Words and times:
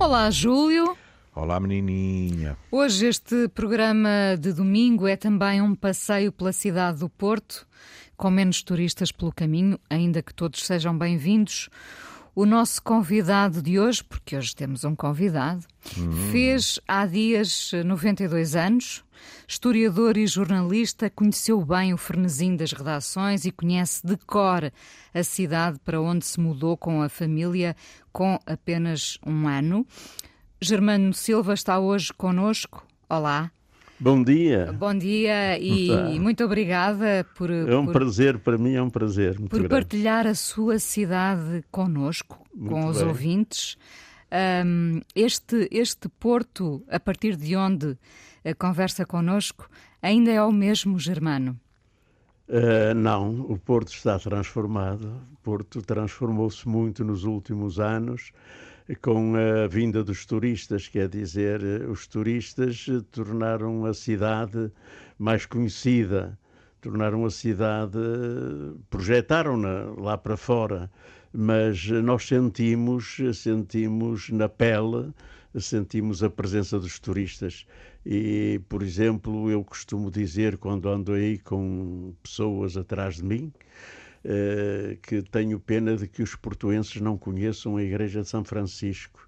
Olá, 0.00 0.30
Júlio. 0.30 0.96
Olá, 1.36 1.60
menininha. 1.60 2.56
Hoje 2.70 3.04
este 3.04 3.48
programa 3.48 4.34
de 4.40 4.50
domingo 4.50 5.06
é 5.06 5.14
também 5.14 5.60
um 5.60 5.74
passeio 5.74 6.32
pela 6.32 6.54
cidade 6.54 7.00
do 7.00 7.08
Porto, 7.10 7.66
com 8.16 8.30
menos 8.30 8.62
turistas 8.62 9.12
pelo 9.12 9.30
caminho, 9.30 9.78
ainda 9.90 10.22
que 10.22 10.32
todos 10.32 10.64
sejam 10.64 10.96
bem-vindos. 10.96 11.68
O 12.34 12.46
nosso 12.46 12.80
convidado 12.82 13.60
de 13.60 13.78
hoje, 13.78 14.04
porque 14.04 14.36
hoje 14.36 14.54
temos 14.54 14.84
um 14.84 14.94
convidado, 14.94 15.66
hum. 15.98 16.30
fez 16.30 16.78
há 16.86 17.04
dias 17.04 17.72
92 17.84 18.54
anos, 18.54 19.04
historiador 19.48 20.16
e 20.16 20.26
jornalista, 20.26 21.10
conheceu 21.10 21.64
bem 21.64 21.92
o 21.92 21.96
frenesim 21.96 22.54
das 22.54 22.72
redações 22.72 23.44
e 23.44 23.50
conhece 23.50 24.06
de 24.06 24.16
cor 24.16 24.72
a 25.12 25.22
cidade 25.24 25.80
para 25.84 26.00
onde 26.00 26.24
se 26.24 26.38
mudou 26.38 26.76
com 26.76 27.02
a 27.02 27.08
família 27.08 27.74
com 28.12 28.38
apenas 28.46 29.18
um 29.26 29.48
ano. 29.48 29.84
Germano 30.60 31.12
Silva 31.12 31.54
está 31.54 31.80
hoje 31.80 32.12
conosco. 32.12 32.86
Olá. 33.08 33.50
Bom 34.00 34.22
dia. 34.22 34.72
Bom 34.72 34.96
dia 34.96 35.58
e 35.58 36.18
muito 36.18 36.42
obrigada 36.42 37.26
por. 37.34 37.50
É 37.50 37.76
um 37.76 37.84
por, 37.84 37.92
prazer, 37.92 38.38
para 38.38 38.56
mim 38.56 38.72
é 38.72 38.82
um 38.82 38.88
prazer. 38.88 39.34
por 39.34 39.50
grande. 39.50 39.68
partilhar 39.68 40.26
a 40.26 40.34
sua 40.34 40.78
cidade 40.78 41.62
conosco, 41.70 42.42
muito 42.54 42.70
com 42.72 42.86
os 42.86 42.96
bem. 42.96 43.08
ouvintes. 43.08 43.76
Um, 44.64 45.02
este, 45.14 45.68
este 45.70 46.08
Porto, 46.08 46.82
a 46.88 46.98
partir 46.98 47.36
de 47.36 47.54
onde 47.54 47.88
uh, 47.88 47.98
conversa 48.58 49.04
conosco, 49.04 49.68
ainda 50.00 50.30
é 50.30 50.42
o 50.42 50.50
mesmo 50.50 50.98
germano? 50.98 51.60
Uh, 52.48 52.94
não, 52.94 53.42
o 53.50 53.58
Porto 53.58 53.92
está 53.92 54.18
transformado. 54.18 55.12
O 55.34 55.36
Porto 55.42 55.82
transformou-se 55.82 56.66
muito 56.66 57.04
nos 57.04 57.24
últimos 57.24 57.78
anos 57.78 58.32
com 58.96 59.34
a 59.36 59.66
vinda 59.68 60.02
dos 60.02 60.24
turistas, 60.26 60.88
quer 60.88 61.08
dizer, 61.08 61.62
os 61.88 62.06
turistas 62.06 62.86
tornaram 63.10 63.84
a 63.84 63.94
cidade 63.94 64.70
mais 65.18 65.46
conhecida, 65.46 66.38
tornaram 66.80 67.24
a 67.24 67.30
cidade, 67.30 67.98
projetaram-na 68.88 69.92
lá 69.98 70.16
para 70.16 70.36
fora, 70.36 70.90
mas 71.32 71.88
nós 71.88 72.26
sentimos, 72.26 73.18
sentimos 73.34 74.30
na 74.30 74.48
pele, 74.48 75.12
sentimos 75.58 76.22
a 76.22 76.30
presença 76.30 76.78
dos 76.78 76.98
turistas. 76.98 77.66
E, 78.04 78.60
por 78.68 78.82
exemplo, 78.82 79.50
eu 79.50 79.62
costumo 79.62 80.10
dizer, 80.10 80.56
quando 80.56 80.88
ando 80.88 81.12
aí 81.12 81.38
com 81.38 82.14
pessoas 82.22 82.76
atrás 82.76 83.16
de 83.16 83.24
mim, 83.24 83.52
eh, 83.52 83.60
que 85.02 85.22
tenho 85.22 85.58
pena 85.58 85.96
de 85.96 86.06
que 86.06 86.22
os 86.22 86.34
portuenses 86.34 87.00
não 87.00 87.16
conheçam 87.16 87.76
a 87.76 87.82
Igreja 87.82 88.22
de 88.22 88.28
São 88.28 88.44
Francisco. 88.44 89.26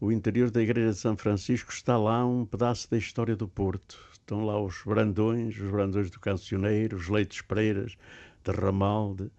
O 0.00 0.12
interior 0.12 0.50
da 0.50 0.62
Igreja 0.62 0.92
de 0.92 0.98
São 0.98 1.16
Francisco 1.16 1.72
está 1.72 1.98
lá 1.98 2.24
um 2.24 2.44
pedaço 2.44 2.88
da 2.90 2.96
história 2.96 3.34
do 3.34 3.48
Porto. 3.48 3.98
Estão 4.12 4.44
lá 4.44 4.60
os 4.62 4.82
brandões, 4.84 5.58
os 5.58 5.70
brandões 5.70 6.10
do 6.10 6.20
Cancioneiro, 6.20 6.96
os 6.96 7.08
Leitos 7.08 7.40
Preiras, 7.40 7.96
de 8.44 8.52
Ramalde, 8.52 9.30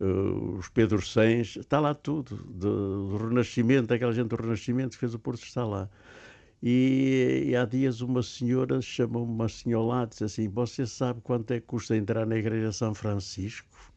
uh, 0.00 0.56
os 0.58 0.68
Pedro 0.68 1.00
Sens, 1.00 1.56
está 1.56 1.80
lá 1.80 1.94
tudo. 1.94 2.36
Do, 2.36 3.16
Renascimento, 3.16 3.92
aquela 3.92 4.12
gente 4.12 4.28
do 4.28 4.36
Renascimento 4.36 4.90
que 4.90 4.98
fez 4.98 5.14
o 5.14 5.18
Porto 5.18 5.42
está 5.42 5.64
lá. 5.64 5.88
E, 6.62 7.44
e 7.48 7.56
há 7.56 7.64
dias 7.64 8.00
uma 8.00 8.22
senhora 8.22 8.80
chamou-me 8.80 9.32
uma 9.32 9.48
senhora 9.48 9.86
lá 9.86 10.04
disse 10.04 10.24
assim: 10.24 10.48
Você 10.48 10.86
sabe 10.86 11.20
quanto 11.22 11.50
é 11.52 11.60
que 11.60 11.66
custa 11.66 11.96
entrar 11.96 12.24
na 12.26 12.36
Igreja 12.36 12.68
de 12.70 12.76
São 12.76 12.94
Francisco? 12.94 13.93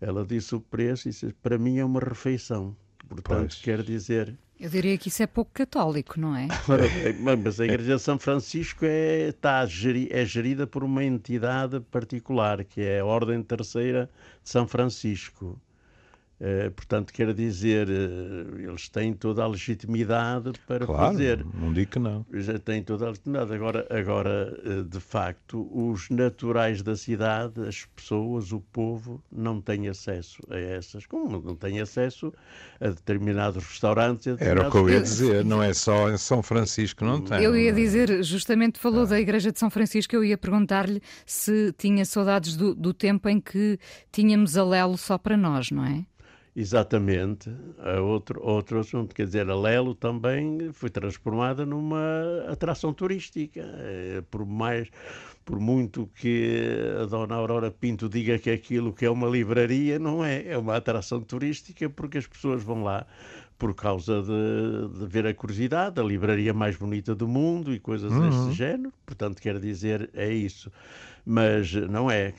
Ela 0.00 0.24
disse 0.24 0.54
o 0.54 0.60
preço 0.60 1.08
e 1.08 1.10
disse, 1.10 1.32
para 1.42 1.58
mim 1.58 1.78
é 1.78 1.84
uma 1.84 2.00
refeição. 2.00 2.76
Portanto, 3.08 3.50
pois. 3.50 3.54
quer 3.54 3.82
dizer. 3.82 4.36
Eu 4.60 4.68
diria 4.68 4.98
que 4.98 5.08
isso 5.08 5.22
é 5.22 5.26
pouco 5.26 5.50
católico, 5.52 6.20
não 6.20 6.36
é? 6.36 6.48
Mas 7.42 7.60
a 7.60 7.64
Igreja 7.64 7.96
de 7.96 8.02
São 8.02 8.18
Francisco 8.18 8.84
é, 8.84 9.28
está 9.28 9.62
é 10.10 10.24
gerida 10.26 10.66
por 10.66 10.84
uma 10.84 11.02
entidade 11.02 11.80
particular, 11.80 12.64
que 12.64 12.80
é 12.80 13.00
a 13.00 13.04
Ordem 13.04 13.42
Terceira 13.42 14.10
de 14.42 14.50
São 14.50 14.66
Francisco. 14.66 15.58
Uh, 16.40 16.70
portanto, 16.70 17.12
quer 17.12 17.34
dizer, 17.34 17.88
uh, 17.88 18.60
eles 18.60 18.88
têm 18.88 19.12
toda 19.12 19.42
a 19.42 19.46
legitimidade 19.48 20.52
para 20.68 20.86
claro, 20.86 21.12
fazer. 21.12 21.44
Não 21.52 21.72
digo 21.72 21.90
que 21.90 21.98
não. 21.98 22.24
Já 22.32 22.58
têm 22.60 22.80
toda 22.80 23.06
a 23.06 23.08
legitimidade. 23.08 23.52
Agora, 23.52 23.86
agora 23.90 24.56
uh, 24.64 24.84
de 24.84 25.00
facto, 25.00 25.68
os 25.72 26.08
naturais 26.10 26.80
da 26.80 26.94
cidade, 26.94 27.60
as 27.66 27.84
pessoas, 27.86 28.52
o 28.52 28.60
povo, 28.60 29.20
não 29.32 29.60
têm 29.60 29.88
acesso 29.88 30.40
a 30.48 30.56
essas. 30.56 31.06
Como 31.06 31.42
não 31.42 31.56
têm 31.56 31.80
acesso 31.80 32.32
a 32.80 32.88
determinados 32.88 33.64
restaurantes. 33.64 34.28
A 34.28 34.30
determinados... 34.32 34.60
Era 34.60 34.68
o 34.68 34.70
que 34.70 34.78
eu 34.78 34.94
ia 34.94 35.02
dizer, 35.02 35.44
não 35.44 35.60
é 35.60 35.74
só 35.74 36.08
em 36.08 36.16
São 36.16 36.40
Francisco, 36.40 37.04
não 37.04 37.20
tem. 37.20 37.42
Eu 37.42 37.56
ia 37.56 37.72
dizer, 37.72 38.22
justamente 38.22 38.78
falou 38.78 39.02
ah. 39.02 39.06
da 39.06 39.20
Igreja 39.20 39.50
de 39.50 39.58
São 39.58 39.70
Francisco, 39.70 40.14
eu 40.14 40.22
ia 40.22 40.38
perguntar-lhe 40.38 41.02
se 41.26 41.72
tinha 41.76 42.04
saudades 42.04 42.56
do, 42.56 42.76
do 42.76 42.94
tempo 42.94 43.28
em 43.28 43.40
que 43.40 43.76
tínhamos 44.12 44.56
a 44.56 44.64
Lelo 44.64 44.96
só 44.96 45.18
para 45.18 45.36
nós, 45.36 45.72
não 45.72 45.84
é? 45.84 46.04
Exatamente. 46.58 47.48
A 47.78 48.00
outro, 48.00 48.42
outro 48.42 48.80
assunto, 48.80 49.14
quer 49.14 49.26
dizer, 49.26 49.48
a 49.48 49.54
Lelo 49.54 49.94
também 49.94 50.72
foi 50.72 50.90
transformada 50.90 51.64
numa 51.64 52.44
atração 52.48 52.92
turística. 52.92 53.60
Eh, 53.60 54.24
por 54.28 54.44
mais, 54.44 54.88
por 55.44 55.60
muito 55.60 56.10
que 56.16 56.68
a 57.00 57.04
dona 57.04 57.36
Aurora 57.36 57.70
Pinto 57.70 58.08
diga 58.08 58.40
que 58.40 58.50
aquilo 58.50 58.92
que 58.92 59.04
é 59.04 59.10
uma 59.10 59.28
livraria, 59.28 60.00
não 60.00 60.24
é. 60.24 60.48
É 60.48 60.58
uma 60.58 60.74
atração 60.74 61.20
turística 61.20 61.88
porque 61.88 62.18
as 62.18 62.26
pessoas 62.26 62.60
vão 62.60 62.82
lá 62.82 63.06
por 63.56 63.72
causa 63.72 64.20
de, 64.20 64.98
de 64.98 65.06
ver 65.06 65.28
a 65.28 65.34
curiosidade, 65.34 66.00
a 66.00 66.02
livraria 66.02 66.52
mais 66.52 66.74
bonita 66.74 67.14
do 67.14 67.28
mundo 67.28 67.72
e 67.72 67.78
coisas 67.78 68.10
uhum. 68.10 68.30
desse 68.30 68.56
género. 68.56 68.92
Portanto, 69.06 69.40
quer 69.40 69.60
dizer, 69.60 70.10
é 70.12 70.32
isso. 70.32 70.72
Mas 71.24 71.72
não 71.72 72.10
é. 72.10 72.34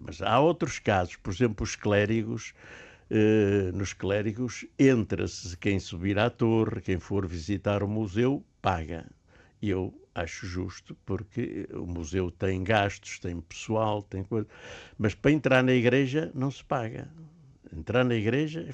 Mas 0.00 0.20
há 0.20 0.40
outros 0.40 0.80
casos, 0.80 1.14
por 1.14 1.32
exemplo, 1.32 1.62
os 1.62 1.76
clérigos 1.76 2.52
nos 3.72 3.92
clérigos, 3.92 4.66
entra-se 4.78 5.56
quem 5.56 5.78
subir 5.78 6.18
à 6.18 6.28
torre, 6.28 6.80
quem 6.80 6.98
for 6.98 7.26
visitar 7.26 7.82
o 7.82 7.88
museu, 7.88 8.44
paga. 8.60 9.06
Eu 9.62 9.94
acho 10.14 10.46
justo, 10.46 10.96
porque 11.06 11.68
o 11.72 11.86
museu 11.86 12.30
tem 12.30 12.62
gastos, 12.64 13.18
tem 13.18 13.40
pessoal, 13.40 14.02
tem 14.02 14.24
coisa. 14.24 14.48
Mas 14.98 15.14
para 15.14 15.30
entrar 15.30 15.62
na 15.62 15.72
igreja 15.72 16.30
não 16.34 16.50
se 16.50 16.64
paga. 16.64 17.08
Entrar 17.74 18.04
na 18.04 18.14
igreja, 18.14 18.66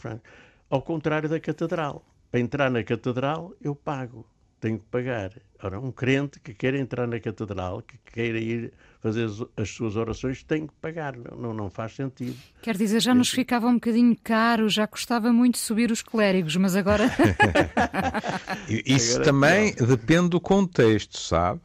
ao 0.70 0.82
contrário 0.82 1.28
da 1.28 1.40
catedral. 1.40 2.04
Para 2.30 2.40
entrar 2.40 2.70
na 2.70 2.82
catedral 2.82 3.54
eu 3.60 3.74
pago 3.74 4.26
tenho 4.62 4.78
que 4.78 4.86
pagar. 4.86 5.32
Ora, 5.60 5.80
um 5.80 5.90
crente 5.90 6.38
que 6.38 6.54
queira 6.54 6.78
entrar 6.78 7.08
na 7.08 7.18
catedral, 7.18 7.82
que 7.82 7.98
queira 7.98 8.38
ir 8.38 8.72
fazer 9.02 9.28
as 9.56 9.68
suas 9.68 9.96
orações, 9.96 10.44
tem 10.44 10.66
que 10.66 10.72
pagar. 10.80 11.16
Não, 11.16 11.52
não 11.52 11.68
faz 11.68 11.96
sentido. 11.96 12.36
Quer 12.62 12.76
dizer, 12.76 13.00
já 13.00 13.12
nos 13.12 13.30
ficava 13.30 13.66
um 13.66 13.74
bocadinho 13.74 14.16
caro, 14.22 14.68
já 14.68 14.86
custava 14.86 15.32
muito 15.32 15.58
subir 15.58 15.90
os 15.90 16.00
clérigos, 16.00 16.54
mas 16.54 16.76
agora. 16.76 17.10
Isso 18.86 19.16
agora, 19.16 19.24
também 19.24 19.74
não. 19.78 19.88
depende 19.88 20.28
do 20.28 20.40
contexto, 20.40 21.18
sabe? 21.18 21.60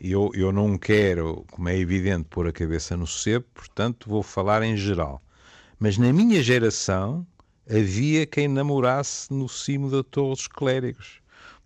Eu, 0.00 0.30
eu 0.34 0.50
não 0.50 0.78
quero, 0.78 1.44
como 1.50 1.68
é 1.68 1.78
evidente, 1.78 2.24
pôr 2.28 2.48
a 2.48 2.52
cabeça 2.52 2.96
no 2.96 3.06
sebo, 3.06 3.44
portanto 3.54 4.08
vou 4.08 4.22
falar 4.22 4.62
em 4.62 4.76
geral. 4.76 5.22
Mas 5.78 5.98
na 5.98 6.12
minha 6.12 6.42
geração 6.42 7.24
havia 7.70 8.26
quem 8.26 8.48
namorasse 8.48 9.32
no 9.32 9.48
cimo 9.48 9.90
da 9.90 10.02
Torre 10.02 10.30
dos 10.30 10.48
Clérigos 10.48 11.21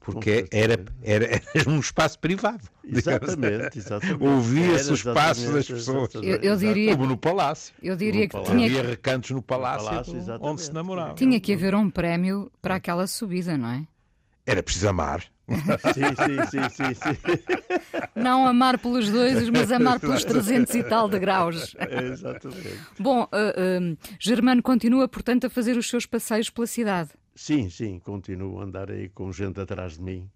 porque 0.07 0.47
era, 0.53 0.85
era, 1.03 1.43
era 1.53 1.69
um 1.69 1.81
espaço 1.81 2.17
privado. 2.21 2.63
Exatamente, 2.87 3.79
exatamente. 3.79 4.23
Ouvia-se 4.23 4.93
o 4.93 4.95
espaço 4.95 5.53
das 5.53 5.67
pessoas. 5.67 6.15
Eu, 6.15 6.37
eu, 6.37 6.57
diria, 6.57 6.93
Como 6.93 7.09
no 7.09 7.17
palácio. 7.17 7.75
Eu 7.83 7.97
diria 7.97 8.23
no 8.23 8.29
que 8.29 8.33
palácio. 8.33 8.55
tinha 8.55 8.67
Havia 8.67 8.91
recantos 8.91 9.31
no 9.31 9.43
palácio, 9.43 10.15
no 10.15 10.25
palácio 10.25 10.39
onde 10.41 10.63
se 10.63 10.73
namorava. 10.73 11.15
Tinha 11.15 11.41
que 11.41 11.53
haver 11.53 11.75
um 11.75 11.91
prémio 11.91 12.53
para 12.63 12.77
aquela 12.77 13.09
subida, 13.09 13.59
não 13.59 13.69
é? 13.69 13.83
Era 14.47 14.63
preciso 14.63 14.89
amar. 14.89 15.25
sim, 15.49 16.05
sim, 16.15 16.47
sim, 16.47 16.69
sim, 16.71 16.95
sim. 16.95 17.43
Não 18.15 18.47
amar 18.47 18.79
pelos 18.79 19.11
dois, 19.11 19.49
mas 19.51 19.73
amar 19.73 19.99
pelos 19.99 20.25
300 20.25 20.73
e 20.77 20.85
tal 20.85 21.09
de 21.09 21.19
graus. 21.19 21.75
Exatamente. 22.13 22.79
Bom, 23.01 23.23
uh, 23.25 23.27
uh, 23.27 23.99
Germano 24.21 24.63
continua, 24.63 25.09
portanto, 25.09 25.49
a 25.49 25.51
fazer 25.51 25.77
os 25.77 25.89
seus 25.89 26.07
passeios 26.07 26.49
pela 26.49 26.69
cidade. 26.69 27.11
Sim, 27.37 27.69
sim, 27.71 27.99
continuo 28.01 28.59
a 28.61 28.65
andar 28.65 28.91
aí 28.91 29.09
com 29.11 29.31
gente 29.31 29.61
atrás 29.61 29.93
de 29.99 30.03
mim 30.03 30.29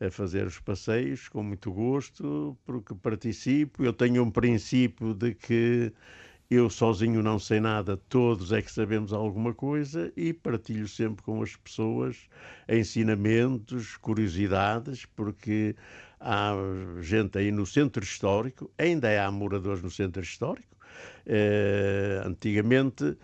a 0.00 0.10
fazer 0.10 0.46
os 0.46 0.58
passeios 0.60 1.28
com 1.28 1.42
muito 1.42 1.72
gosto, 1.72 2.56
porque 2.66 2.94
participo. 2.94 3.84
Eu 3.84 3.92
tenho 3.92 4.22
um 4.24 4.30
princípio 4.30 5.14
de 5.14 5.34
que 5.34 5.92
eu 6.50 6.70
sozinho 6.70 7.22
não 7.22 7.38
sei 7.38 7.60
nada, 7.60 7.96
todos 7.96 8.52
é 8.52 8.62
que 8.62 8.70
sabemos 8.72 9.12
alguma 9.12 9.54
coisa 9.54 10.12
e 10.16 10.32
partilho 10.34 10.88
sempre 10.88 11.24
com 11.24 11.42
as 11.42 11.56
pessoas 11.56 12.28
ensinamentos, 12.68 13.96
curiosidades, 13.98 15.06
porque 15.06 15.76
há 16.20 16.54
gente 17.02 17.38
aí 17.38 17.52
no 17.52 17.66
centro 17.66 18.04
histórico, 18.04 18.70
ainda 18.78 19.24
há 19.24 19.30
moradores 19.32 19.82
no 19.82 19.90
centro 19.90 20.22
histórico. 20.22 20.76
Eh, 21.26 22.22
antigamente 22.24 23.16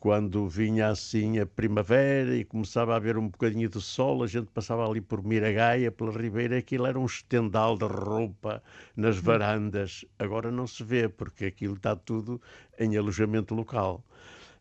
quando 0.00 0.48
vinha 0.48 0.88
assim 0.88 1.38
a 1.38 1.46
primavera 1.46 2.36
e 2.36 2.44
começava 2.44 2.94
a 2.94 2.96
haver 2.96 3.16
um 3.16 3.28
bocadinho 3.28 3.68
de 3.68 3.80
sol, 3.80 4.24
a 4.24 4.26
gente 4.26 4.48
passava 4.48 4.88
ali 4.88 5.00
por 5.00 5.22
Miragaia, 5.22 5.92
pela 5.92 6.10
Ribeira, 6.10 6.58
aquilo 6.58 6.86
era 6.86 6.98
um 6.98 7.06
estendal 7.06 7.76
de 7.78 7.84
roupa 7.84 8.62
nas 8.96 9.18
hum. 9.18 9.22
varandas. 9.22 10.04
Agora 10.18 10.50
não 10.50 10.66
se 10.66 10.82
vê, 10.82 11.08
porque 11.08 11.44
aquilo 11.44 11.74
está 11.74 11.94
tudo 11.94 12.40
em 12.78 12.96
alojamento 12.96 13.54
local. 13.54 14.02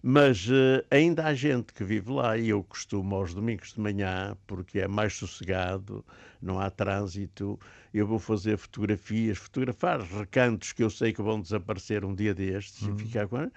Mas 0.02 0.48
uh, 0.48 0.86
ainda 0.90 1.26
há 1.26 1.34
gente 1.34 1.74
que 1.74 1.84
vive 1.84 2.12
lá 2.12 2.38
e 2.38 2.50
eu 2.50 2.64
costumo 2.64 3.16
aos 3.16 3.34
domingos 3.34 3.74
de 3.74 3.82
manhã, 3.82 4.38
porque 4.48 4.80
é 4.80 4.88
mais 4.88 5.14
sossegado, 5.14 6.06
não 6.42 6.58
há 6.58 6.70
trânsito, 6.70 7.60
eu 7.94 8.08
vou 8.08 8.18
fazer 8.18 8.58
fotografias, 8.58 9.38
fotografar 9.38 10.00
recantos 10.00 10.72
que 10.72 10.84
eu 10.84 10.90
sei 10.90 11.12
que 11.12 11.22
vão 11.22 11.42
desaparecer 11.42 12.06
um 12.06 12.16
dia 12.16 12.34
destes 12.34 12.84
uhum. 12.84 12.96
e 12.96 13.00
ficar 13.00 13.28
com 13.28 13.52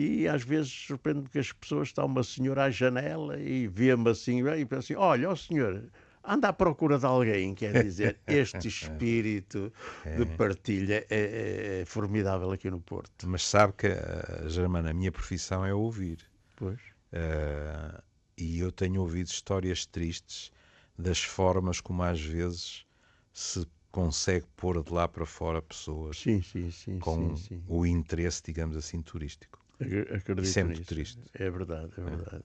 e 0.00 0.28
às 0.28 0.44
vezes 0.44 0.70
surpreende-me 0.70 1.28
que 1.28 1.40
as 1.40 1.50
pessoas 1.50 1.88
estão 1.88 2.06
uma 2.06 2.22
senhora 2.22 2.66
à 2.66 2.70
janela 2.70 3.36
e 3.36 3.66
vê-me 3.66 4.08
assim 4.10 4.48
e 4.48 4.64
pensa 4.64 4.78
assim, 4.78 4.94
olha, 4.94 5.28
ó 5.28 5.34
senhor, 5.34 5.90
anda 6.22 6.50
à 6.50 6.52
procura 6.52 7.00
de 7.00 7.04
alguém, 7.04 7.52
quer 7.52 7.82
dizer, 7.82 8.16
este 8.24 8.68
espírito 8.68 9.72
é. 10.04 10.14
de 10.18 10.26
partilha 10.36 11.04
é, 11.10 11.16
é, 11.16 11.80
é, 11.80 11.84
formidável 11.84 12.52
aqui 12.52 12.70
no 12.70 12.80
Porto. 12.80 13.28
Mas 13.28 13.44
sabe 13.44 13.72
que, 13.72 13.88
uh, 13.88 14.48
Germana, 14.48 14.90
a 14.90 14.94
minha 14.94 15.10
profissão 15.10 15.66
é 15.66 15.74
ouvir. 15.74 16.18
Pois. 16.54 16.78
Uh, 17.12 18.00
e 18.36 18.60
eu 18.60 18.70
tenho 18.70 19.00
ouvido 19.00 19.26
histórias 19.26 19.84
tristes 19.84 20.52
das 20.96 21.20
formas 21.20 21.80
como 21.80 22.04
às 22.04 22.20
vezes 22.20 22.86
se 23.32 23.66
consegue 23.90 24.46
pôr 24.54 24.80
de 24.80 24.92
lá 24.92 25.08
para 25.08 25.26
fora 25.26 25.60
pessoas 25.60 26.20
sim, 26.20 26.40
sim, 26.40 26.70
sim, 26.70 27.00
com 27.00 27.34
o 27.66 27.84
interesse, 27.84 28.40
digamos 28.44 28.76
assim, 28.76 29.02
turístico. 29.02 29.58
Acredito 29.80 30.42
Isso 30.42 30.58
é 30.58 30.64
muito 30.64 30.84
triste. 30.84 31.18
É 31.34 31.48
verdade, 31.48 31.90
é 31.96 32.00
verdade. 32.00 32.44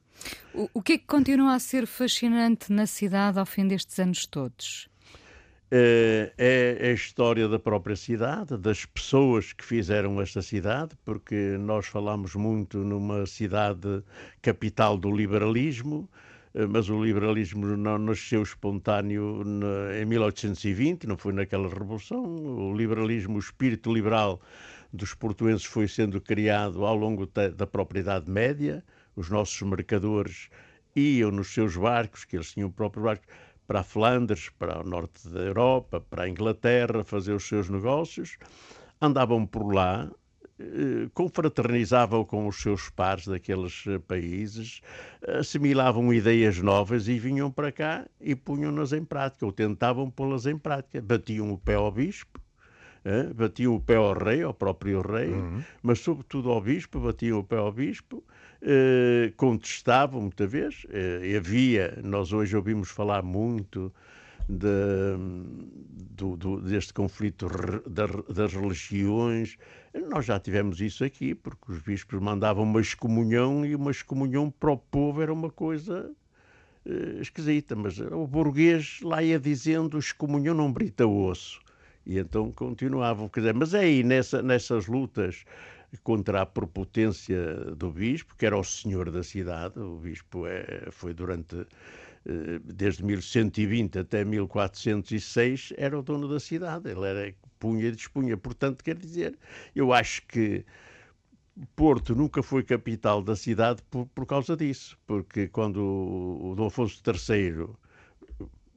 É. 0.54 0.58
O, 0.58 0.70
o 0.76 0.82
que 0.82 0.94
é 0.94 0.98
que 1.00 1.06
continua 1.06 1.56
a 1.56 1.60
ser 1.60 1.88
fascinante 1.88 2.72
na 2.72 2.86
cidade 2.86 3.40
ao 3.40 3.46
fim 3.46 3.68
destes 3.68 3.98
anos 4.00 4.28
todos? 4.28 4.88
É, 5.76 6.32
é, 6.38 6.90
a 6.90 6.92
história 6.92 7.48
da 7.48 7.58
própria 7.58 7.96
cidade, 7.96 8.56
das 8.58 8.86
pessoas 8.86 9.54
que 9.54 9.66
fizeram 9.66 10.22
esta 10.22 10.40
cidade, 10.40 10.96
porque 11.04 11.58
nós 11.60 11.88
falamos 11.88 12.36
muito 12.36 12.78
numa 12.78 13.26
cidade 13.26 14.04
capital 14.40 14.96
do 14.96 15.12
liberalismo, 15.12 16.08
eh, 16.54 16.68
mas 16.68 16.90
o 16.90 17.04
liberalismo 17.04 17.66
não 17.76 17.98
nasceu 17.98 18.44
espontâneo 18.44 19.42
em 20.00 20.06
1820, 20.06 21.08
não 21.08 21.18
foi 21.18 21.34
naquela 21.34 21.68
revolução. 21.68 22.24
O 22.24 22.78
liberalismo, 22.78 23.38
o 23.38 23.40
espírito 23.40 23.92
liberal 23.92 24.40
dos 24.94 25.16
portuenses 25.16 25.66
foi 25.66 25.88
sendo 25.88 26.22
criado 26.22 26.86
ao 26.86 26.96
longo 26.96 27.26
da 27.26 27.66
própria 27.66 28.02
Idade 28.02 28.30
Média. 28.30 28.84
Os 29.16 29.28
nossos 29.28 29.60
mercadores 29.64 30.50
iam 30.96 31.32
nos 31.32 31.52
seus 31.52 31.76
barcos, 31.76 32.24
que 32.24 32.38
eles 32.38 32.54
tinham 32.54 32.70
próprios 32.70 33.04
barcos, 33.04 33.28
para 33.66 33.80
a 33.80 33.84
Flandres, 33.84 34.50
para 34.50 34.82
o 34.82 34.84
norte 34.88 35.28
da 35.30 35.40
Europa, 35.40 36.00
para 36.00 36.24
a 36.24 36.30
Inglaterra, 36.30 37.04
fazer 37.04 37.34
os 37.34 37.48
seus 37.48 37.70
negócios. 37.70 38.38
Andavam 39.02 39.48
por 39.48 39.74
lá, 39.74 40.12
eh, 40.60 41.10
confraternizavam 41.14 42.24
com 42.24 42.48
os 42.48 42.62
seus 42.62 42.90
pares 42.90 43.26
daqueles 43.26 43.86
eh, 43.88 43.98
países, 43.98 44.82
assimilavam 45.28 46.14
ideias 46.14 46.60
novas 46.60 47.08
e 47.08 47.18
vinham 47.18 47.50
para 47.50 47.72
cá 47.72 48.06
e 48.22 48.36
punham-nas 48.36 48.94
em 48.94 49.04
prática, 49.04 49.46
ou 49.46 49.52
tentavam 49.52 50.12
pô-las 50.12 50.46
em 50.46 50.58
prática. 50.58 51.02
Batiam 51.02 51.52
o 51.52 51.58
pé 51.58 51.76
ao 51.76 51.92
bispo, 51.92 52.40
batiam 53.36 53.76
o 53.76 53.82
pé 53.82 53.96
ao 53.96 54.14
rei, 54.14 54.44
ao 54.44 54.54
próprio 54.54 55.02
rei, 55.02 55.30
uhum. 55.30 55.62
mas 55.82 56.00
sobretudo 56.00 56.50
ao 56.50 56.62
bispo, 56.62 57.00
batiam 57.00 57.40
o 57.40 57.44
pé 57.44 57.58
ao 57.58 57.72
bispo, 57.72 58.24
eh, 58.62 59.34
contestavam 59.36 60.22
muitas 60.22 60.50
vezes. 60.50 60.88
Eh, 60.90 61.36
havia, 61.38 62.00
nós 62.02 62.32
hoje 62.32 62.56
ouvimos 62.56 62.90
falar 62.90 63.22
muito 63.22 63.92
de, 64.48 64.68
do, 66.16 66.38
do, 66.38 66.62
deste 66.62 66.94
conflito 66.94 67.48
das 68.30 68.54
religiões. 68.54 69.58
Nós 70.10 70.26
já 70.26 70.40
tivemos 70.40 70.80
isso 70.80 71.04
aqui, 71.04 71.36
porque 71.36 71.72
os 71.72 71.80
bispos 71.80 72.22
mandavam 72.22 72.64
uma 72.64 72.80
excomunhão 72.82 73.66
e 73.66 73.76
uma 73.76 73.92
excomunhão 73.92 74.50
para 74.50 74.72
o 74.72 74.78
povo 74.78 75.22
era 75.22 75.34
uma 75.34 75.50
coisa 75.50 76.10
eh, 76.86 77.20
esquisita, 77.22 77.76
mas 77.76 78.00
o 78.00 78.26
burguês 78.26 79.00
lá 79.02 79.22
ia 79.22 79.40
dizendo 79.40 79.98
excomunhão 79.98 80.56
não 80.56 80.72
brita 80.72 81.06
osso. 81.06 81.60
E 82.06 82.20
então 82.20 82.52
continuavam. 82.52 83.30
Quer 83.30 83.42
dizer, 83.42 83.54
mas 83.54 83.74
é 83.74 83.80
aí, 83.80 84.04
nessa, 84.04 84.42
nessas 84.42 84.88
lutas 84.88 85.46
contra 86.04 86.42
a 86.42 86.46
prepotência 86.46 87.56
do 87.76 87.92
bispo, 87.92 88.36
que 88.36 88.46
era 88.46 88.58
o 88.58 88.64
senhor 88.64 89.12
da 89.12 89.24
cidade, 89.24 89.80
o 89.80 89.98
bispo 89.98 90.48
é, 90.48 90.88
foi 90.92 91.14
durante 91.14 91.66
eh, 92.26 92.60
desde 92.64 93.04
1120 93.04 94.00
até 94.00 94.24
1406 94.24 95.74
era 95.78 95.98
o 96.00 96.02
dono 96.02 96.28
da 96.28 96.40
cidade, 96.40 96.90
ele 96.90 97.06
era 97.06 97.36
punha 97.60 97.88
e 97.88 97.92
dispunha. 97.92 98.38
Portanto, 98.38 98.84
quer 98.84 98.98
dizer, 98.98 99.38
eu 99.76 99.94
acho 99.94 100.26
que 100.28 100.66
Porto 101.76 102.16
nunca 102.16 102.42
foi 102.42 102.64
capital 102.64 103.22
da 103.22 103.36
cidade 103.36 103.82
por, 103.90 104.08
por 104.08 104.26
causa 104.26 104.56
disso, 104.58 104.98
porque 105.06 105.48
quando 105.48 105.78
o, 105.78 106.56
Dom 106.56 106.68
Afonso 106.68 107.02
III 107.06 107.68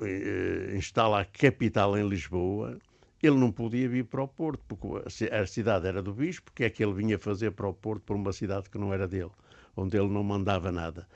eh, 0.03 0.77
instala 0.77 1.21
a 1.23 1.25
capital 1.25 1.97
em 1.97 2.07
Lisboa, 2.09 2.79
ele 3.23 3.37
não 3.37 3.51
podia 3.51 3.89
vir 3.89 4.05
para 4.05 4.23
o 4.23 4.29
Porto, 4.29 4.63
porque 4.69 4.87
a 5.33 5.47
cidade 5.47 5.87
era 5.87 6.03
do 6.03 6.13
bispo, 6.13 6.53
que 6.55 6.65
é 6.65 6.71
que 6.71 6.83
ele 6.85 6.93
vinha 6.93 7.19
fazer 7.19 7.53
para 7.53 7.69
o 7.69 7.75
Porto 7.75 8.03
por 8.03 8.17
uma 8.17 8.33
cidade 8.33 8.69
que 8.69 8.79
não 8.79 8.93
era 8.93 9.09
dele, 9.09 9.31
onde 9.77 9.97
ele 9.97 10.09
não 10.09 10.23
mandava 10.23 10.71
nada. 10.71 11.07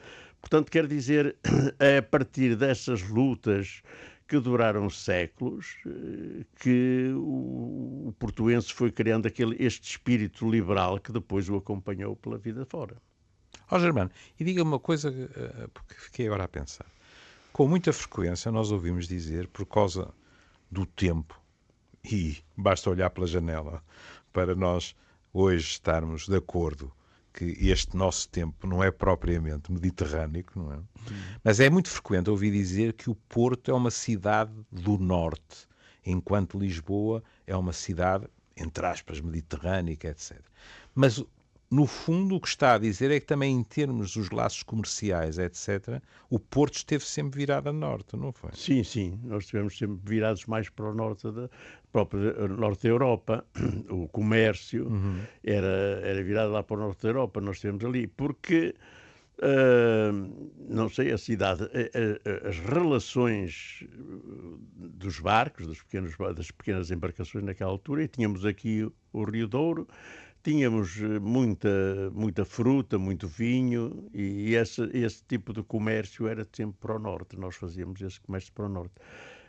Portanto, 0.40 0.70
quer 0.70 0.86
dizer, 0.86 1.36
é 1.78 1.98
a 1.98 2.02
partir 2.02 2.56
dessas 2.56 3.02
lutas 3.08 3.82
que 4.26 4.38
duraram 4.38 4.88
séculos 4.88 5.76
eh, 5.84 6.44
que 6.60 7.12
o, 7.16 8.14
portuense 8.18 8.72
foi 8.72 8.92
criando 8.92 9.26
aquele, 9.26 9.56
este 9.58 9.90
espírito 9.90 10.48
liberal 10.48 11.00
que 11.00 11.10
depois 11.10 11.48
o 11.48 11.56
acompanhou 11.56 12.14
pela 12.14 12.38
vida 12.38 12.64
fora. 12.64 12.96
Ó 13.70 13.76
oh, 13.76 13.80
Germano, 13.80 14.10
e 14.38 14.44
diga 14.44 14.62
uma 14.62 14.78
coisa, 14.78 15.10
eh, 15.10 15.68
porque 15.74 15.94
fiquei 15.94 16.26
agora 16.26 16.44
a 16.44 16.48
pensar. 16.48 16.86
Com 17.52 17.66
muita 17.66 17.92
frequência 17.92 18.52
nós 18.52 18.70
ouvimos 18.70 19.08
dizer, 19.08 19.48
por 19.48 19.66
causa 19.66 20.14
do 20.70 20.86
tempo, 20.86 21.39
e 22.04 22.38
basta 22.56 22.90
olhar 22.90 23.10
pela 23.10 23.26
janela 23.26 23.82
para 24.32 24.54
nós 24.54 24.94
hoje 25.32 25.66
estarmos 25.66 26.26
de 26.26 26.36
acordo 26.36 26.92
que 27.32 27.44
este 27.60 27.96
nosso 27.96 28.28
tempo 28.28 28.66
não 28.66 28.82
é 28.82 28.90
propriamente 28.90 29.70
mediterrâneo, 29.70 30.44
não 30.54 30.72
é? 30.72 30.78
Mas 31.44 31.60
é 31.60 31.70
muito 31.70 31.88
frequente 31.88 32.28
ouvir 32.28 32.50
dizer 32.50 32.92
que 32.92 33.08
o 33.08 33.14
Porto 33.14 33.70
é 33.70 33.74
uma 33.74 33.90
cidade 33.90 34.52
do 34.70 34.98
norte, 34.98 35.68
enquanto 36.04 36.58
Lisboa 36.58 37.22
é 37.46 37.56
uma 37.56 37.72
cidade, 37.72 38.26
entre 38.56 38.84
aspas, 38.84 39.20
mediterrânica, 39.20 40.08
etc. 40.08 40.40
Mas 40.94 41.24
no 41.70 41.86
fundo, 41.86 42.34
o 42.34 42.40
que 42.40 42.48
está 42.48 42.74
a 42.74 42.78
dizer 42.78 43.12
é 43.12 43.20
que 43.20 43.26
também 43.26 43.54
em 43.54 43.62
termos 43.62 44.14
dos 44.14 44.30
laços 44.30 44.62
comerciais, 44.64 45.38
etc., 45.38 46.02
o 46.28 46.38
Porto 46.38 46.74
esteve 46.74 47.04
sempre 47.04 47.38
virado 47.38 47.68
a 47.68 47.72
norte, 47.72 48.16
não 48.16 48.32
foi? 48.32 48.50
Sim, 48.54 48.82
sim. 48.82 49.20
Nós 49.22 49.44
estivemos 49.44 49.78
sempre 49.78 49.98
virados 50.04 50.46
mais 50.46 50.68
para 50.68 50.86
o 50.86 50.94
norte 50.94 51.30
da, 51.30 51.48
própria 51.92 52.48
norte 52.48 52.84
da 52.84 52.88
Europa. 52.88 53.44
O 53.90 54.08
comércio 54.08 54.88
uhum. 54.88 55.20
era, 55.44 56.00
era 56.02 56.22
virado 56.22 56.52
lá 56.52 56.62
para 56.62 56.76
o 56.76 56.80
norte 56.80 57.02
da 57.02 57.08
Europa, 57.08 57.40
nós 57.40 57.56
estivemos 57.56 57.84
ali, 57.84 58.06
porque. 58.06 58.74
Uh, 59.42 60.50
não 60.68 60.90
sei, 60.90 61.12
a 61.12 61.16
cidade, 61.16 61.66
as 62.46 62.58
relações 62.58 63.82
dos 64.76 65.18
barcos, 65.18 65.66
das 65.66 66.50
pequenas 66.50 66.90
embarcações 66.90 67.42
naquela 67.42 67.70
altura, 67.70 68.04
e 68.04 68.08
tínhamos 68.08 68.44
aqui 68.44 68.86
o 69.14 69.24
Rio 69.24 69.48
Douro, 69.48 69.88
Tínhamos 70.42 70.98
eh, 71.00 71.18
muita, 71.18 72.10
muita 72.12 72.44
fruta, 72.44 72.98
muito 72.98 73.28
vinho 73.28 74.08
e 74.14 74.54
esse, 74.54 74.82
esse 74.94 75.22
tipo 75.24 75.52
de 75.52 75.62
comércio 75.62 76.26
era 76.26 76.46
sempre 76.50 76.76
para 76.80 76.96
o 76.96 76.98
norte. 76.98 77.38
Nós 77.38 77.56
fazíamos 77.56 78.00
esse 78.00 78.20
comércio 78.20 78.52
para 78.52 78.64
o 78.64 78.68
norte. 78.68 78.94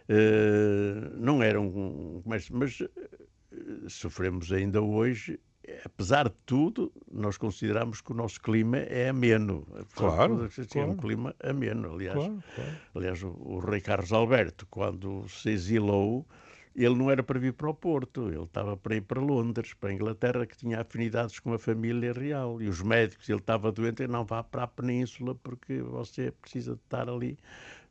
Uh, 0.09 1.15
não 1.17 1.41
era 1.41 1.61
um 1.61 2.21
comércio, 2.21 2.55
mas 2.57 2.81
uh, 2.81 2.89
sofremos 3.89 4.51
ainda 4.51 4.81
hoje. 4.81 5.39
Apesar 5.85 6.27
de 6.27 6.35
tudo, 6.45 6.91
nós 7.09 7.37
consideramos 7.37 8.01
que 8.01 8.11
o 8.11 8.15
nosso 8.15 8.41
clima 8.41 8.79
é 8.79 9.09
ameno. 9.09 9.65
Claro, 9.93 10.45
é 10.45 10.65
claro. 10.65 10.91
um 10.91 10.97
clima 10.97 11.33
ameno. 11.41 11.93
Aliás, 11.93 12.17
claro, 12.17 12.43
claro. 12.55 12.71
aliás 12.95 13.23
o, 13.23 13.29
o 13.29 13.59
rei 13.59 13.79
Carlos 13.79 14.11
Alberto, 14.11 14.67
quando 14.69 15.25
se 15.29 15.51
exilou, 15.51 16.27
ele 16.75 16.95
não 16.95 17.11
era 17.11 17.21
para 17.21 17.39
vir 17.39 17.53
para 17.53 17.69
o 17.69 17.73
Porto, 17.73 18.29
ele 18.29 18.43
estava 18.43 18.77
para 18.77 18.95
ir 18.95 19.01
para 19.01 19.19
Londres, 19.19 19.73
para 19.73 19.89
a 19.89 19.93
Inglaterra, 19.93 20.45
que 20.45 20.57
tinha 20.57 20.81
afinidades 20.81 21.39
com 21.39 21.53
a 21.53 21.59
família 21.59 22.13
real. 22.13 22.61
E 22.61 22.67
os 22.67 22.81
médicos, 22.81 23.27
ele 23.29 23.39
estava 23.39 23.71
doente, 23.71 24.03
ele 24.03 24.11
não 24.11 24.23
vá 24.23 24.43
para 24.43 24.63
a 24.63 24.67
Península 24.67 25.35
porque 25.35 25.81
você 25.81 26.31
precisa 26.41 26.73
estar 26.73 27.09
ali 27.09 27.37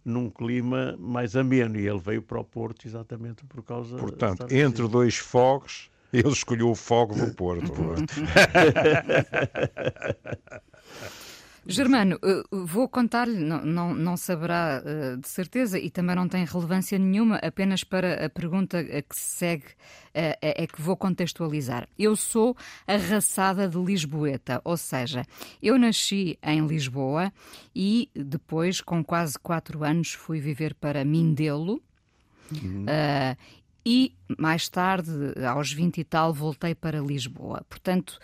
num 0.05 0.31
clima 0.31 0.97
mais 0.99 1.37
ameno. 1.37 1.79
E 1.79 1.87
ele 1.87 1.99
veio 1.99 2.23
para 2.23 2.41
o 2.41 2.45
Porto 2.45 2.87
exatamente 2.87 3.45
por 3.45 3.63
causa... 3.63 3.97
Portanto, 3.97 4.47
entre 4.51 4.89
dois 4.89 5.17
fogos, 5.17 5.91
ele 6.13 6.29
escolheu 6.29 6.71
o 6.71 6.75
fogo 6.75 7.15
do 7.15 7.35
Porto. 7.35 7.73
Germano, 11.67 12.19
eh, 12.23 12.43
vou 12.51 12.89
contar-lhe, 12.89 13.39
não, 13.39 13.65
não, 13.65 13.95
não, 13.95 14.17
saberá 14.17 14.83
eh, 14.85 15.17
de 15.17 15.29
certeza 15.29 15.79
e 15.79 15.91
também 15.91 16.17
não 16.17 16.29
tem 16.29 16.45
relevância 16.45 16.99
nenhuma, 16.99 17.37
apenas 17.37 17.85
para 17.85 18.27
a 18.27 18.31
pergunta 18.31 18.83
que 18.83 19.15
se 19.15 19.39
segue 19.39 19.65
é, 20.13 20.37
é 20.41 20.67
que 20.67 20.81
vou 20.81 20.97
contextualizar. 20.97 21.89
Eu 21.99 22.17
sou 22.17 22.57
arraçada 22.87 23.69
de 23.69 23.79
Lisboeta, 23.79 24.61
ou 24.65 24.77
seja, 24.77 25.25
eu 25.63 25.79
nasci 25.79 26.39
em 26.43 26.67
Lisboa 26.67 27.33
e 27.75 28.11
depois, 28.15 28.81
com 28.81 29.05
quase 29.05 29.39
quatro 29.39 29.85
anos, 29.85 30.13
fui 30.13 30.41
viver 30.41 30.75
para 30.75 31.05
Mindelo. 31.05 31.81
Uhum. 32.53 32.85
Uh, 32.85 33.37
e 33.85 34.15
mais 34.39 34.69
tarde, 34.69 35.11
aos 35.47 35.73
20 35.73 35.99
e 35.99 36.05
tal, 36.05 36.35
voltei 36.35 36.75
para 36.75 37.01
Lisboa. 37.01 37.65
Portanto, 37.69 38.19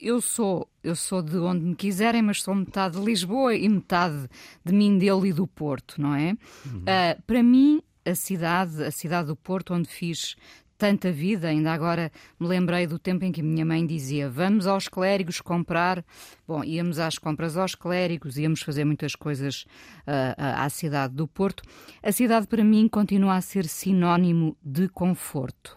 eu 0.00 0.20
sou, 0.20 0.68
eu 0.82 0.96
sou 0.96 1.22
de 1.22 1.36
onde 1.36 1.64
me 1.64 1.74
quiserem, 1.74 2.22
mas 2.22 2.42
sou 2.42 2.54
metade 2.54 2.98
de 2.98 3.04
Lisboa 3.04 3.54
e 3.54 3.68
metade 3.68 4.28
de 4.64 4.72
Mindelo 4.72 5.26
e 5.26 5.32
do 5.32 5.46
Porto, 5.46 6.00
não 6.00 6.14
é? 6.14 6.36
Uhum. 6.66 6.82
Uh, 6.82 7.22
para 7.26 7.42
mim, 7.42 7.82
a 8.04 8.14
cidade, 8.14 8.82
a 8.82 8.90
cidade 8.90 9.28
do 9.28 9.36
Porto, 9.36 9.74
onde 9.74 9.88
fiz 9.88 10.36
tanta 10.80 11.12
vida, 11.12 11.48
ainda 11.48 11.72
agora 11.72 12.10
me 12.38 12.46
lembrei 12.48 12.86
do 12.86 12.98
tempo 12.98 13.22
em 13.22 13.30
que 13.30 13.42
a 13.42 13.44
minha 13.44 13.66
mãe 13.66 13.86
dizia: 13.86 14.30
Vamos 14.30 14.66
aos 14.66 14.88
clérigos 14.88 15.40
comprar. 15.40 16.02
Bom, 16.48 16.64
íamos 16.64 16.98
às 16.98 17.18
compras 17.18 17.56
aos 17.58 17.74
clérigos, 17.74 18.38
íamos 18.38 18.62
fazer 18.62 18.86
muitas 18.86 19.14
coisas 19.14 19.66
uh, 20.06 20.34
à 20.38 20.68
cidade 20.70 21.14
do 21.14 21.28
Porto. 21.28 21.62
A 22.02 22.10
cidade, 22.10 22.46
para 22.46 22.64
mim, 22.64 22.88
continua 22.88 23.36
a 23.36 23.40
ser 23.42 23.66
sinónimo 23.66 24.56
de 24.64 24.88
conforto. 24.88 25.76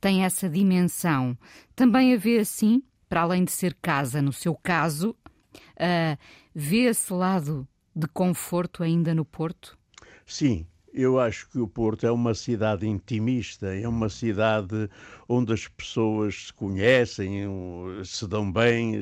Tem 0.00 0.24
essa 0.24 0.48
dimensão. 0.48 1.36
Também 1.74 2.14
a 2.14 2.16
vê 2.16 2.38
assim, 2.38 2.80
para 3.14 3.22
além 3.22 3.44
de 3.44 3.52
ser 3.52 3.76
casa, 3.80 4.20
no 4.20 4.32
seu 4.32 4.56
caso, 4.56 5.10
uh, 5.54 6.18
vê 6.52 6.86
esse 6.86 7.12
lado 7.12 7.64
de 7.94 8.08
conforto 8.08 8.82
ainda 8.82 9.14
no 9.14 9.24
Porto? 9.24 9.78
Sim, 10.26 10.66
eu 10.92 11.20
acho 11.20 11.48
que 11.48 11.60
o 11.60 11.68
Porto 11.68 12.04
é 12.04 12.10
uma 12.10 12.34
cidade 12.34 12.88
intimista, 12.88 13.72
é 13.72 13.86
uma 13.86 14.08
cidade 14.08 14.90
onde 15.28 15.52
as 15.52 15.68
pessoas 15.68 16.46
se 16.46 16.52
conhecem, 16.54 17.42
se 18.04 18.26
dão 18.26 18.50
bem, 18.50 18.96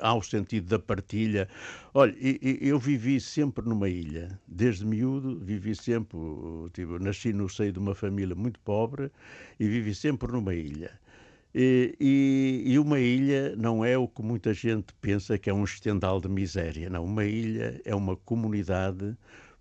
há 0.00 0.14
o 0.14 0.22
sentido 0.22 0.66
da 0.66 0.78
partilha. 0.80 1.48
Olha, 1.94 2.12
eu 2.42 2.76
vivi 2.76 3.20
sempre 3.20 3.64
numa 3.68 3.88
ilha, 3.88 4.36
desde 4.48 4.84
miúdo, 4.84 5.38
vivi 5.38 5.76
sempre, 5.76 6.18
tipo, 6.72 6.98
nasci 6.98 7.32
no 7.32 7.48
seio 7.48 7.72
de 7.72 7.78
uma 7.78 7.94
família 7.94 8.34
muito 8.34 8.58
pobre 8.58 9.12
e 9.60 9.68
vivi 9.68 9.94
sempre 9.94 10.32
numa 10.32 10.56
ilha. 10.56 10.98
E, 11.54 12.64
e, 12.66 12.78
uma 12.78 13.00
ilha 13.00 13.56
não 13.56 13.84
é 13.84 13.96
o 13.96 14.06
que 14.06 14.22
muita 14.22 14.52
gente 14.52 14.92
pensa 15.00 15.38
que 15.38 15.48
é 15.48 15.54
um 15.54 15.64
estendal 15.64 16.20
de 16.20 16.28
miséria. 16.28 16.90
Não, 16.90 17.04
uma 17.04 17.24
ilha 17.24 17.80
é 17.84 17.94
uma 17.94 18.14
comunidade 18.16 19.16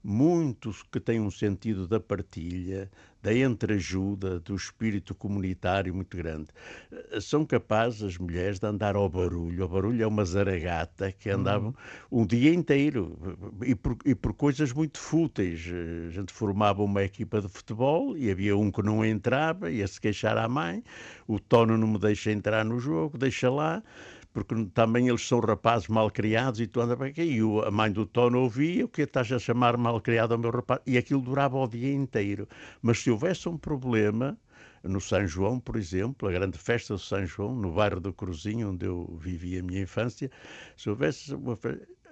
muitos 0.06 0.84
que 0.84 1.00
têm 1.00 1.20
um 1.20 1.32
sentido 1.32 1.88
da 1.88 2.00
partilha, 2.00 2.92
da 3.26 3.34
entreajuda, 3.34 4.40
do 4.40 4.56
espírito 4.56 5.16
comunitário 5.16 5.92
muito 5.96 6.16
grande. 6.16 6.50
Eh, 6.92 7.20
são 7.20 7.44
capazes 7.44 8.04
as 8.04 8.18
mulheres 8.20 8.60
de 8.60 8.68
andar 8.68 8.96
ao 8.96 9.10
barulho. 9.10 9.66
O 9.66 9.68
barulho 9.68 10.04
é 10.04 10.06
uma 10.06 10.24
zaragata 10.24 11.12
que 11.12 11.32
andavam 11.32 11.74
uhum. 12.12 12.22
um 12.22 12.26
dia 12.26 12.54
inteiro 12.54 13.18
e 13.64 13.74
por, 13.74 13.98
e 14.06 14.14
por, 14.14 14.32
coisas 14.36 14.72
muito 14.72 15.00
fúteis. 15.00 15.66
Eh, 15.68 16.10
a 16.10 16.12
gente 16.12 16.32
formava 16.32 16.84
uma 16.84 17.02
equipa 17.02 17.42
de 17.42 17.48
futebol 17.48 18.16
e 18.16 18.30
havia 18.30 18.56
um 18.56 18.70
que 18.70 18.84
não 18.84 19.04
entrava, 19.04 19.72
ia 19.72 19.88
se 19.88 20.00
queixar 20.00 20.38
à 20.38 20.48
mãe. 20.48 20.84
O 21.28 21.40
Tono 21.40 21.76
não 21.80 21.88
me 21.88 21.98
deixa 21.98 22.32
entrar 22.32 22.64
no 22.64 22.80
jogo, 22.80 23.18
deixa 23.18 23.50
lá 23.50 23.82
porque 24.36 24.54
também 24.74 25.08
eles 25.08 25.26
são 25.26 25.40
rapazes 25.40 25.88
mal 25.88 26.12
criados 26.12 26.60
e 26.60 26.68
tu 26.68 26.82
anda 26.82 26.98
para 26.98 27.08
aqui. 27.08 27.22
E 27.22 27.40
a 27.66 27.72
mãe 27.72 27.90
do 27.90 28.06
Tono 28.06 28.42
ouvia, 28.42 28.84
o 28.84 28.88
que 28.90 29.04
estás 29.04 29.32
a 29.32 29.40
chamar 29.40 29.78
mal 29.78 30.02
criado 30.02 30.34
ao 30.34 30.38
meu 30.38 30.52
rapaz? 30.52 30.82
E 30.86 30.98
aquilo 30.98 31.22
durava 31.22 31.58
o 31.58 31.66
dia 31.66 31.94
inteiro. 31.94 32.46
Mas 32.82 33.00
se 33.00 33.10
houvesse 33.10 33.48
um 33.48 33.58
problema, 33.58 34.38
no 34.84 35.00
São 35.00 35.26
João, 35.26 35.58
por 35.58 35.78
exemplo, 35.78 36.28
a 36.28 36.34
grande 36.34 36.58
festa 36.58 36.96
do 36.96 37.00
São 37.00 37.26
João, 37.26 37.56
no 37.56 37.72
bairro 37.72 38.02
do 38.02 38.12
Cruzinho, 38.12 38.72
onde 38.72 38.86
eu 38.86 39.18
vivi 39.18 39.58
a 39.58 39.64
minha 39.64 39.84
infância, 39.84 40.30
se 40.76 40.90
houvesse 40.90 41.34
uma 41.34 41.58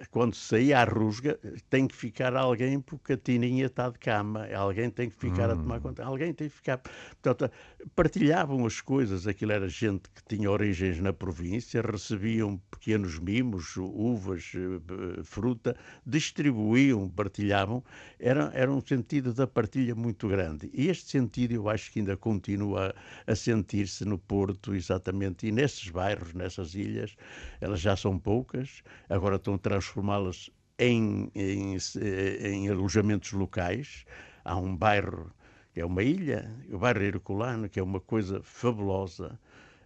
quando 0.08 0.34
sair 0.34 0.72
à 0.72 0.84
rusga, 0.84 1.38
tem 1.70 1.86
que 1.86 1.94
ficar 1.94 2.34
alguém 2.36 2.80
porque 2.80 3.14
a 3.14 3.16
Tininha 3.16 3.66
está 3.66 3.88
de 3.88 3.98
cama, 3.98 4.46
alguém 4.54 4.90
tem 4.90 5.08
que 5.08 5.16
ficar 5.16 5.48
hum. 5.48 5.52
a 5.52 5.56
tomar 5.56 5.78
hum. 5.78 5.82
conta, 5.82 6.04
alguém 6.04 6.32
tem 6.32 6.48
que 6.48 6.54
ficar. 6.54 6.78
Portanto, 7.22 7.50
partilhavam 7.94 8.66
as 8.66 8.80
coisas, 8.80 9.26
aquilo 9.26 9.52
era 9.52 9.68
gente 9.68 10.10
que 10.10 10.22
tinha 10.26 10.50
origens 10.50 11.00
na 11.00 11.12
província, 11.12 11.80
recebiam 11.82 12.60
pequenos 12.70 13.18
mimos, 13.18 13.76
uvas, 13.76 14.52
eh, 14.54 15.22
fruta, 15.22 15.76
distribuíam, 16.04 17.08
partilhavam, 17.08 17.82
era, 18.18 18.50
era 18.54 18.70
um 18.70 18.80
sentido 18.80 19.32
da 19.32 19.46
partilha 19.46 19.94
muito 19.94 20.28
grande. 20.28 20.70
E 20.72 20.88
este 20.88 21.10
sentido 21.10 21.52
eu 21.52 21.68
acho 21.68 21.92
que 21.92 22.00
ainda 22.00 22.16
continua 22.16 22.94
a, 23.26 23.32
a 23.32 23.36
sentir-se 23.36 24.04
no 24.04 24.18
Porto, 24.18 24.74
exatamente, 24.74 25.46
e 25.46 25.52
nesses 25.52 25.88
bairros, 25.88 26.34
nessas 26.34 26.74
ilhas, 26.74 27.16
elas 27.60 27.80
já 27.80 27.96
são 27.96 28.18
poucas, 28.18 28.82
agora 29.08 29.36
estão 29.36 29.56
transformadas 29.56 29.93
transformá-las 29.94 30.50
em, 30.78 31.30
em, 31.34 31.76
em, 32.40 32.68
alojamentos 32.68 33.32
locais. 33.32 34.04
Há 34.44 34.56
um 34.56 34.76
bairro 34.76 35.32
que 35.72 35.80
é 35.80 35.84
uma 35.84 36.02
ilha, 36.02 36.52
o 36.70 36.78
bairro 36.78 37.02
Herculano, 37.02 37.68
que 37.68 37.78
é 37.78 37.82
uma 37.82 38.00
coisa 38.00 38.40
fabulosa. 38.42 39.38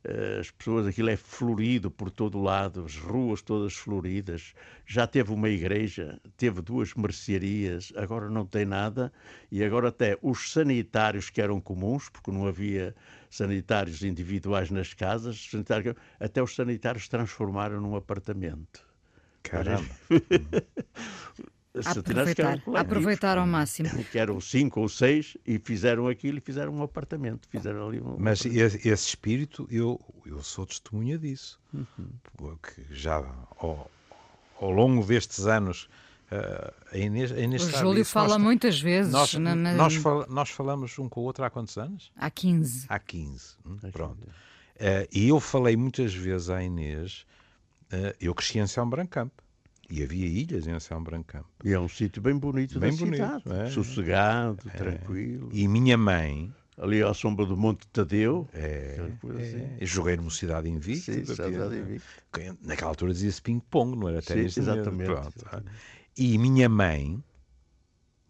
Eh, 0.05 0.39
as 0.41 0.51
pessoas, 0.51 0.87
aquilo 0.87 1.11
é 1.11 1.17
florido 1.17 1.91
por 1.91 2.11
todo 2.11 2.41
lado, 2.41 2.85
as 2.85 2.97
ruas 2.97 3.43
todas 3.43 3.75
floridas. 3.75 4.55
Já 4.87 5.07
teve 5.07 5.33
uma 5.33 5.49
igreja, 5.49 6.21
teve 6.37 6.63
duas 6.63 6.95
mercearias, 6.95 7.93
agora 7.97 8.31
não 8.31 8.47
tem 8.47 8.65
nada. 8.65 9.13
E 9.51 9.63
agora 9.63 9.89
até 9.89 10.19
os 10.23 10.53
sanitários 10.53 11.31
que 11.31 11.41
eram 11.41 11.61
comuns, 11.61 12.09
porque 12.09 12.31
não 12.31 12.47
havia 12.47 12.95
sanitários 13.31 14.03
individuais 14.03 14.71
nas 14.71 14.95
casas, 14.95 15.51
até 16.21 16.43
os 16.43 16.55
sanitários 16.55 17.09
transformaram 17.09 17.81
num 17.81 17.97
apartamento. 17.97 18.88
Caramba! 19.43 19.89
aproveitar, 21.85 22.63
aproveitar 22.75 23.39
ao 23.39 23.47
máximo. 23.47 23.89
Que 24.05 24.19
eram 24.19 24.41
cinco 24.41 24.81
ou 24.81 24.89
seis 24.89 25.37
e 25.47 25.59
fizeram 25.59 26.09
aquilo 26.09 26.39
e 26.39 26.41
fizeram 26.41 26.75
um 26.75 26.83
apartamento. 26.83 27.49
Fizeram 27.49 27.89
ali 27.89 28.01
um 28.01 28.17
Mas 28.19 28.45
esse, 28.45 28.89
esse, 28.89 29.09
espírito, 29.09 29.67
eu, 29.71 30.01
eu 30.27 30.43
sou 30.43 30.67
testemunha 30.67 31.19
disso. 31.19 31.59
Uhum. 31.73 32.09
Porque 32.37 32.83
já 32.91 33.17
ao, 33.59 33.91
ao 34.61 34.71
longo 34.71 35.05
destes 35.05 35.47
anos. 35.47 35.89
Uh, 36.31 36.75
a 36.93 36.99
Inês, 36.99 37.33
a 37.33 37.41
Inês 37.41 37.65
o 37.65 37.71
Júlio 37.71 38.03
isso. 38.03 38.13
fala 38.13 38.35
nós, 38.35 38.43
muitas 38.43 38.79
vezes. 38.79 39.11
Nós, 39.11 39.33
na, 39.33 39.55
na... 39.55 39.73
Nós, 39.73 39.95
fal, 39.95 40.27
nós, 40.29 40.51
falamos 40.51 40.99
um 40.99 41.09
com 41.09 41.21
o 41.21 41.25
outro 41.25 41.43
há 41.43 41.49
quantos 41.49 41.79
anos? 41.79 42.13
Há 42.15 42.29
15. 42.29 42.85
Há 42.87 42.99
15. 42.99 43.57
Hum, 43.65 43.79
pronto. 43.91 44.25
Uh, 44.25 45.09
e 45.11 45.29
eu 45.29 45.41
falei 45.41 45.75
muitas 45.75 46.13
vezes 46.13 46.51
à 46.51 46.63
Inês 46.63 47.25
Uh, 47.25 47.38
eu 48.21 48.35
cresci 48.35 48.59
em 48.59 48.67
São 48.67 48.89
Brancampo. 48.89 49.43
E 49.91 50.03
havia 50.03 50.27
ilhas 50.27 50.67
em 50.67 50.79
São 50.81 51.03
Brancampo. 51.03 51.49
E 51.65 51.73
é 51.73 51.81
um 51.81 51.89
sítio 51.89 52.21
bem 52.21 52.37
bonito 52.37 52.79
bem 52.79 52.91
da 52.91 52.97
bonito, 52.97 53.17
cidade. 53.17 53.43
É. 53.51 53.71
Sossegado, 53.71 54.59
é. 54.67 54.77
tranquilo. 54.77 55.49
E 55.53 55.67
minha 55.67 55.97
mãe... 55.97 56.53
Ali 56.81 57.03
à 57.03 57.13
sombra 57.13 57.45
do 57.45 57.57
Monte 57.57 57.89
Tadeu. 57.89 58.49
É, 58.53 59.11
é. 59.81 59.85
Joguei 59.85 60.17
numa 60.17 60.31
cidade 60.31 60.69
invicta. 60.69 61.13
Sim, 61.13 61.25
cidade 61.25 61.77
invicta. 61.77 62.57
Naquela 62.63 62.93
altura 62.93 63.13
dizia-se 63.13 63.43
ping-pong, 63.43 63.99
não 63.99 64.09
era 64.09 64.23
ténis? 64.23 64.57
Exatamente. 64.57 65.07
Pronto, 65.07 65.45
E 66.17 66.39
minha 66.39 66.69
mãe 66.69 67.21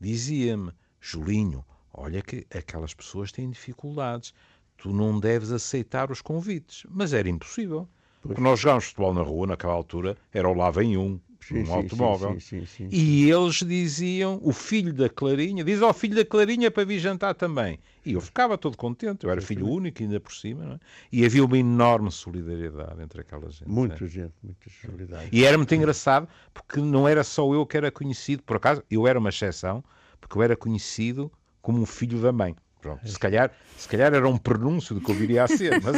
dizia-me, 0.01 0.73
Julinho, 0.99 1.63
olha 1.93 2.23
que 2.23 2.47
aquelas 2.55 2.95
pessoas 2.95 3.31
têm 3.31 3.51
dificuldades. 3.51 4.33
Tu 4.79 4.95
não 4.95 5.21
deves 5.21 5.53
aceitar 5.53 6.11
os 6.11 6.23
convites. 6.23 6.87
Mas 6.89 7.13
era 7.13 7.29
impossível. 7.29 7.87
Porque 8.21 8.41
nós 8.41 8.61
jogámos 8.61 8.87
futebol 8.87 9.15
na 9.15 9.23
rua, 9.23 9.47
naquela 9.47 9.73
altura, 9.73 10.17
era 10.33 10.49
o 10.49 10.55
lá 10.55 10.71
vem 10.71 10.97
um, 10.97 11.21
sim, 11.41 11.61
um 11.61 11.67
sim, 11.67 11.73
automóvel. 11.73 12.41
Sim, 12.41 12.65
e 12.91 13.31
eles 13.31 13.57
diziam, 13.57 14.41
o 14.43 14.53
filho 14.53 14.93
da 14.93 15.09
Clarinha, 15.09 15.65
diz 15.65 15.81
ao 15.81 15.95
filho 15.95 16.17
da 16.17 16.25
Clarinha 16.25 16.71
para 16.71 16.85
vir 16.85 16.99
jantar 16.99 17.35
também. 17.35 17.79
E 18.05 18.13
eu 18.13 18.21
ficava 18.21 18.57
todo 18.57 18.77
contente, 18.77 19.25
eu 19.25 19.31
era 19.31 19.41
filho 19.41 19.69
único 19.69 20.03
ainda 20.03 20.19
por 20.19 20.33
cima, 20.33 20.75
é? 20.75 20.87
e 21.13 21.25
havia 21.25 21.45
uma 21.45 21.59
enorme 21.59 22.11
solidariedade 22.11 23.03
entre 23.03 23.21
aquela 23.21 23.51
gente. 23.51 23.69
Muita 23.69 24.05
é? 24.05 24.09
gente, 24.09 24.33
muita 24.43 24.71
solidariedade. 24.71 25.29
E 25.31 25.45
era 25.45 25.57
muito 25.57 25.75
engraçado, 25.75 26.29
porque 26.53 26.81
não 26.81 27.07
era 27.07 27.23
só 27.23 27.53
eu 27.53 27.67
que 27.67 27.77
era 27.77 27.91
conhecido, 27.91 28.43
por 28.43 28.57
acaso, 28.57 28.83
eu 28.91 29.07
era 29.07 29.19
uma 29.19 29.29
exceção, 29.29 29.85
porque 30.21 30.37
eu 30.37 30.43
era 30.43 30.57
conhecido 30.57 31.31
como 31.61 31.81
um 31.81 31.87
filho 31.87 32.21
da 32.21 32.33
mãe. 32.33 32.57
Pronto, 32.81 33.09
se 33.09 33.19
calhar, 33.19 33.51
se 33.77 33.89
calhar 33.89 34.15
era 34.15 34.29
um 34.29 34.39
pronúncio 34.39 34.95
do 34.95 35.01
que 35.01 35.11
eu 35.11 35.15
viria 35.15 35.45
a 35.45 35.49
ser, 35.49 35.81
mas, 35.83 35.97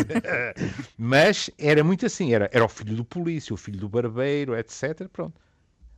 mas, 0.96 1.50
era 1.58 1.84
muito 1.84 2.06
assim, 2.06 2.32
era, 2.32 2.48
era 2.52 2.64
o 2.64 2.68
filho 2.68 2.96
do 2.96 3.04
polícia, 3.04 3.52
o 3.52 3.56
filho 3.56 3.78
do 3.78 3.88
barbeiro, 3.88 4.56
etc. 4.56 5.06
Pronto. 5.12 5.38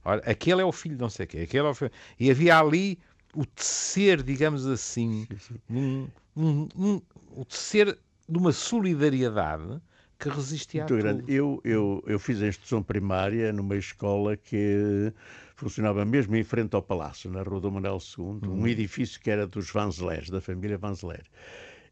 Olha, 0.04 0.22
aquele 0.26 0.60
é 0.60 0.64
o 0.64 0.72
filho 0.72 0.96
de 0.96 1.00
não 1.00 1.10
sei 1.10 1.26
o 1.26 1.28
quê, 1.28 1.38
aquele 1.38 1.66
é 1.66 1.70
o 1.70 1.74
filho... 1.74 1.92
E 2.18 2.30
havia 2.30 2.58
ali 2.58 2.98
o 3.34 3.46
tecer, 3.46 4.22
digamos 4.22 4.66
assim, 4.66 5.26
um, 5.70 6.08
um, 6.36 6.68
um, 6.76 7.02
o 7.30 7.44
tecer 7.44 7.96
de 8.28 8.38
uma 8.38 8.52
solidariedade 8.52 9.80
que 10.23 10.29
resistia 10.29 10.83
Muito 10.83 10.95
a 10.95 10.99
grande. 10.99 11.21
tudo. 11.21 11.33
Eu, 11.33 11.61
eu, 11.64 12.05
eu 12.07 12.19
fiz 12.19 12.41
a 12.41 12.47
instrução 12.47 12.83
primária 12.83 13.52
numa 13.52 13.76
escola 13.76 14.37
que 14.37 15.12
funcionava 15.57 16.05
mesmo 16.05 16.37
em 16.37 16.45
frente 16.45 16.75
ao 16.75 16.83
Palácio, 16.83 17.31
na 17.31 17.43
Rua 17.43 17.61
do 17.61 17.71
Manuel 17.71 17.99
II, 17.99 18.49
um 18.49 18.67
edifício 18.67 19.21
que 19.21 19.31
era 19.31 19.47
dos 19.47 19.71
Vanzeler, 19.71 20.31
da 20.31 20.41
família 20.41 20.79
Vanzeler. 20.79 21.25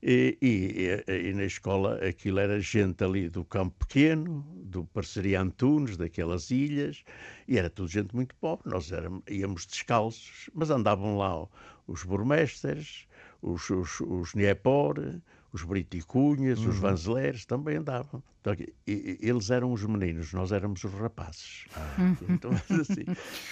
E, 0.02 0.38
e, 0.40 1.12
e, 1.12 1.28
e 1.28 1.34
na 1.34 1.44
escola 1.44 1.96
aquilo 2.06 2.38
era 2.38 2.58
gente 2.58 3.04
ali 3.04 3.28
do 3.28 3.44
Campo 3.44 3.84
Pequeno, 3.86 4.46
do 4.64 4.84
Parceria 4.84 5.42
Antunes, 5.42 5.96
daquelas 5.96 6.50
ilhas, 6.50 7.04
e 7.46 7.58
era 7.58 7.68
tudo 7.68 7.88
gente 7.88 8.14
muito 8.14 8.34
pobre. 8.36 8.70
Nós 8.70 8.90
éramos, 8.92 9.22
íamos 9.28 9.66
descalços, 9.66 10.48
mas 10.54 10.70
andavam 10.70 11.18
lá 11.18 11.46
os 11.86 12.02
burmestres, 12.04 13.06
os, 13.42 13.68
os, 13.68 14.00
os 14.00 14.34
Niepor, 14.34 15.20
os 15.52 15.62
Briticunhas, 15.64 16.58
os 16.60 16.76
Vanzeleres 16.78 17.44
também 17.44 17.76
andavam. 17.76 18.22
Então, 18.40 18.54
e- 18.86 19.18
eles 19.20 19.50
eram 19.50 19.70
os 19.72 19.84
meninos, 19.84 20.32
nós 20.32 20.50
éramos 20.52 20.82
os 20.84 20.92
rapazes. 20.94 21.64
Então, 22.30 22.50
assim, 22.52 23.04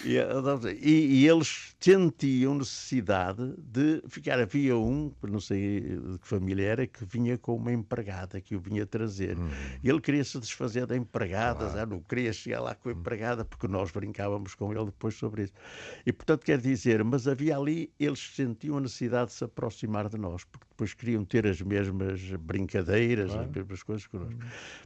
e, 0.05 0.17
e- 0.81 1.07
e 1.23 1.29
eles 1.29 1.75
sentiam 1.81 2.55
necessidade 2.55 3.55
de 3.59 4.03
ficar. 4.09 4.39
Havia 4.39 4.77
um, 4.77 5.13
não 5.23 5.41
sei 5.41 5.81
de 5.81 6.19
que 6.19 6.27
família 6.29 6.65
era, 6.67 6.87
que 6.87 7.05
vinha 7.05 7.37
com 7.37 7.57
uma 7.57 7.73
empregada 7.73 8.41
que 8.41 8.55
o 8.57 8.61
vinha 8.61 8.87
trazer. 8.87 9.37
E 9.83 9.89
ele 9.91 10.01
queria 10.01 10.25
se 10.25 10.39
desfazer 10.39 10.87
da 10.87 10.97
empregada, 10.97 11.69
já 11.69 11.85
não 11.85 12.01
queria 12.01 12.33
chegar 12.33 12.61
lá 12.61 12.75
com 12.75 12.89
a 12.89 12.93
empregada, 12.93 13.45
porque 13.45 13.67
nós 13.69 13.91
brincávamos 13.91 14.55
com 14.55 14.73
ele 14.73 14.87
depois 14.87 15.15
sobre 15.15 15.43
isso. 15.45 15.53
E 16.07 16.13
portanto, 16.13 16.45
quer 16.45 16.59
dizer, 16.61 17.03
mas 17.05 17.27
havia 17.29 17.57
ali, 17.57 17.93
eles 17.99 18.21
sentiam 18.35 18.79
a 18.79 18.81
necessidade 18.81 19.31
de 19.31 19.37
se 19.37 19.45
aproximar 19.45 20.09
de 20.09 20.17
nós, 20.17 20.45
porque 20.45 20.67
depois 20.79 20.95
queriam 20.95 21.25
ter 21.25 21.45
as 21.45 21.61
mesmas 21.61 22.21
brincadeiras, 22.39 23.35
as 23.35 23.47
mesmas 23.51 23.83
coisas 23.83 24.07
connosco. 24.07 24.39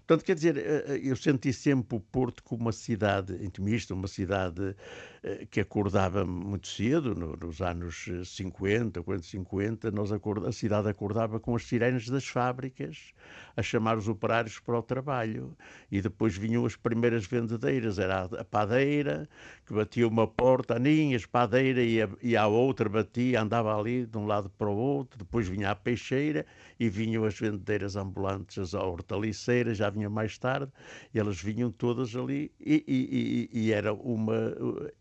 Portanto, 0.07 0.25
quer 0.25 0.35
dizer, 0.35 0.57
eh, 0.57 0.85
eh, 0.89 1.01
eu 1.05 1.15
senti 1.15 1.53
sempre 1.53 1.95
o 1.97 2.01
Porto 2.01 2.43
como 2.43 2.63
uma 2.63 2.73
cidade 2.73 3.35
intimista, 3.45 3.93
uma 3.93 4.09
cidade 4.09 4.75
eh, 5.23 5.47
que 5.51 5.61
acordava 5.61 6.25
muito 6.25 6.67
cedo, 6.67 7.15
no- 7.15 7.37
nos 7.37 7.61
anos 7.61 8.07
eh, 8.09 8.25
50, 8.25 9.03
40, 9.03 9.27
50, 9.27 9.91
nós 9.91 10.11
acorda- 10.11 10.49
a 10.49 10.53
cidade 10.53 10.89
acordava 10.89 11.39
com 11.39 11.55
as 11.55 11.65
sirenes 11.65 12.09
das 12.09 12.27
fábricas 12.27 13.13
a 13.55 13.63
chamar 13.63 13.99
os 13.99 14.09
operários 14.09 14.59
para 14.59 14.79
o 14.79 14.83
trabalho. 14.83 15.55
E 15.91 16.01
depois 16.01 16.35
vinham 16.37 16.65
as 16.65 16.75
primeiras 16.75 17.27
vendedeiras, 17.27 17.99
era 17.99 18.23
a- 18.23 18.41
a 18.41 18.45
padeira, 18.45 19.29
que 19.67 19.75
batia 19.75 20.09
uma 20.09 20.27
porta, 20.27 20.75
aninhas, 20.77 21.27
padeira, 21.27 21.83
e 21.83 22.01
a, 22.01 22.09
e 22.23 22.35
a 22.35 22.47
outra 22.47 22.89
batia, 22.89 23.43
andava 23.43 23.79
ali 23.79 24.07
de 24.07 24.17
um 24.17 24.25
lado 24.27 24.49
para 24.51 24.71
o 24.71 24.75
outro, 24.77 25.19
depois 25.19 25.47
vinha 25.47 25.71
a 25.71 25.75
peixeira 25.83 26.47
e 26.79 26.89
vinham 26.89 27.25
as 27.25 27.39
vendedeiras 27.39 27.97
ambulantes, 27.97 28.59
as 28.59 28.75
hortaliceiras, 28.75 29.77
já 29.79 29.91
vinha 29.91 30.09
mais 30.11 30.39
tarde, 30.39 30.71
e 31.15 31.19
elas 31.19 31.41
vinham 31.41 31.71
todas 31.71 32.15
ali, 32.17 32.51
e, 32.61 32.85
e- 32.87 33.49
e- 33.53 33.61
e 33.67 33.73
era 33.73 33.93
uma. 33.93 34.55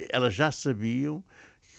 Elas 0.09 0.33
já 0.33 0.51
sabiam 0.51 1.23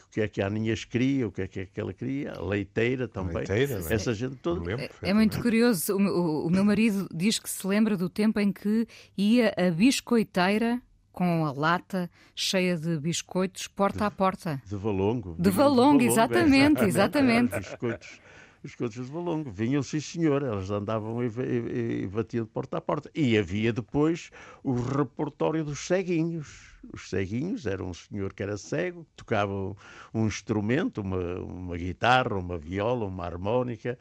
o 0.07 0.11
que 0.13 0.21
é 0.21 0.29
que 0.29 0.43
a 0.43 0.47
Aninhas 0.47 0.85
queria, 0.85 1.27
o 1.27 1.33
que 1.33 1.41
é 1.43 1.47
que 1.47 1.81
ela 1.81 1.93
queria, 1.95 2.33
a 2.33 2.43
leiteira 2.43 3.09
também. 3.09 3.35
Leiteira, 3.37 3.81
bem. 3.81 3.93
Essa 3.95 4.13
gente 4.13 4.37
toda. 4.37 4.61
Lembro 4.63 4.87
É 5.01 5.15
muito 5.15 5.41
curioso. 5.41 5.97
O, 5.97 5.99
meu- 5.99 6.15
o- 6.15 6.51
meu 6.51 6.65
marido 6.65 7.09
diz 7.15 7.39
que 7.39 7.49
se 7.49 7.67
lembra 7.67 7.97
do 7.97 8.09
tempo 8.11 8.39
em 8.39 8.53
que 8.53 8.87
ia 9.17 9.55
a 9.57 9.71
biscoiteira 9.71 10.81
com 11.13 11.45
a 11.45 11.53
lata 11.53 12.11
cheia 12.35 12.75
de 12.77 12.99
biscoitos 12.99 13.69
porta 13.69 14.07
a 14.07 14.11
porta. 14.11 14.63
De 14.67 14.77
Valongo. 14.77 15.35
De 15.39 15.51
vinham 15.51 15.51
Valongo, 15.51 16.03
é, 16.03 16.07
exatamente, 16.07 16.85
exatamente. 16.85 17.53
Os 17.55 17.69
biscoitos, 17.69 18.21
os 18.65 18.71
biscoitos 18.71 19.05
de 19.07 19.13
Valongo. 19.13 19.51
Vinham, 19.51 19.83
sim, 19.83 20.01
senhor. 20.01 20.43
Elas 20.43 20.71
andavam 20.71 21.23
e, 21.23 21.27
e- 21.29 22.03
e 22.05 22.07
batiam 22.07 22.45
de 22.45 22.51
porta 22.51 22.79
a 22.79 22.81
porta. 22.81 23.11
E 23.15 23.37
havia 23.37 23.73
depois 23.73 24.31
o 24.63 24.73
repertório 24.75 25.65
dos 25.65 25.81
ceguinhos. 25.81 26.71
Os 26.93 27.09
ceguinhos 27.11 27.67
era 27.67 27.83
um 27.85 27.93
senhor 27.95 28.33
que 28.33 28.43
era 28.43 28.57
cego, 28.57 29.07
tocava 29.17 29.53
um, 29.53 29.75
um 30.15 30.27
instrumento, 30.27 31.01
uma, 31.01 31.39
uma 31.41 31.77
guitarra, 31.77 32.37
uma 32.39 32.59
viola, 32.59 33.07
uma 33.07 33.25
harmónica, 33.25 33.99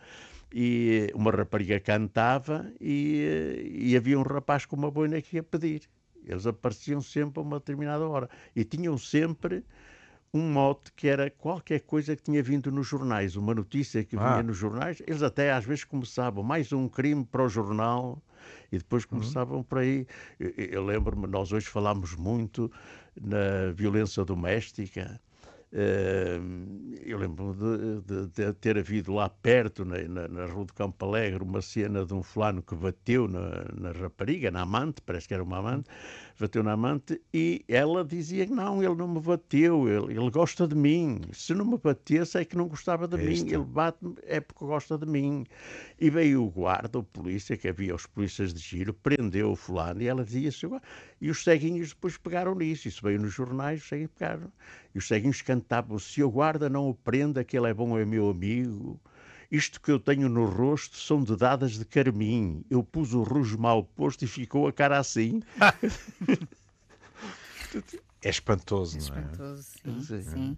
e 0.53 1.09
uma 1.15 1.31
rapariga 1.31 1.79
cantava 1.79 2.71
e, 2.79 3.69
e 3.73 3.95
havia 3.97 4.19
um 4.19 4.23
rapaz 4.23 4.65
com 4.65 4.75
uma 4.75 4.91
boina 4.91 5.21
que 5.21 5.37
ia 5.37 5.43
pedir. 5.43 5.83
Eles 6.25 6.45
apareciam 6.45 7.01
sempre 7.01 7.39
a 7.39 7.43
uma 7.43 7.57
determinada 7.59 8.07
hora 8.07 8.29
e 8.55 8.63
tinham 8.63 8.97
sempre 8.97 9.63
um 10.33 10.51
mote 10.51 10.91
que 10.95 11.07
era 11.07 11.29
qualquer 11.29 11.81
coisa 11.81 12.15
que 12.15 12.23
tinha 12.23 12.41
vindo 12.41 12.71
nos 12.71 12.87
jornais, 12.87 13.35
uma 13.35 13.53
notícia 13.53 14.03
que 14.03 14.15
vinha 14.15 14.35
Ah. 14.37 14.43
nos 14.43 14.57
jornais. 14.57 15.01
Eles 15.05 15.21
até 15.23 15.51
às 15.51 15.65
vezes 15.65 15.83
começavam 15.83 16.43
mais 16.43 16.71
um 16.71 16.87
crime 16.87 17.25
para 17.25 17.43
o 17.43 17.49
jornal 17.49 18.21
e 18.71 18.77
depois 18.77 19.03
começavam 19.05 19.61
por 19.63 19.79
aí. 19.79 20.07
Eu, 20.39 20.49
eu 20.57 20.85
lembro-me, 20.85 21.27
nós 21.27 21.51
hoje 21.51 21.65
falámos 21.67 22.15
muito 22.15 22.71
na 23.19 23.71
violência 23.73 24.23
doméstica. 24.23 25.19
Eh, 25.73 26.37
eu 27.05 27.17
lembro 27.17 27.53
de, 27.53 28.01
de- 28.01 28.27
de 28.27 28.53
ter 28.55 28.77
havido 28.77 29.13
lá 29.13 29.29
perto, 29.29 29.85
na, 29.85 29.97
na, 30.03 30.27
na 30.27 30.45
Rua 30.45 30.65
do 30.65 30.73
Campo 30.73 31.05
Alegre, 31.05 31.41
uma 31.43 31.61
cena 31.61 32.03
de 32.05 32.13
um 32.13 32.21
fulano 32.21 32.61
que 32.61 32.75
bateu 32.75 33.25
na, 33.25 33.65
na 33.73 33.91
rapariga, 33.93 34.51
na 34.51 34.61
amante, 34.63 35.01
parece 35.01 35.29
que 35.29 35.33
era 35.33 35.41
uma 35.43 35.59
amante, 35.59 35.89
bateu 36.39 36.63
na 36.63 36.73
amante 36.73 37.21
e 37.33 37.63
ela 37.67 38.03
dizia 38.03 38.45
que 38.45 38.53
não, 38.53 38.83
ele 38.83 38.95
não 38.95 39.07
me 39.07 39.19
bateu, 39.19 39.87
ele, 39.87 40.17
ele 40.17 40.29
gosta 40.31 40.67
de 40.67 40.75
mim. 40.75 41.21
Se 41.31 41.53
não 41.53 41.65
me 41.65 41.77
batesse 41.77 42.37
é 42.37 42.45
que 42.45 42.55
não 42.55 42.67
gostava 42.67 43.07
de 43.07 43.15
Aí 43.15 43.27
mim, 43.27 43.47
ele 43.47 43.63
bate-me 43.63 44.15
é 44.23 44.39
porque 44.39 44.65
gosta 44.65 44.97
de 44.97 45.05
mim. 45.05 45.45
E 45.99 46.09
veio 46.09 46.43
o 46.43 46.49
guarda, 46.49 46.99
o 46.99 47.03
polícia, 47.03 47.55
que 47.57 47.67
havia 47.67 47.93
os 47.95 48.05
polícias 48.05 48.53
de 48.53 48.59
giro, 48.59 48.93
prendeu 48.93 49.51
o 49.51 49.55
fulano 49.55 50.01
e 50.01 50.07
ela 50.07 50.23
dizia 50.23 50.49
assim, 50.49 50.67
e 51.19 51.29
os 51.29 51.43
ceguinhos 51.43 51.89
depois 51.89 52.17
pegaram 52.17 52.55
nisso, 52.55 52.87
isso 52.87 53.01
veio 53.03 53.19
nos 53.19 53.33
jornais, 53.33 53.81
os 53.81 53.87
ceguinhos 53.87 54.11
pegaram. 54.17 54.51
E 54.93 54.97
os 54.97 55.07
ceguinhos 55.07 55.41
cantavam, 55.41 55.99
se 55.99 56.23
o 56.23 56.29
guarda 56.29 56.69
não 56.69 56.89
o 56.89 56.93
prenda, 56.93 57.43
que 57.43 57.57
ele 57.57 57.67
é 57.67 57.73
bom, 57.73 57.97
é 57.97 58.05
meu 58.05 58.29
amigo. 58.29 58.99
Isto 59.51 59.81
que 59.81 59.91
eu 59.91 59.99
tenho 59.99 60.29
no 60.29 60.45
rosto 60.45 60.97
são 60.97 61.21
de 61.21 61.35
dadas 61.35 61.73
de 61.73 61.83
carmim. 61.83 62.63
Eu 62.69 62.83
pus 62.83 63.13
o 63.13 63.21
rujo 63.21 63.57
mal 63.57 63.83
posto 63.83 64.23
e 64.23 64.27
ficou 64.27 64.67
a 64.67 64.73
cara 64.73 64.97
assim. 64.97 65.41
É 68.23 68.29
espantoso, 68.29 68.99
não 68.99 69.17
é? 69.17 69.21
Espantoso, 69.21 69.63
sim. 69.63 70.01
Sim. 70.01 70.21
sim. 70.21 70.57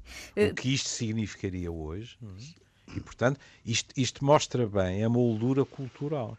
O 0.51 0.53
que 0.53 0.73
isto 0.73 0.89
significaria 0.89 1.71
hoje. 1.71 2.17
é? 2.21 2.97
E, 2.97 2.99
portanto, 2.99 3.39
isto, 3.65 3.93
isto 3.95 4.25
mostra 4.25 4.67
bem 4.67 5.03
a 5.03 5.10
moldura 5.10 5.63
cultural. 5.63 6.38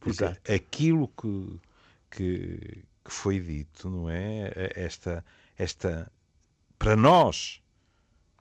Porque 0.00 0.24
Exato. 0.24 0.52
aquilo 0.52 1.08
que, 1.08 1.60
que, 2.10 2.84
que 3.04 3.12
foi 3.12 3.38
dito, 3.38 3.88
não 3.88 4.10
é? 4.10 4.50
Esta, 4.74 5.24
esta, 5.56 6.10
para 6.78 6.96
nós, 6.96 7.62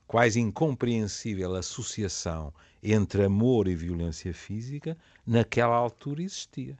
quase 0.07 0.39
incompreensível 0.39 1.55
associação 1.55 2.51
entre 2.83 3.23
amor 3.23 3.67
e 3.67 3.75
violência 3.75 4.33
física, 4.33 4.97
naquela 5.25 5.75
altura 5.75 6.21
existia. 6.21 6.75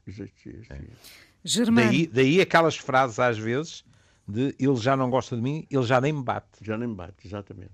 Germano, 1.44 1.86
Daí, 1.88 2.06
daí 2.06 2.40
aquelas 2.40 2.76
frases 2.76 3.18
às 3.18 3.38
vezes 3.38 3.84
de 4.26 4.54
ele 4.58 4.76
já 4.76 4.96
não 4.96 5.10
gosta 5.10 5.36
de 5.36 5.42
mim, 5.42 5.66
ele 5.70 5.82
já 5.82 6.00
nem 6.00 6.12
me 6.12 6.22
bate. 6.22 6.46
Já 6.62 6.78
nem 6.78 6.88
bate, 6.92 7.26
exatamente. 7.26 7.72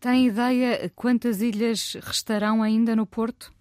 tem 0.00 0.26
ideia 0.26 0.90
quantas 0.96 1.42
ilhas 1.42 1.94
restarão 2.02 2.62
ainda 2.62 2.96
no 2.96 3.04
Porto? 3.06 3.52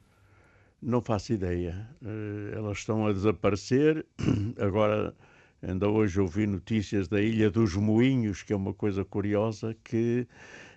Não 0.82 1.02
faço 1.02 1.34
ideia. 1.34 1.88
Eh, 2.04 2.56
Elas 2.58 2.80
estão 2.80 3.06
a 3.08 3.14
desaparecer. 3.14 4.06
Agora, 4.60 5.14
ainda 5.62 5.88
hoje 5.90 6.20
ouvi 6.20 6.46
notícias 6.48 7.08
da 7.08 7.22
Ilha 7.22 7.50
dos 7.50 7.74
Moinhos, 7.76 8.44
que 8.44 8.52
é 8.54 8.56
uma 8.56 8.74
coisa 8.74 9.04
curiosa, 9.06 9.76
que 9.84 10.28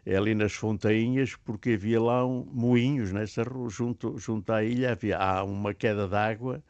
é 0.06 0.16
ali 0.16 0.34
nas 0.34 0.52
Fontainhas, 0.52 1.34
porque 1.34 1.70
havia 1.70 2.00
lá 2.00 2.24
um, 2.24 2.46
moinhos 2.52 3.12
nessa 3.12 3.42
rua, 3.42 3.68
junto, 3.68 4.16
junto 4.16 4.52
à 4.52 4.62
ilha, 4.62 4.92
havia, 4.92 5.18
há 5.18 5.42
uma 5.42 5.74
queda 5.74 6.06
d'água, 6.06 6.62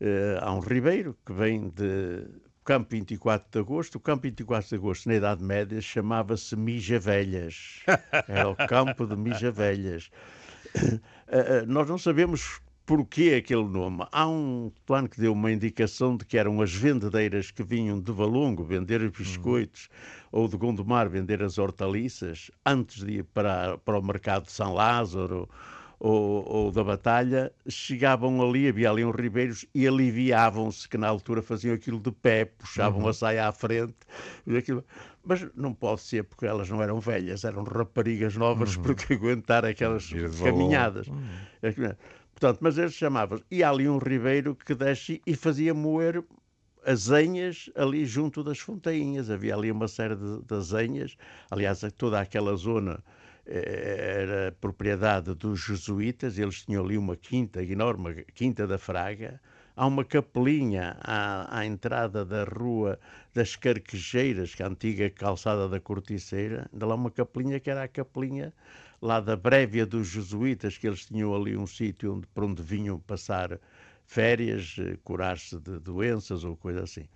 eh, 0.00 0.38
há 0.40 0.52
um 0.54 0.60
ribeiro 0.60 1.14
que 1.24 1.32
vem 1.34 1.68
de 1.68 2.26
Campo 2.64 2.88
24 2.90 3.48
de 3.50 3.58
Agosto. 3.58 3.96
O 3.96 4.00
Campo 4.00 4.22
24 4.22 4.70
de 4.70 4.74
Agosto, 4.76 5.08
na 5.08 5.16
Idade 5.16 5.44
Média, 5.44 5.80
chamava-se 5.80 6.56
Mijavelhas. 6.56 7.82
Era 8.26 8.48
o 8.48 8.56
campo 8.56 9.06
de 9.06 9.16
Mijavelhas. 9.16 10.10
Eh, 11.34 11.60
eh, 11.60 11.66
nós 11.66 11.88
não 11.88 11.96
sabemos 11.96 12.60
porquê 12.84 13.34
aquele 13.38 13.64
nome. 13.64 14.04
Há 14.10 14.26
um 14.28 14.70
plano 14.84 15.08
que 15.08 15.20
deu 15.20 15.32
uma 15.32 15.50
indicação 15.52 16.16
de 16.16 16.24
que 16.24 16.36
eram 16.36 16.60
as 16.60 16.72
vendedeiras 16.74 17.50
que 17.50 17.62
vinham 17.62 18.00
de 18.00 18.10
Valongo 18.12 18.64
vender 18.64 19.00
os 19.02 19.10
biscoitos 19.10 19.88
ou 20.30 20.48
de 20.48 20.56
Gondomar 20.56 21.08
vender 21.08 21.42
as 21.42 21.58
hortaliças 21.58 22.50
antes 22.66 23.04
de 23.04 23.18
ir 23.18 23.24
para, 23.24 23.78
para 23.78 23.98
o 23.98 24.02
mercado 24.02 24.44
de 24.46 24.52
São 24.52 24.72
Lázaro 24.74 25.48
ou, 26.00 26.44
ou 26.48 26.72
da 26.72 26.82
Batalha, 26.82 27.52
chegavam 27.68 28.42
ali, 28.42 28.66
havia 28.68 28.90
ali 28.90 29.04
uns 29.04 29.14
ribeiros 29.14 29.64
e 29.72 29.86
aliviavam-se, 29.86 30.88
que 30.88 30.98
na 30.98 31.06
altura 31.06 31.40
faziam 31.42 31.76
aquilo 31.76 32.00
de 32.00 32.10
pé, 32.10 32.44
puxavam 32.46 33.06
a 33.06 33.12
saia 33.14 33.46
à 33.46 33.52
frente. 33.52 33.94
aquilo- 34.58 34.84
Mas 35.24 35.46
não 35.54 35.72
pode 35.72 36.00
ser 36.00 36.24
porque 36.24 36.44
elas 36.44 36.68
não 36.68 36.82
eram 36.82 36.98
velhas, 36.98 37.44
eram 37.44 37.62
raparigas 37.62 38.36
novas 38.36 38.74
porque 38.82 39.12
aguentar 39.14 39.64
aquelas 39.64 40.02
caminhadas. 40.44 41.06
É 41.62 41.72
que- 41.72 41.96
Portanto, 42.42 42.58
mas 42.60 42.76
eles 42.76 42.94
chamavam 42.94 43.40
E 43.48 43.62
há 43.62 43.70
ali 43.70 43.88
um 43.88 43.98
ribeiro 43.98 44.56
que 44.56 44.74
desce 44.74 45.22
e 45.24 45.36
fazia 45.36 45.72
moer 45.72 46.24
azenhas 46.84 47.70
ali 47.76 48.04
junto 48.04 48.42
das 48.42 48.58
fontainhas. 48.58 49.30
Havia 49.30 49.54
ali 49.54 49.70
uma 49.70 49.86
série 49.86 50.16
de, 50.16 50.42
de 50.42 50.52
azenhas. 50.52 51.16
Aliás, 51.48 51.82
toda 51.96 52.18
aquela 52.20 52.56
zona 52.56 52.98
eh, 53.46 54.22
era 54.22 54.56
propriedade 54.60 55.32
dos 55.36 55.60
jesuítas. 55.60 56.36
Eles 56.36 56.64
tinham 56.64 56.84
ali 56.84 56.98
uma 56.98 57.16
quinta 57.16 57.62
enorme, 57.62 58.24
Quinta 58.34 58.66
da 58.66 58.76
Fraga. 58.76 59.40
Há 59.74 59.86
uma 59.86 60.04
capelinha 60.04 60.96
à, 61.00 61.58
à 61.60 61.64
entrada 61.66 62.24
da 62.24 62.44
rua 62.44 62.98
das 63.32 63.56
Carquejeiras, 63.56 64.54
que 64.54 64.62
é 64.62 64.66
a 64.66 64.68
antiga 64.68 65.08
calçada 65.08 65.66
da 65.68 65.80
Corticeira. 65.80 66.68
Ainda 66.72 66.86
lá 66.86 66.94
uma 66.94 67.10
capelinha 67.10 67.58
que 67.58 67.70
era 67.70 67.82
a 67.82 67.88
capelinha 67.88 68.52
lá 69.00 69.18
da 69.18 69.34
Brévia 69.34 69.86
dos 69.86 70.08
Jesuítas, 70.08 70.76
que 70.76 70.86
eles 70.86 71.06
tinham 71.06 71.34
ali 71.34 71.56
um 71.56 71.66
sítio 71.66 72.14
onde, 72.16 72.26
para 72.28 72.44
onde 72.44 72.62
vinham 72.62 73.00
passar 73.00 73.58
férias, 74.06 74.76
eh, 74.78 74.98
curar-se 75.02 75.58
de 75.58 75.78
doenças 75.78 76.44
ou 76.44 76.54
coisa 76.56 76.82
assim. 76.82 77.02
De 77.02 77.08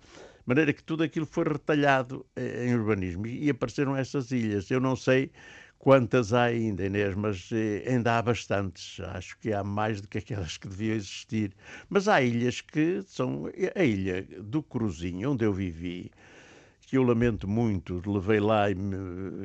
maneira 0.47 0.73
que 0.73 0.83
tudo 0.83 1.03
aquilo 1.03 1.25
foi 1.27 1.43
retalhado 1.43 2.25
eh, 2.35 2.65
em 2.67 2.73
urbanismo 2.75 3.27
e 3.27 3.49
apareceram 3.49 3.95
essas 3.95 4.31
ilhas. 4.31 4.71
Eu 4.71 4.79
não 4.81 4.95
sei 4.95 5.31
quantas 5.79 6.33
há 6.33 6.43
ainda, 6.43 6.85
Inês, 6.85 7.15
mas 7.15 7.49
eh, 7.51 7.83
ainda 7.87 8.17
há 8.17 8.21
bastantes. 8.21 8.99
Acho 8.99 9.37
que 9.39 9.53
há 9.53 9.63
mais 9.63 10.01
do 10.01 10.07
que 10.07 10.17
aquelas 10.17 10.57
que 10.57 10.67
deviam 10.67 10.95
existir. 10.95 11.53
Mas 11.89 12.07
há 12.07 12.21
ilhas 12.21 12.61
que 12.61 13.01
são. 13.03 13.45
A 13.75 13.83
ilha 13.83 14.23
do 14.41 14.61
Cruzinho, 14.63 15.31
onde 15.31 15.45
eu 15.45 15.53
vivi, 15.53 16.11
que 16.87 16.97
eu 16.97 17.03
lamento 17.03 17.47
muito, 17.47 18.01
levei 18.05 18.39
lá 18.39 18.65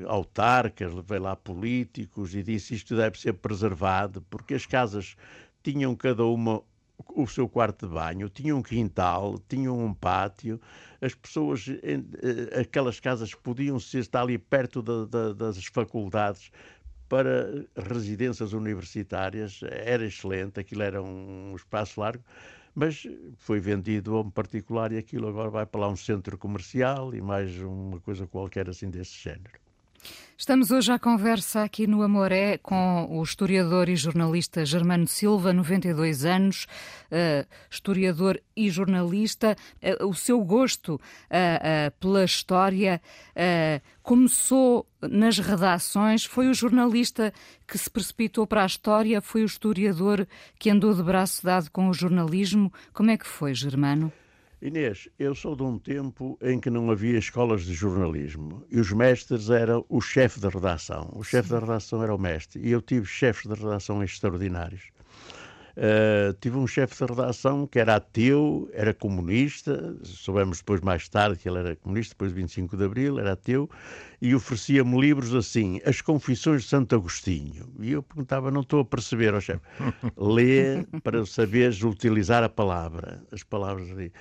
autarcas, 0.07 0.95
levei 0.95 1.19
lá 1.19 1.35
políticos 1.37 2.35
e 2.35 2.43
disse 2.43 2.75
isto 2.75 2.97
deve 2.97 3.19
ser 3.19 3.35
preservado, 3.35 4.23
porque 4.31 4.55
as 4.55 4.65
casas 4.65 5.17
tinham 5.63 5.95
cada 5.97 6.25
uma 6.25 6.63
o 7.15 7.27
seu 7.27 7.49
quarto 7.49 7.87
de 7.87 7.95
banho, 7.95 8.29
tinham 8.29 8.59
um 8.59 8.63
quintal, 8.63 9.39
tinham 9.49 9.79
um 9.79 9.95
pátio, 9.95 10.61
as 11.01 11.15
pessoas, 11.15 11.67
eh, 11.69 12.61
aquelas 12.61 13.01
casas 13.01 13.35
podiam 13.35 13.79
ser 13.81 13.99
estar 13.99 14.23
ali 14.23 14.39
perto 14.39 14.83
de, 14.83 15.07
de, 15.07 15.35
das 15.35 15.65
faculdades 15.67 16.51
para 17.09 17.67
residências 17.77 18.53
universitárias, 18.53 19.61
era 19.63 20.05
excelente, 20.05 20.61
aquilo 20.61 20.83
era 20.83 21.03
um 21.03 21.55
espaço 21.55 22.01
largo, 22.01 22.25
mas 22.75 23.07
foi 23.37 23.61
vendido 23.61 24.17
a 24.17 24.21
um 24.23 24.31
particular 24.31 24.93
e 24.93 24.99
aquilo 24.99 25.29
agora 25.29 25.51
vai 25.51 25.67
para 25.67 25.83
lá 25.83 25.89
um 25.89 25.97
centro 25.97 26.39
comercial 26.39 27.15
e 27.15 27.21
mais 27.21 27.57
uma 27.59 28.01
coisa 28.01 28.27
qualquer 28.27 28.69
assim 28.69 28.89
desse 28.91 29.19
género. 29.19 29.62
Estamos 30.37 30.71
hoje 30.71 30.91
à 30.91 30.99
conversa 30.99 31.63
aqui 31.63 31.87
no 31.87 32.03
Amoré 32.03 32.59
com 32.59 33.07
o 33.11 33.23
historiador 33.23 33.89
e 33.89 33.95
jornalista 33.95 34.65
Germano 34.65 35.07
Silva, 35.07 35.53
92 35.53 36.25
anos, 36.25 36.67
uh, 37.13 37.47
historiador 37.71 38.41
e 38.57 38.69
jornalista. 38.71 39.57
Uh, 40.01 40.07
o 40.07 40.15
seu 40.15 40.43
gosto 40.43 40.95
uh, 40.95 41.91
pela 42.01 42.25
história 42.25 43.01
começou 44.03 44.87
nas 45.01 45.39
redações, 45.39 46.25
foi 46.25 46.49
o 46.49 46.55
jornalista 46.55 47.33
que 47.67 47.79
se 47.79 47.89
precipitou 47.89 48.47
para 48.47 48.63
a 48.63 48.67
história, 48.67 49.21
foi 49.21 49.43
o 49.43 49.47
historiador 49.47 50.27
que 50.59 50.71
andou 50.71 50.95
de 50.95 51.03
braço 51.03 51.45
dado 51.45 51.71
com 51.71 51.89
o 51.89 51.95
jornalismo. 51.95 52.73
Como 52.93 53.11
é 53.11 53.17
que 53.17 53.27
foi, 53.27 53.55
Germano? 53.55 54.13
Inês, 54.63 55.09
eu 55.19 55.35
sou 55.35 55.57
de 55.57 55.65
um 55.65 55.77
tempo 55.77 56.39
em 56.41 56.61
que 56.61 56.71
não 56.71 56.89
havia 56.89 57.19
escolas 57.19 57.65
de 57.65 57.75
jornalismo 57.75 58.65
e 58.71 58.79
os 58.79 58.93
mestres 58.93 59.51
eram 59.51 59.85
o 59.89 60.01
chefe 60.01 60.39
da 60.39 60.49
redação. 60.49 61.11
O 61.17 61.25
chefe 61.25 61.49
da 61.49 61.59
redação 61.59 62.01
era 62.01 62.15
o 62.15 62.19
mestre 62.19 62.63
e 62.65 62.71
eu 62.71 62.81
tive 62.81 63.05
chefes 63.05 63.51
de 63.51 63.61
redação 63.61 64.05
extraordinários. 64.05 64.85
Uh, 65.73 66.35
tive 66.39 66.59
um 66.59 66.67
chefe 66.67 66.95
de 66.95 67.13
redação 67.13 67.67
que 67.67 67.79
era 67.79 67.97
ateu, 67.97 68.69
era 68.75 68.93
comunista, 68.93 69.97
soubemos 70.05 70.59
depois 70.59 70.83
mais 70.83 71.09
tarde 71.09 71.39
que 71.39 71.49
ele 71.49 71.59
era 71.59 71.77
comunista, 71.77 72.15
depois 72.15 72.31
de 72.31 72.41
25 72.43 72.77
de 72.77 72.85
Abril, 72.85 73.19
era 73.19 73.33
ateu, 73.33 73.71
e 74.21 74.35
oferecia-me 74.35 75.01
livros 75.01 75.35
assim, 75.35 75.81
As 75.87 76.03
Confissões 76.03 76.63
de 76.63 76.69
Santo 76.69 76.95
Agostinho. 76.95 77.73
E 77.81 77.93
eu 77.93 78.03
perguntava, 78.03 78.51
não 78.51 78.61
estou 78.61 78.81
a 78.81 78.85
perceber, 78.85 79.33
ó 79.33 79.39
oh, 79.39 79.41
chefe, 79.41 79.63
lê 80.17 80.85
para 81.03 81.25
saberes 81.25 81.83
utilizar 81.83 82.45
a 82.45 82.51
palavra, 82.51 83.23
as 83.33 83.43
palavras 83.43 83.91
ali. 83.91 84.13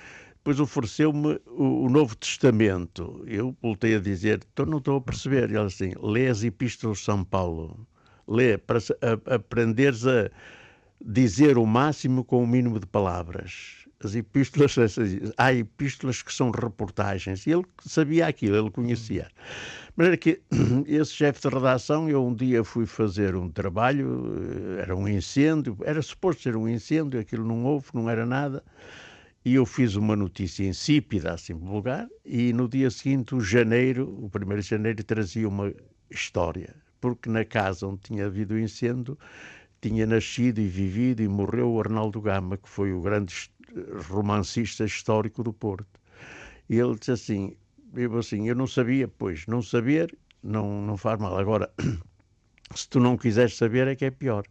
Depois 0.42 0.58
ofereceu-me 0.58 1.40
o, 1.46 1.84
o, 1.84 1.88
Novo 1.88 2.16
Testamento. 2.16 3.22
Eu 3.28 3.56
voltei 3.62 3.94
a 3.94 4.00
dizer, 4.00 4.40
então 4.52 4.66
não 4.66 4.78
estou 4.78 4.96
a 4.96 5.00
perceber. 5.00 5.48
E 5.50 5.54
ele 5.54 5.66
assim, 5.66 5.92
lê 6.02 6.26
as 6.26 6.42
Epístolas 6.42 6.98
de 6.98 7.04
São 7.04 7.22
Paulo. 7.22 7.86
Lê 8.26 8.58
para 8.58 8.80
a, 8.80 9.36
aprenderes 9.36 10.04
a 10.04 10.28
dizer 11.00 11.58
o 11.58 11.64
máximo 11.64 12.24
com 12.24 12.42
o 12.42 12.46
mínimo 12.46 12.80
de 12.80 12.86
palavras. 12.86 13.86
As 14.02 14.16
epístolas, 14.16 14.74
há 15.38 15.52
epístolas 15.54 16.22
que 16.22 16.34
são 16.34 16.50
reportagens. 16.50 17.46
E 17.46 17.52
ele 17.52 17.64
sabia 17.86 18.26
aquilo, 18.26 18.56
ele 18.56 18.70
conhecia. 18.72 19.28
Mas 19.94 20.08
era 20.08 20.16
que 20.16 20.40
esse 20.88 21.12
chefe 21.12 21.48
de 21.48 21.54
redação, 21.54 22.08
eu 22.10 22.26
um 22.26 22.34
dia 22.34 22.64
fui 22.64 22.84
fazer 22.84 23.36
um 23.36 23.48
trabalho, 23.48 24.34
eh, 24.76 24.82
era 24.82 24.96
um 24.96 25.06
incêndio, 25.06 25.76
era 25.84 26.02
suposto 26.02 26.42
ser 26.42 26.56
um 26.56 26.68
incêndio, 26.68 27.20
aquilo 27.20 27.46
não 27.46 27.64
houve, 27.64 27.86
não 27.94 28.10
era 28.10 28.26
nada. 28.26 28.64
E 29.44 29.54
eu 29.54 29.66
fiz 29.66 29.96
uma 29.96 30.14
notícia 30.14 30.64
insípida, 30.64 31.32
assim 31.32 31.54
vulgar, 31.54 32.08
e 32.24 32.52
no 32.52 32.68
dia 32.68 32.90
seguinte, 32.90 33.34
o 33.34 33.40
janeiro, 33.40 34.08
o 34.24 34.30
primeiro 34.30 34.62
de 34.62 34.68
janeiro, 34.68 35.02
trazia 35.02 35.48
uma 35.48 35.72
história, 36.10 36.74
porque 37.00 37.28
na 37.28 37.44
casa 37.44 37.86
onde 37.86 38.02
tinha 38.02 38.26
havido 38.26 38.54
o 38.54 38.58
incêndio 38.58 39.18
tinha 39.80 40.06
nascido 40.06 40.60
e 40.60 40.68
vivido 40.68 41.22
e 41.22 41.28
morreu 41.28 41.72
o 41.72 41.80
Arnaldo 41.80 42.20
Gama, 42.20 42.56
que 42.56 42.68
foi 42.68 42.92
o 42.92 43.00
grande 43.00 43.50
romancista 44.08 44.84
histórico 44.84 45.42
do 45.42 45.52
Porto. 45.52 46.00
E 46.68 46.78
ele 46.78 46.94
disse 46.96 47.10
assim, 47.10 47.56
eu 47.94 48.16
assim, 48.16 48.48
eu 48.48 48.54
não 48.54 48.66
sabia, 48.68 49.08
pois, 49.08 49.44
não 49.48 49.60
saber 49.60 50.16
não, 50.42 50.82
não 50.82 50.96
faz 50.96 51.18
mal. 51.20 51.36
Agora, 51.36 51.70
se 52.78 52.88
tu 52.88 53.00
não 53.00 53.16
quiseres 53.16 53.56
saber 53.56 53.88
é 53.88 53.96
que 53.96 54.04
é 54.04 54.10
pior. 54.10 54.44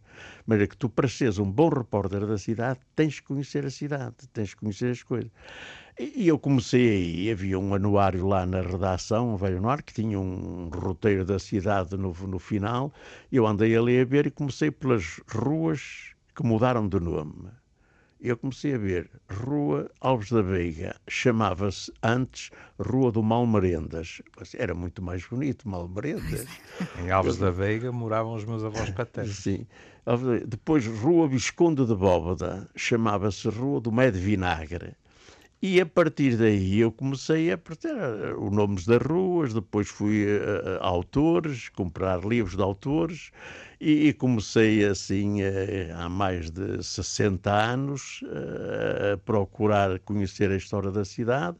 Mas 0.46 0.60
é 0.60 0.66
que 0.66 0.76
tu, 0.76 0.88
para 0.88 1.08
seres 1.08 1.38
um 1.38 1.50
bom 1.50 1.68
repórter 1.68 2.26
da 2.26 2.38
cidade, 2.38 2.80
tens 2.96 3.20
que 3.20 3.26
conhecer 3.26 3.64
a 3.64 3.70
cidade, 3.70 4.14
tens 4.32 4.54
que 4.54 4.60
conhecer 4.60 4.90
as 4.90 5.02
coisas. 5.02 5.30
E 5.98 6.26
eu 6.26 6.38
comecei 6.38 6.88
aí, 6.88 7.30
havia 7.30 7.58
um 7.58 7.74
anuário 7.74 8.26
lá 8.26 8.46
na 8.46 8.62
redação, 8.62 9.34
um 9.34 9.36
velho 9.36 9.58
anuário, 9.58 9.84
que 9.84 9.92
tinha 9.92 10.18
um 10.18 10.68
roteiro 10.68 11.24
da 11.24 11.38
cidade 11.38 11.96
no, 11.96 12.12
no 12.12 12.38
final. 12.38 12.92
Eu 13.30 13.46
andei 13.46 13.76
ali 13.76 14.00
a 14.00 14.04
ver 14.04 14.26
e 14.26 14.30
comecei 14.30 14.70
pelas 14.70 15.20
ruas 15.28 16.14
que 16.34 16.42
mudaram 16.44 16.88
de 16.88 16.98
nome 16.98 17.50
eu 18.28 18.36
comecei 18.36 18.74
a 18.74 18.78
ver 18.78 19.10
Rua 19.28 19.90
Alves 20.00 20.30
da 20.30 20.42
Veiga, 20.42 20.94
chamava-se 21.08 21.92
antes 22.02 22.50
Rua 22.78 23.10
do 23.10 23.22
Malmerendas. 23.22 24.22
Era 24.56 24.74
muito 24.74 25.02
mais 25.02 25.26
bonito, 25.26 25.68
Malmerendas. 25.68 26.46
em 27.02 27.10
Alves 27.10 27.36
da 27.36 27.50
Veiga 27.50 27.90
moravam 27.90 28.34
os 28.34 28.44
meus 28.44 28.62
avós 28.62 28.90
paternos. 28.90 29.36
Sim. 29.36 29.66
Depois 30.46 30.86
Rua 30.86 31.26
Visconde 31.28 31.84
de 31.84 31.94
Bóveda, 31.94 32.68
chamava-se 32.76 33.48
Rua 33.48 33.80
do 33.80 33.90
Mé 33.90 34.10
de 34.10 34.18
Vinagre. 34.18 34.94
E 35.64 35.80
a 35.80 35.86
partir 35.86 36.36
daí 36.36 36.80
eu 36.80 36.90
comecei 36.90 37.52
a 37.52 37.56
perder 37.56 37.94
eh, 37.94 38.34
os 38.34 38.50
nomes 38.50 38.84
das 38.84 39.00
ruas, 39.00 39.54
depois 39.54 39.88
fui 39.88 40.26
a, 40.26 40.84
a 40.84 40.88
autores, 40.88 41.68
comprar 41.68 42.24
livros 42.24 42.56
de 42.56 42.62
autores 42.62 43.30
e, 43.80 44.08
e 44.08 44.12
comecei 44.12 44.84
assim 44.84 45.40
a, 45.40 46.04
há 46.04 46.08
mais 46.08 46.50
de 46.50 46.82
60 46.82 47.48
anos 47.48 48.24
a 49.14 49.16
procurar 49.18 50.00
conhecer 50.00 50.50
a 50.50 50.56
história 50.56 50.90
da 50.90 51.04
cidade, 51.04 51.56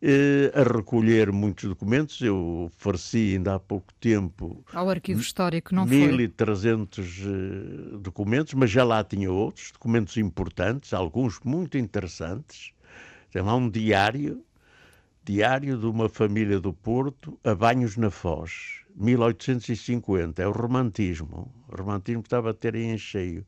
eh, 0.00 0.52
a 0.54 0.62
recolher 0.62 1.32
muitos 1.32 1.64
documentos. 1.64 2.20
Eu 2.20 2.70
ofereci 2.76 3.34
ainda 3.34 3.56
há 3.56 3.58
pouco 3.58 3.92
tempo 3.94 4.64
ao 4.72 4.88
arquivo 4.88 5.20
histórico, 5.20 5.74
não 5.74 5.84
1300 5.86 7.22
eh, 7.22 7.98
documentos, 7.98 8.54
mas 8.54 8.70
já 8.70 8.84
lá 8.84 9.02
tinha 9.02 9.32
outros 9.32 9.72
documentos 9.72 10.16
importantes, 10.18 10.92
alguns 10.92 11.40
muito 11.40 11.76
interessantes 11.76 12.72
tem 13.34 13.42
lá 13.42 13.56
um 13.56 13.68
diário, 13.68 14.44
diário 15.24 15.76
de 15.76 15.86
uma 15.86 16.08
família 16.08 16.60
do 16.60 16.72
Porto 16.72 17.36
a 17.42 17.52
Banhos 17.52 17.96
na 17.96 18.08
Foz, 18.08 18.83
1850. 18.94 20.42
É 20.42 20.46
o 20.46 20.52
romantismo. 20.52 21.52
O 21.68 21.76
romantismo 21.76 22.22
estava 22.22 22.50
a 22.50 22.54
ter 22.54 22.74
em 22.74 22.96
cheio. 22.96 23.44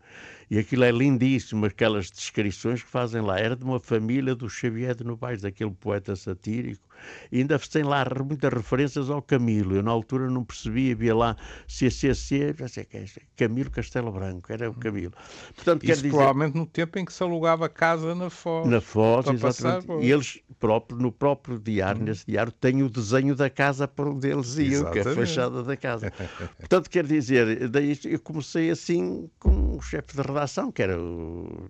E 0.51 0.59
aquilo 0.59 0.85
é 0.85 0.91
lindíssimo, 0.91 1.67
aquelas 1.67 2.11
descrições 2.11 2.83
que 2.83 2.89
fazem 2.89 3.21
lá. 3.21 3.39
Era 3.39 3.57
de 3.57 3.65
uma 3.65 3.81
família 3.81 4.35
do 4.35 4.49
Xavier 4.49 4.95
de 4.95 5.05
Novaes, 5.05 5.43
daquele 5.43 5.73
poeta 5.73 6.15
satírico. 6.15 6.87
E 7.31 7.39
ainda 7.39 7.59
tem 7.59 7.83
lá 7.83 8.07
muitas 8.25 8.53
referências 8.53 9.11
ao 9.11 9.21
Camilo. 9.21 9.77
Eu, 9.77 9.83
na 9.83 9.91
altura, 9.91 10.31
não 10.31 10.45
percebia, 10.45 10.95
havia 10.95 11.15
lá 11.15 11.37
CCC, 11.67 12.55
já 12.57 12.69
sei 12.69 12.85
que 12.85 12.97
é, 12.97 13.05
Camilo 13.37 13.71
Castelo 13.71 14.13
Branco, 14.13 14.53
era 14.53 14.71
o 14.71 14.75
Camilo. 14.75 15.13
Portanto, 15.55 15.85
Isso 15.85 15.95
dizer... 15.97 16.11
provavelmente 16.11 16.57
no 16.57 16.67
tempo 16.67 16.99
em 16.99 17.05
que 17.05 17.13
se 17.13 17.23
alugava 17.23 17.69
casa 17.69 18.15
na 18.15 18.31
Foz. 18.31 18.69
Na 18.69 18.81
Foz, 18.81 19.27
exatamente. 19.27 19.87
Passar, 19.87 20.03
e 20.03 20.11
eles, 20.11 20.41
próprio, 20.59 20.99
no 20.99 21.13
próprio 21.13 21.59
diário, 21.59 22.03
hum. 22.03 22.05
nesse 22.05 22.27
diário, 22.27 22.53
têm 22.53 22.83
o 22.83 22.89
desenho 22.89 23.35
da 23.35 23.51
casa 23.51 23.87
para 23.87 24.09
onde 24.09 24.29
eles 24.29 24.57
iam, 24.57 24.67
exatamente. 24.67 24.93
que 24.93 24.99
é 24.99 25.15
fachada 25.37 25.63
da 25.63 25.77
casa. 25.77 26.13
Portanto, 26.59 26.91
quer 26.91 27.05
dizer, 27.05 27.69
daí 27.69 27.99
eu 28.05 28.19
comecei 28.21 28.71
assim 28.71 29.31
com 29.39 29.51
um 29.51 29.81
chefe 29.81 30.17
de 30.17 30.23
redação, 30.23 30.73
que 30.73 30.83
era 30.83 30.99
o, 31.01 31.69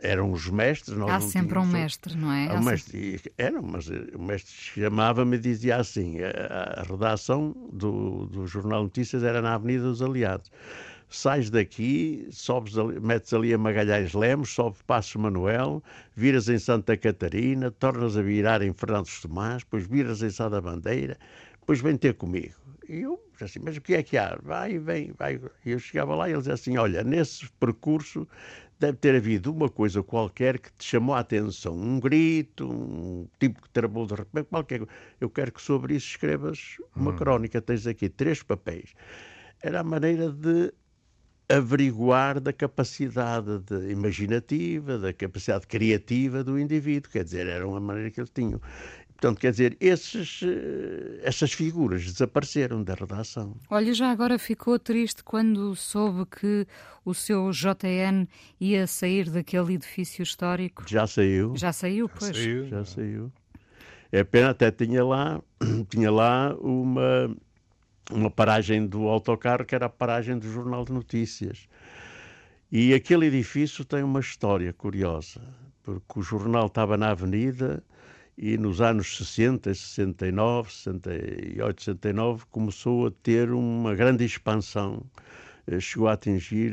eram 0.00 0.32
os 0.32 0.48
mestres. 0.48 0.96
Há 0.98 1.20
sempre 1.20 1.58
um 1.58 1.66
mestre, 1.66 2.16
não 2.16 2.32
é? 2.32 2.52
Um 2.52 2.62
mestre, 2.62 3.20
era, 3.36 3.60
mas 3.62 3.88
o 3.88 4.20
mestre 4.20 4.52
chamava-me 4.52 5.36
e 5.36 5.40
dizia 5.40 5.76
assim: 5.76 6.16
a, 6.20 6.80
a 6.80 6.82
redação 6.82 7.54
do, 7.72 8.26
do 8.26 8.46
Jornal 8.46 8.84
Notícias 8.84 9.22
era 9.22 9.40
na 9.40 9.54
Avenida 9.54 9.84
dos 9.84 10.02
Aliados 10.02 10.50
sais 11.10 11.50
daqui, 11.50 12.28
sobes 12.30 12.78
ali, 12.78 13.00
metes 13.00 13.34
ali 13.34 13.52
a 13.52 13.58
Magalhães 13.58 14.14
Lemos, 14.14 14.50
sobe 14.50 14.76
Passo 14.86 15.18
Manuel, 15.18 15.82
viras 16.14 16.48
em 16.48 16.58
Santa 16.58 16.96
Catarina, 16.96 17.70
tornas 17.70 18.16
a 18.16 18.22
virar 18.22 18.62
em 18.62 18.72
Fernandes 18.72 19.20
Tomás, 19.20 19.64
depois 19.64 19.86
viras 19.86 20.22
em 20.22 20.30
Sá 20.30 20.48
da 20.48 20.60
Bandeira, 20.60 21.18
depois 21.60 21.80
vem 21.80 21.96
ter 21.96 22.14
comigo. 22.14 22.54
E 22.90 23.02
eu 23.02 23.20
assim, 23.40 23.60
mas 23.62 23.76
o 23.76 23.80
que 23.80 23.94
é 23.94 24.02
que 24.02 24.18
há? 24.18 24.36
Vai, 24.42 24.76
vem, 24.78 25.12
vai. 25.16 25.40
E 25.64 25.70
eu 25.70 25.78
chegava 25.78 26.14
lá 26.16 26.28
e 26.28 26.32
ele 26.32 26.38
dizia 26.38 26.54
assim, 26.54 26.76
olha, 26.76 27.04
nesse 27.04 27.48
percurso 27.52 28.26
deve 28.80 28.98
ter 28.98 29.14
havido 29.14 29.52
uma 29.52 29.68
coisa 29.68 30.02
qualquer 30.02 30.58
que 30.58 30.72
te 30.72 30.84
chamou 30.84 31.14
a 31.14 31.20
atenção, 31.20 31.74
um 31.74 32.00
grito, 32.00 32.66
um 32.68 33.28
tipo 33.38 33.62
que 33.62 33.70
travou 33.70 34.06
de 34.06 34.14
repente, 34.14 34.46
qualquer 34.46 34.78
coisa. 34.78 34.92
Eu 35.20 35.30
quero 35.30 35.52
que 35.52 35.62
sobre 35.62 35.94
isso 35.94 36.08
escrevas 36.08 36.78
uma 36.96 37.12
hum. 37.12 37.16
crónica, 37.16 37.62
tens 37.62 37.86
aqui 37.86 38.08
três 38.08 38.42
papéis. 38.42 38.92
Era 39.62 39.80
a 39.80 39.84
maneira 39.84 40.32
de 40.32 40.72
averiguar 41.50 42.40
da 42.40 42.52
capacidade 42.52 43.58
de, 43.60 43.90
imaginativa, 43.90 44.98
da 44.98 45.12
capacidade 45.12 45.66
criativa 45.66 46.44
do 46.44 46.58
indivíduo. 46.58 47.10
Quer 47.10 47.24
dizer, 47.24 47.46
era 47.46 47.66
uma 47.66 47.80
maneira 47.80 48.10
que 48.10 48.20
eles 48.20 48.30
tinham. 48.30 48.60
Portanto, 49.20 49.38
quer 49.38 49.50
dizer, 49.50 49.76
esses, 49.78 50.40
eh, 50.42 51.20
essas 51.22 51.52
figuras 51.52 52.02
desapareceram 52.02 52.82
da 52.82 52.94
redação. 52.94 53.54
Olha, 53.68 53.92
já 53.92 54.10
agora 54.10 54.38
ficou 54.38 54.78
triste 54.78 55.22
quando 55.22 55.76
soube 55.76 56.24
que 56.24 56.66
o 57.04 57.12
seu 57.12 57.50
JN 57.50 58.26
ia 58.58 58.86
sair 58.86 59.28
daquele 59.28 59.74
edifício 59.74 60.22
histórico? 60.22 60.84
Já 60.88 61.06
saiu. 61.06 61.54
Já 61.54 61.70
saiu, 61.70 62.08
pois. 62.08 62.34
Já 62.34 62.42
saiu. 62.42 62.68
Já 62.68 62.84
saiu. 62.86 63.32
É 64.10 64.24
pena, 64.24 64.50
até 64.50 64.70
tinha 64.70 65.04
lá, 65.04 65.42
tinha 65.90 66.10
lá 66.10 66.56
uma 66.58 67.30
uma 68.10 68.30
paragem 68.30 68.86
do 68.86 69.06
autocarro 69.06 69.66
que 69.66 69.74
era 69.74 69.86
a 69.86 69.90
paragem 69.90 70.38
do 70.38 70.50
Jornal 70.50 70.84
de 70.84 70.92
Notícias. 70.92 71.68
E 72.72 72.94
aquele 72.94 73.26
edifício 73.26 73.84
tem 73.84 74.02
uma 74.02 74.20
história 74.20 74.72
curiosa, 74.72 75.42
porque 75.82 76.18
o 76.18 76.22
jornal 76.22 76.66
estava 76.66 76.96
na 76.96 77.10
avenida 77.10 77.84
e 78.42 78.56
nos 78.56 78.80
anos 78.80 79.18
60, 79.18 79.74
69, 79.74 80.72
68, 80.72 81.82
69 81.82 82.44
começou 82.50 83.08
a 83.08 83.10
ter 83.22 83.50
uma 83.50 83.94
grande 83.94 84.24
expansão. 84.24 85.04
Eh, 85.66 85.78
chegou 85.78 86.08
a 86.08 86.14
atingir 86.14 86.72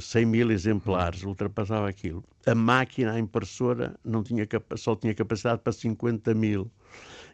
100 0.00 0.22
eh, 0.22 0.24
mil 0.24 0.50
exemplares, 0.50 1.22
ultrapassava 1.22 1.86
aquilo. 1.86 2.24
A 2.46 2.54
máquina, 2.54 3.12
a 3.12 3.18
impressora, 3.18 3.94
não 4.02 4.22
tinha, 4.22 4.48
só 4.76 4.96
tinha 4.96 5.14
capacidade 5.14 5.60
para 5.60 5.74
50 5.74 6.32
mil. 6.32 6.70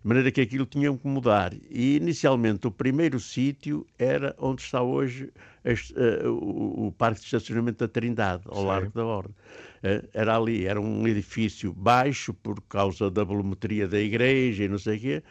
De 0.02 0.08
maneira 0.08 0.30
que 0.30 0.40
aquilo 0.40 0.64
tinha 0.64 0.96
que 0.96 1.06
mudar. 1.06 1.52
E, 1.68 1.96
inicialmente, 1.96 2.66
o 2.66 2.70
primeiro 2.70 3.20
sítio 3.20 3.86
era 3.98 4.34
onde 4.38 4.62
está 4.62 4.82
hoje 4.82 5.30
este, 5.64 5.92
uh, 5.92 6.32
o, 6.32 6.86
o, 6.86 6.92
Parque 6.92 7.20
de 7.20 7.26
Estacionamento 7.26 7.78
da 7.78 7.88
Trindade, 7.88 8.42
ao 8.46 8.62
Sim. 8.62 8.66
Largo 8.66 8.92
da 8.94 9.04
Ordem. 9.04 9.34
Uh, 9.82 10.08
era 10.14 10.36
ali, 10.36 10.66
era 10.66 10.80
um 10.80 11.06
edifício 11.06 11.72
baixo 11.72 12.32
por 12.32 12.60
causa 12.62 13.10
da 13.10 13.24
volumetria 13.24 13.86
da 13.86 14.00
igreja 14.00 14.64
e 14.64 14.68
não 14.68 14.78
sei 14.78 14.96
o 14.96 15.00
quê. 15.00 15.22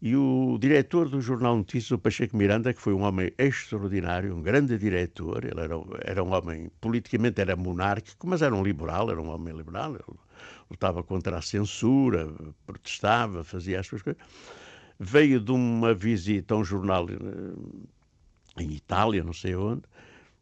E 0.00 0.14
o 0.14 0.58
diretor 0.60 1.08
do 1.08 1.20
Jornal 1.22 1.56
Notícias, 1.56 1.90
o 1.90 1.98
Pacheco 1.98 2.36
Miranda, 2.36 2.74
que 2.74 2.80
foi 2.80 2.92
um 2.92 3.02
homem 3.02 3.32
extraordinário, 3.38 4.36
um 4.36 4.42
grande 4.42 4.76
diretor, 4.76 5.44
ele 5.44 5.58
era, 5.58 5.74
era 6.02 6.22
um 6.22 6.32
homem, 6.34 6.70
politicamente 6.80 7.40
era 7.40 7.56
monárquico, 7.56 8.26
mas 8.26 8.42
era 8.42 8.54
um 8.54 8.62
liberal, 8.62 9.10
era 9.10 9.20
um 9.20 9.30
homem 9.30 9.56
liberal, 9.56 9.94
ele 9.94 10.18
lutava 10.70 11.02
contra 11.02 11.38
a 11.38 11.42
censura, 11.42 12.30
protestava, 12.66 13.42
fazia 13.42 13.80
as 13.80 13.86
suas 13.86 14.02
coisas. 14.02 14.22
Veio 14.98 15.40
de 15.40 15.52
uma 15.52 15.94
visita 15.94 16.54
a 16.54 16.58
um 16.58 16.64
jornal 16.64 17.06
eh, 17.08 18.62
em 18.62 18.72
Itália, 18.72 19.24
não 19.24 19.32
sei 19.32 19.54
onde, 19.54 19.82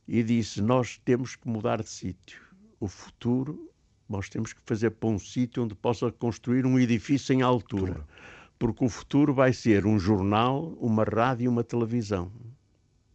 e 0.07 0.23
disse: 0.23 0.63
Nós 0.63 1.01
temos 1.05 1.37
que 1.37 1.49
mudar 1.49 1.83
de 1.83 1.89
sítio. 1.89 2.41
O 2.81 2.89
futuro 2.89 3.71
nós 4.09 4.29
temos 4.29 4.53
que 4.53 4.61
fazer 4.65 4.91
para 4.91 5.09
um 5.09 5.19
sítio 5.19 5.65
onde 5.65 5.75
possa 5.75 6.11
construir 6.13 6.67
um 6.67 6.79
edifício 6.79 7.33
em 7.33 7.43
altura. 7.43 8.05
Porque 8.59 8.85
o 8.85 8.89
futuro 8.89 9.35
vai 9.35 9.53
ser 9.53 9.85
um 9.85 9.99
jornal, 9.99 10.77
uma 10.81 11.05
rádio 11.05 11.45
e 11.45 11.49
uma 11.49 11.65
televisão. 11.65 12.31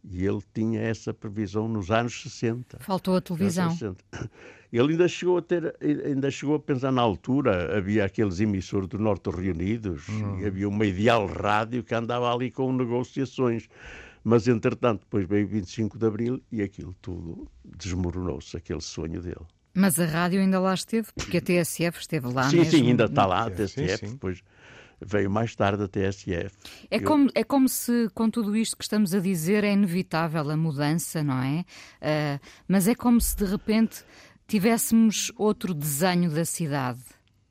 E 0.04 0.24
ele 0.24 0.40
tinha 0.54 0.80
essa 0.80 1.12
previsão 1.12 1.68
nos 1.68 1.90
anos 1.90 2.22
60. 2.22 2.78
Faltou 2.80 3.16
a 3.16 3.20
televisão. 3.20 3.76
Ele 4.72 4.92
ainda 4.92 5.08
chegou 5.08 5.38
a 5.38 5.42
ter, 5.42 5.74
ainda 5.80 6.30
chegou 6.30 6.54
a 6.54 6.60
pensar 6.60 6.92
na 6.92 7.02
altura, 7.02 7.76
havia 7.76 8.04
aqueles 8.04 8.38
emissores 8.38 8.86
do 8.86 9.00
Norte 9.00 9.28
Reunidos, 9.28 10.06
uhum. 10.08 10.46
havia 10.46 10.68
uma 10.68 10.86
ideal 10.86 11.26
rádio 11.26 11.82
que 11.82 11.92
andava 11.92 12.32
ali 12.32 12.52
com 12.52 12.72
negociações. 12.72 13.68
Mas, 14.22 14.46
entretanto, 14.46 15.00
depois 15.00 15.26
veio 15.26 15.48
25 15.48 15.98
de 15.98 16.06
Abril 16.06 16.42
e 16.52 16.62
aquilo 16.62 16.94
tudo 17.00 17.48
desmoronou-se, 17.64 18.56
aquele 18.56 18.80
sonho 18.80 19.20
dele. 19.20 19.44
Mas 19.74 19.98
a 19.98 20.04
rádio 20.04 20.40
ainda 20.40 20.60
lá 20.60 20.74
esteve, 20.74 21.08
porque 21.14 21.38
a 21.38 21.40
TSF 21.40 22.00
esteve 22.00 22.32
lá 22.32 22.48
sim, 22.48 22.58
mesmo. 22.58 22.70
Sim, 22.70 22.88
ainda 22.88 23.04
está 23.04 23.26
lá, 23.26 23.46
a 23.46 23.50
TSF, 23.50 23.98
sim, 23.98 24.06
sim. 24.06 24.12
depois 24.12 24.42
veio 25.00 25.30
mais 25.30 25.54
tarde 25.54 25.84
a 25.84 25.88
TSF. 25.88 26.54
É, 26.90 26.96
Eu... 26.96 27.02
como, 27.04 27.30
é 27.34 27.44
como 27.44 27.68
se, 27.68 28.08
com 28.14 28.28
tudo 28.28 28.56
isto 28.56 28.76
que 28.76 28.84
estamos 28.84 29.14
a 29.14 29.20
dizer, 29.20 29.64
é 29.64 29.72
inevitável 29.72 30.50
a 30.50 30.56
mudança, 30.56 31.22
não 31.22 31.42
é? 31.42 31.64
Uh, 32.00 32.40
mas 32.68 32.86
é 32.86 32.94
como 32.94 33.20
se, 33.20 33.36
de 33.36 33.44
repente, 33.44 34.04
tivéssemos 34.46 35.32
outro 35.36 35.72
desenho 35.72 36.30
da 36.30 36.44
cidade. 36.44 37.00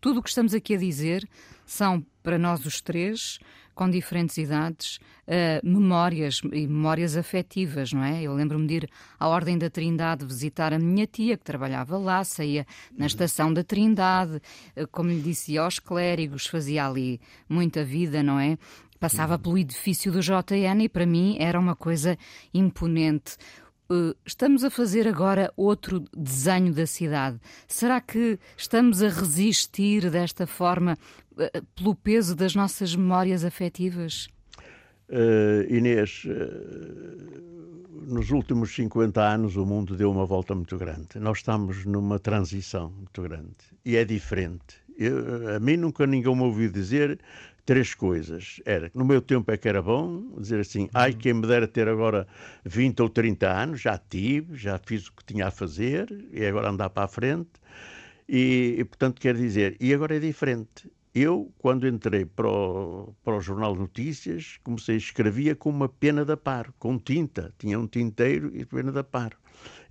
Tudo 0.02 0.20
o 0.20 0.24
que 0.24 0.30
estamos 0.30 0.54
aqui 0.54 0.76
a 0.76 0.78
dizer 0.78 1.28
são, 1.66 2.06
para 2.24 2.38
nós 2.38 2.66
os 2.66 2.82
três, 2.82 3.40
com 3.80 3.90
diferentes 3.90 4.38
idades, 4.38 5.00
uh, 5.26 5.66
memórias 5.66 6.42
e 6.52 6.68
memórias 6.68 7.16
afetivas, 7.16 7.94
não 7.94 8.04
é? 8.04 8.22
Eu 8.22 8.34
lembro-me 8.34 8.68
de 8.68 8.74
ir 8.74 8.90
à 9.18 9.26
Ordem 9.26 9.58
da 9.58 9.70
Trindade 9.70 10.26
visitar 10.26 10.74
a 10.74 10.78
minha 10.78 11.08
tia, 11.08 11.38
que 11.38 11.46
trabalhava 11.46 11.98
lá, 11.98 12.22
saía 12.26 12.68
na 12.98 13.06
estação 13.06 13.54
da 13.54 13.64
Trindade, 13.64 14.42
uh, 14.76 14.86
como 14.92 15.12
lhe 15.12 15.22
disse, 15.22 15.58
aos 15.58 15.80
clérigos, 15.80 16.46
fazia 16.46 16.86
ali 16.86 17.22
muita 17.48 17.82
vida, 17.82 18.22
não 18.22 18.38
é? 18.38 18.58
Passava 19.00 19.40
pelo 19.40 19.58
edifício 19.58 20.12
do 20.12 20.20
JN 20.20 20.84
e 20.84 20.90
para 20.90 21.06
mim 21.06 21.38
era 21.40 21.58
uma 21.58 21.74
coisa 21.74 22.18
imponente. 22.54 23.38
Eh, 23.92 24.16
estamos 24.24 24.64
a 24.64 24.70
fazer 24.70 25.08
agora 25.08 25.52
outro 25.58 26.04
desenho 26.16 26.72
da 26.74 26.86
cidade. 26.86 27.40
Será 27.68 28.00
que 28.00 28.38
estamos 28.56 29.02
a 29.02 29.10
resistir 29.10 30.12
desta 30.12 30.46
forma 30.46 30.96
eh, 31.38 31.62
pelo 31.76 31.96
peso 31.96 32.36
das 32.36 32.54
nossas 32.54 32.96
memórias 32.96 33.44
afetivas? 33.44 34.28
Uh, 35.10 35.66
Inês, 35.74 36.24
uh, 36.26 38.06
nos 38.08 38.30
últimos 38.30 38.76
50 38.76 39.20
anos 39.20 39.56
o 39.56 39.66
mundo 39.66 39.96
deu 39.96 40.12
uma 40.12 40.24
volta 40.24 40.54
muito 40.54 40.78
grande. 40.78 41.18
Nós 41.20 41.40
estamos 41.40 41.84
numa 41.84 42.20
transição 42.20 42.92
muito 42.92 43.24
grande 43.24 43.56
e 43.84 43.98
é 43.98 44.06
diferente. 44.06 44.78
Eu, 44.96 45.56
a 45.56 45.60
mim 45.60 45.78
nunca 45.78 46.06
ninguém 46.06 46.36
me 46.36 46.44
ouviu 46.44 46.70
dizer 46.70 47.20
três 47.70 47.94
coisas. 47.94 48.60
Era 48.66 48.90
no 48.96 49.06
meu 49.06 49.22
tempo 49.22 49.52
é 49.52 49.56
que 49.56 49.70
era 49.70 49.80
bom, 49.80 50.24
dizer 50.40 50.60
assim, 50.60 50.86
uhum. 50.86 50.90
ai, 50.92 51.14
quem 51.14 51.36
me 51.36 51.46
dera 51.46 51.68
ter 51.68 51.88
agora 51.88 52.28
20 52.66 53.00
ou 53.04 53.10
30 53.10 53.48
anos, 53.48 53.82
já 53.82 53.96
tive, 53.96 54.58
já 54.58 54.80
fiz 54.84 55.06
o 55.06 55.14
que 55.14 55.24
tinha 55.24 55.50
a 55.50 55.52
fazer, 55.52 56.08
e 56.34 56.44
agora 56.44 56.72
andar 56.72 56.90
para 56.90 57.04
a 57.04 57.08
frente. 57.08 57.52
E, 58.28 58.74
e 58.80 58.84
portanto, 58.84 59.22
quer 59.22 59.36
dizer, 59.36 59.78
e 59.80 59.94
agora 59.94 60.16
é 60.16 60.20
diferente. 60.20 60.92
Eu, 61.14 61.52
quando 61.60 61.88
entrei 61.88 62.26
para 62.26 62.48
o, 62.48 63.14
para 63.24 63.38
o 63.38 63.40
Jornal 63.40 63.74
de 63.74 63.82
Notícias, 63.82 64.60
comecei, 64.64 64.98
escrevia 64.98 65.56
com 65.56 65.70
uma 65.70 65.88
pena 65.88 66.26
da 66.26 66.36
par, 66.36 66.72
com 66.80 66.98
tinta. 66.98 67.54
Tinha 67.60 67.80
um 67.80 67.86
tinteiro 67.86 68.50
e 68.52 68.66
pena 68.66 68.92
da 68.92 69.04
par. 69.04 69.34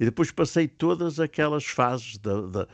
E 0.01 0.05
depois 0.05 0.33
passei 0.33 0.67
todas 0.67 1.21
aquelas 1.21 1.65
fases 1.65 2.19
da, 2.19 2.41
da 2.41 2.69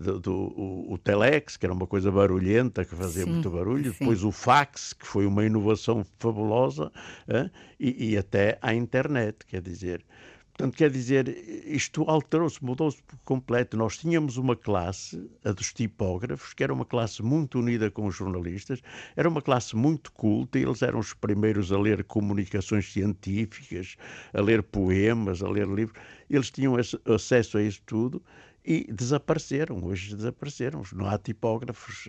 do, 0.00 0.18
do 0.18 0.34
o, 0.34 0.94
o, 0.94 0.98
telex, 0.98 1.58
que 1.58 1.66
era 1.66 1.74
uma 1.74 1.86
coisa 1.86 2.10
barulhenta, 2.10 2.84
que 2.84 2.94
fazia 2.94 3.24
sim, 3.24 3.30
muito 3.30 3.50
barulho, 3.50 3.92
sim. 3.92 3.98
depois 3.98 4.24
o 4.24 4.32
fax, 4.32 4.94
que 4.94 5.06
foi 5.06 5.26
uma 5.26 5.44
inovação 5.44 6.04
fabulosa, 6.18 6.90
e, 7.78 8.12
e, 8.12 8.16
até 8.16 8.58
a 8.62 8.74
internet, 8.74 9.44
quer 9.46 9.60
dizer. 9.60 10.02
Portanto, 10.52 10.76
quer 10.76 10.90
dizer, 10.90 11.28
isto 11.64 12.04
alterou-se, 12.06 12.62
mudou-se 12.62 13.02
por 13.02 13.18
completo. 13.24 13.78
Nós 13.78 13.96
tínhamos 13.96 14.36
uma 14.36 14.54
classe, 14.54 15.30
a 15.42 15.52
dos 15.52 15.72
tipógrafos, 15.72 16.52
que 16.52 16.62
era 16.62 16.72
uma 16.72 16.84
classe 16.84 17.22
muito 17.22 17.58
unida 17.58 17.90
com 17.90 18.04
os 18.06 18.14
jornalistas, 18.14 18.82
era 19.16 19.26
uma 19.26 19.40
classe 19.40 19.74
muito 19.74 20.12
culta, 20.12 20.58
eles 20.58 20.82
eram 20.82 20.98
os 20.98 21.14
primeiros 21.14 21.72
a 21.72 21.78
ler 21.78 22.04
comunicações 22.04 22.92
científicas, 22.92 23.96
a 24.34 24.40
ler 24.42 24.62
poemas, 24.62 25.42
a 25.42 25.48
ler 25.48 25.66
livros. 25.66 25.98
Eles 26.28 26.50
tinham 26.50 26.74
acesso 27.06 27.56
a 27.56 27.62
isso 27.62 27.80
tudo 27.86 28.22
e 28.64 28.92
desapareceram, 28.92 29.82
hoje 29.84 30.14
desapareceram, 30.14 30.82
não 30.92 31.06
há 31.06 31.18
tipógrafos. 31.18 32.08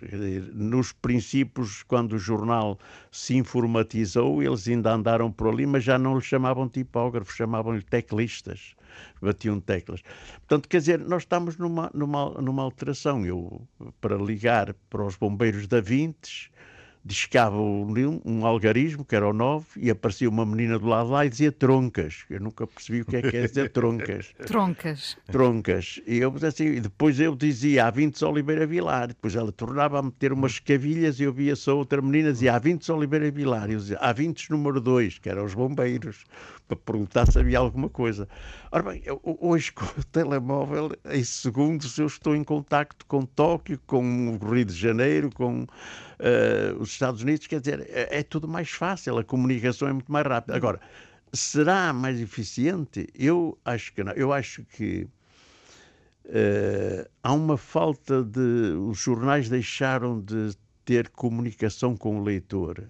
Nos 0.52 0.92
princípios, 0.92 1.82
quando 1.82 2.12
o 2.12 2.18
jornal 2.18 2.78
se 3.10 3.34
informatizou, 3.36 4.42
eles 4.42 4.68
ainda 4.68 4.92
andaram 4.92 5.32
por 5.32 5.48
ali, 5.48 5.66
mas 5.66 5.82
já 5.82 5.98
não 5.98 6.16
lhe 6.16 6.22
chamavam 6.22 6.68
tipógrafos, 6.68 7.34
chamavam-lhe 7.34 7.82
teclistas. 7.82 8.74
batiam 9.20 9.60
teclas. 9.60 10.02
Portanto, 10.40 10.68
quer 10.68 10.78
dizer, 10.78 10.98
nós 11.00 11.22
estamos 11.22 11.56
numa, 11.56 11.90
numa, 11.94 12.30
numa 12.40 12.62
alteração. 12.62 13.24
Eu, 13.24 13.66
para 14.00 14.16
ligar 14.16 14.74
para 14.90 15.04
os 15.04 15.16
bombeiros 15.16 15.66
da 15.66 15.80
Vintes, 15.80 16.50
discava 17.04 17.56
um, 17.56 18.20
um 18.24 18.46
algarismo, 18.46 19.04
que 19.04 19.16
era 19.16 19.28
o 19.28 19.32
9, 19.32 19.66
e 19.76 19.90
aparecia 19.90 20.28
uma 20.28 20.46
menina 20.46 20.78
do 20.78 20.86
lado 20.86 21.10
lá 21.10 21.26
e 21.26 21.28
dizia 21.28 21.50
troncas. 21.50 22.24
Eu 22.30 22.40
nunca 22.40 22.66
percebi 22.66 23.00
o 23.00 23.04
que 23.04 23.16
é 23.16 23.22
que 23.22 23.36
é 23.36 23.46
dizer 23.46 23.70
troncas. 23.72 24.32
troncas. 24.46 25.16
Troncas. 25.26 26.00
E 26.06 26.18
eu 26.18 26.32
assim, 26.46 26.80
depois 26.80 27.18
eu 27.18 27.34
dizia 27.34 27.86
há 27.86 27.90
20 27.90 28.24
Oliveira 28.24 28.66
Vilar. 28.66 29.08
Depois 29.08 29.34
ela 29.34 29.50
tornava 29.50 29.98
a 29.98 30.02
meter 30.02 30.32
umas 30.32 30.58
cavilhas 30.58 31.18
e 31.18 31.24
eu 31.24 31.32
via 31.32 31.56
só 31.56 31.76
outra 31.76 32.00
menina 32.00 32.32
dizia 32.32 32.54
há 32.54 32.58
20 32.58 32.92
Oliveira 32.92 33.30
Vilar. 33.30 33.68
E 33.70 33.74
eu 33.74 33.78
dizia 33.78 33.98
há 33.98 34.12
20 34.12 34.50
número 34.50 34.80
2, 34.80 35.18
que 35.18 35.28
eram 35.28 35.44
os 35.44 35.54
bombeiros, 35.54 36.24
para 36.66 36.76
perguntar 36.76 37.30
se 37.30 37.38
havia 37.38 37.58
alguma 37.58 37.88
coisa. 37.88 38.28
Ora 38.70 38.82
bem, 38.82 39.02
eu, 39.04 39.20
hoje 39.22 39.72
com 39.72 39.84
o 39.84 40.04
telemóvel, 40.04 40.90
em 41.10 41.24
segundos 41.24 41.98
eu 41.98 42.06
estou 42.06 42.34
em 42.34 42.44
contacto 42.44 43.04
com 43.06 43.24
Tóquio, 43.24 43.80
com 43.86 44.28
o 44.30 44.52
Rio 44.52 44.64
de 44.64 44.74
Janeiro, 44.74 45.30
com 45.34 45.62
uh, 45.62 46.80
os 46.80 46.90
Estados 46.90 47.22
Unidos, 47.22 47.46
quer 47.46 47.60
dizer, 47.60 47.86
é, 47.90 48.18
é, 48.18 48.22
tudo 48.22 48.48
mais 48.48 48.70
fácil, 48.70 49.18
a 49.18 49.24
comunicação 49.24 49.88
é 49.88 49.92
muito 49.92 50.10
mais 50.10 50.26
rápida. 50.26 50.56
Agora, 50.56 50.80
será 51.32 51.92
mais 51.92 52.20
eficiente? 52.20 53.06
Eu 53.14 53.58
acho 53.64 53.92
que 53.92 54.04
não. 54.04 54.12
Eu 54.12 54.32
acho 54.32 54.64
que 54.64 55.08
uh, 56.26 57.08
há 57.22 57.32
uma 57.32 57.56
falta 57.56 58.22
de. 58.22 58.74
Os 58.88 58.98
jornais 58.98 59.48
deixaram 59.48 60.20
de 60.20 60.56
ter 60.84 61.08
comunicação 61.10 61.96
com 61.96 62.18
o 62.18 62.22
leitor 62.22 62.86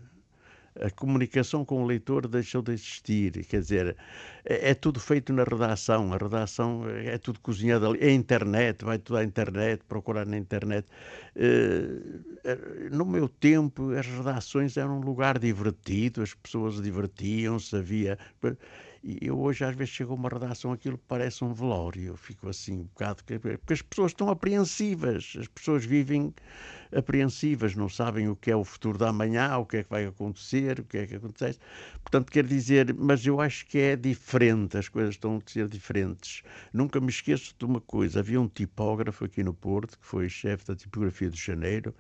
a 0.81 0.91
comunicação 0.91 1.65
com 1.65 1.83
o 1.83 1.87
leitor 1.87 2.27
deixou 2.27 2.63
de 2.63 2.73
existir. 2.73 3.45
Quer 3.47 3.61
dizer, 3.61 3.97
é, 4.45 4.71
é, 4.71 4.75
tudo 4.75 4.99
feito 5.01 5.33
na 5.33 5.45
redação. 5.45 6.13
A 6.13 6.17
redação 6.17 6.89
é 6.89 7.17
tudo 7.19 7.41
cozinhado 7.41 7.87
ali. 7.87 7.99
É 8.01 8.11
internet, 8.11 8.85
vai 8.85 8.99
tudo 8.99 9.19
à 9.19 9.25
internet, 9.25 9.83
procurar 9.89 10.27
na 10.27 10.37
internet. 10.37 10.87
Uh, 11.37 12.95
no 12.95 13.05
meu 13.05 13.29
tempo, 13.29 13.93
as 13.93 14.07
redações 14.07 14.77
eram 14.77 14.99
um 14.99 15.01
lugar 15.01 15.39
divertido, 15.39 16.23
as 16.23 16.35
pessoas 16.35 16.81
divertiam-se, 16.81 17.77
havia. 17.77 18.19
E 19.05 19.19
eu 19.21 19.41
hoje 19.41 19.65
às 19.65 19.75
vezes 19.75 19.93
chego 19.93 20.13
a 20.13 20.15
uma 20.15 20.29
redação, 20.29 20.73
aquilo 20.73 20.97
parece 20.97 21.43
um 21.43 21.53
velório. 21.53 22.09
Eu 22.09 22.17
fico 22.17 22.49
assim 22.49 22.81
um 22.81 22.85
bocado. 22.85 23.25
Porque 23.25 23.73
as 23.73 23.83
pessoas 23.83 24.13
estão 24.13 24.29
apreensivas, 24.29 25.35
as 25.39 25.49
pessoas 25.49 25.85
vivem 25.85 26.33
apreensivas, 26.95 27.75
não 27.75 27.89
sabem 27.89 28.29
o 28.29 28.37
que 28.37 28.51
é 28.51 28.57
o 28.57 28.65
futuro 28.65 28.97
da 28.97 29.13
manhã, 29.13 29.57
o 29.57 29.67
que 29.67 29.79
é 29.79 29.83
que 29.83 29.91
vai 29.91 30.05
acontecer, 30.05 30.79
o 30.79 30.85
que 30.85 30.99
é 30.99 31.07
que 31.07 31.17
acontece. 31.17 31.59
Portanto, 32.03 32.31
quer 32.31 32.47
dizer, 32.47 32.95
mas 32.95 33.27
eu 33.27 33.41
acho 33.41 33.67
que 33.67 33.79
é 33.79 33.97
diferente, 34.33 34.79
as 34.79 34.89
coisas 34.89 35.15
estão 35.15 35.37
a 35.37 35.51
ser 35.51 35.69
diferentes. 35.69 36.43
Nunca 36.73 36.99
me 37.01 37.11
esqueço 37.11 37.55
de 37.59 37.65
uma 37.65 37.81
coisa: 37.81 38.21
havia 38.21 38.41
um 38.41 38.49
tipógrafo 38.49 39.25
aqui 39.25 39.43
no 39.43 39.53
Porto, 39.53 39.99
que 39.99 40.07
foi 40.07 40.29
chefe 40.29 40.67
da 40.67 40.75
tipografia 40.75 41.29
de 41.29 41.39
Janeiro, 41.39 41.95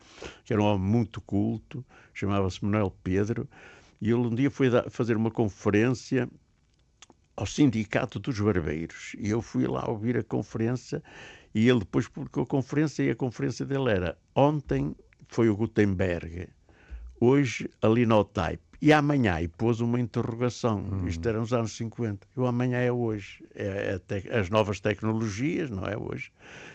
que 0.45 0.53
era 0.53 0.62
um 0.62 0.64
homem 0.64 0.88
muito 0.88 1.21
culto, 1.21 1.85
chamava-se 2.14 2.64
Manuel 2.64 2.97
Pedro. 3.05 3.49
E 4.01 4.11
ele 4.11 4.27
um 4.27 4.35
dia 4.35 4.51
foi 4.51 4.68
fazer 4.90 5.16
uma 5.16 5.31
conferência 5.31 6.29
ao 7.37 7.47
Sindicato 7.47 8.18
dos 8.18 8.40
Barbeiros. 8.40 9.14
E 9.18 9.29
eu 9.29 9.42
fui 9.42 9.66
lá 9.66 9.88
ouvir 9.88 10.16
a 10.16 10.25
conferência 10.25 11.03
e 11.55 11.68
ele 11.68 11.81
depois 11.81 12.09
publicou 12.09 12.45
a 12.45 12.47
conferência 12.47 13.03
e 13.03 13.11
a 13.11 13.14
conferência 13.14 13.64
dele 13.66 13.90
era 13.90 14.18
ontem 14.35 14.97
foi 15.29 15.49
o 15.49 15.57
Gutenberg, 15.57 16.49
hoje 17.18 17.71
a 17.81 17.88
Linotype 17.88 18.72
e 18.83 18.92
amanhã, 18.92 19.40
e 19.40 19.47
pôs 19.47 19.81
uma 19.81 20.01
interrogação, 20.01 20.81
hum. 20.81 21.07
isto 21.07 21.27
era 21.29 21.38
nos 21.38 21.53
anos 21.53 21.73
50, 21.77 22.27
e 22.37 22.40
o 22.40 22.47
amanhã 22.47 22.79
é 22.79 22.90
hoje, 22.90 23.42
é, 23.55 23.99
é 24.11 24.38
as 24.38 24.51
novas 24.51 24.81
tecnologias, 24.81 25.71
não 25.71 25.85
é 25.85 25.97
hoje, 25.97 26.33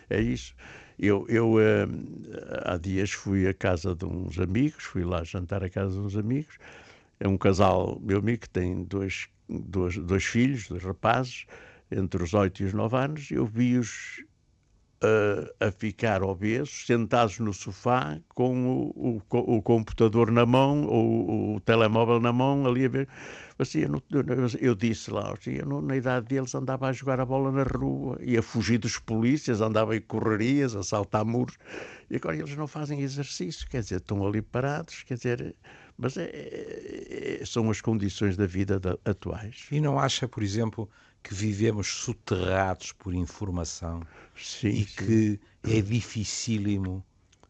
é 0.09 0.21
isso. 0.21 0.55
Eu, 0.97 1.27
eu 1.29 1.55
uh, 1.55 1.89
há 2.63 2.77
dias 2.77 3.11
fui 3.11 3.47
à 3.47 3.53
casa 3.53 3.93
de 3.93 4.05
uns 4.05 4.39
amigos, 4.39 4.83
fui 4.85 5.03
lá 5.03 5.23
jantar 5.23 5.63
à 5.63 5.69
casa 5.69 5.91
de 5.91 5.99
uns 5.99 6.15
amigos, 6.15 6.57
é 7.19 7.27
um 7.27 7.37
casal, 7.37 7.99
meu 8.01 8.19
amigo, 8.19 8.41
que 8.41 8.49
tem 8.49 8.83
dois 8.83 9.27
dois, 9.49 9.97
dois 9.97 10.23
filhos, 10.23 10.67
dois 10.67 10.83
rapazes, 10.83 11.45
entre 11.91 12.21
os 12.23 12.33
8 12.33 12.63
e 12.63 12.65
os 12.65 12.73
9 12.73 12.97
anos, 12.97 13.31
eu 13.31 13.45
vi-os 13.45 14.23
a 15.59 15.71
ficar 15.71 16.23
obesos, 16.23 16.85
sentados 16.85 17.39
no 17.39 17.53
sofá, 17.53 18.19
com 18.29 18.91
o, 18.95 19.21
o, 19.29 19.57
o 19.57 19.61
computador 19.61 20.31
na 20.31 20.45
mão, 20.45 20.85
ou 20.85 21.55
o, 21.55 21.59
telemóvel 21.59 22.19
na 22.19 22.33
mão, 22.33 22.65
ali 22.65 22.85
a 22.85 22.89
ver. 22.89 23.07
Assim, 23.59 23.85
eu, 24.59 24.75
disse 24.75 25.09
lá, 25.11 25.33
assim, 25.33 25.55
eu 25.55 25.81
na 25.81 25.95
idade 25.95 26.27
deles 26.27 26.53
andava 26.53 26.87
a 26.87 26.93
jogar 26.93 27.19
a 27.19 27.25
bola 27.25 27.51
na 27.51 27.63
rua, 27.63 28.17
ia 28.21 28.41
fugir 28.41 28.77
dos 28.77 28.99
polícias, 28.99 29.61
andava 29.61 29.95
em 29.95 30.01
correrias, 30.01 30.75
a 30.75 30.83
saltar 30.83 31.25
muros, 31.25 31.57
e 32.09 32.15
agora 32.15 32.37
eles 32.37 32.55
não 32.55 32.67
fazem 32.67 33.01
exercício, 33.01 33.67
quer 33.67 33.81
dizer, 33.81 33.97
estão 33.97 34.25
ali 34.25 34.41
parados, 34.41 35.03
quer 35.03 35.15
dizer 35.15 35.55
mas 35.97 36.15
é, 36.15 36.25
é, 36.25 37.39
é, 37.41 37.45
são 37.45 37.71
as 37.71 37.81
condições 37.81 38.37
da 38.37 38.45
vida 38.45 38.79
da, 38.79 38.97
atuais. 39.03 39.67
E 39.71 39.81
não 39.81 39.97
acha, 39.99 40.27
por 40.27 40.43
exemplo, 40.43 40.87
que 41.27 41.33
vivemos 41.33 41.87
soterrados 41.87 42.93
por 42.93 43.13
informação 43.13 44.01
sim, 44.33 44.69
e 44.69 44.85
sim. 44.85 44.95
que 44.95 45.39
é 45.69 45.81
dificílimo 45.81 47.03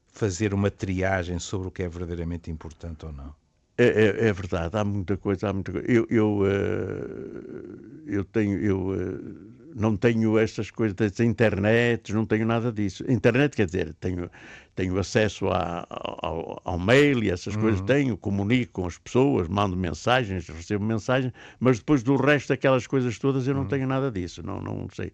fazer 0.07 0.51
uma 0.51 0.71
triagem 0.71 1.37
sobre 1.37 1.67
o 1.67 1.71
que 1.71 1.83
é 1.83 1.87
verdadeiramente 1.87 2.49
importante 2.49 3.05
ou 3.05 3.11
não? 3.11 3.35
É, 3.77 3.85
é, 3.85 4.27
é, 4.29 4.33
verdade, 4.33 4.75
há 4.75 4.83
muita 4.83 5.15
coisa, 5.15 5.49
há 5.49 5.53
muita 5.53 5.71
coisa. 5.71 5.87
Eu, 5.87 6.07
eu, 6.09 6.39
uh, 6.39 8.03
eu 8.07 8.25
tenho, 8.25 8.59
eu 8.59 8.87
uh, 8.87 9.53
não 9.75 9.95
tenho 9.95 10.39
estas 10.39 10.71
coisas 10.71 10.95
da 10.95 11.23
internet, 11.23 12.11
não 12.11 12.25
tenho 12.25 12.47
nada 12.47 12.71
disso. 12.71 13.03
Internet 13.07 13.55
quer 13.55 13.67
dizer, 13.67 13.93
tenho, 13.99 14.31
tenho 14.77 14.99
acesso 14.99 15.47
a, 15.49 15.87
ao, 15.89 16.61
ao, 16.63 16.77
mail 16.77 17.23
e 17.23 17.31
essas 17.31 17.55
uhum. 17.55 17.61
coisas, 17.61 17.81
tenho, 17.81 18.15
comunico 18.15 18.73
com 18.73 18.85
as 18.85 18.95
pessoas, 18.99 19.47
mando 19.47 19.75
mensagens, 19.75 20.47
recebo 20.47 20.85
mensagens, 20.85 21.33
mas 21.59 21.79
depois 21.79 22.03
do 22.03 22.15
resto 22.15 22.49
daquelas 22.49 22.85
coisas 22.85 23.17
todas 23.17 23.47
eu 23.47 23.55
não 23.55 23.63
uhum. 23.63 23.67
tenho 23.67 23.87
nada 23.87 24.11
disso, 24.11 24.43
não, 24.43 24.61
não 24.61 24.87
sei. 24.93 25.11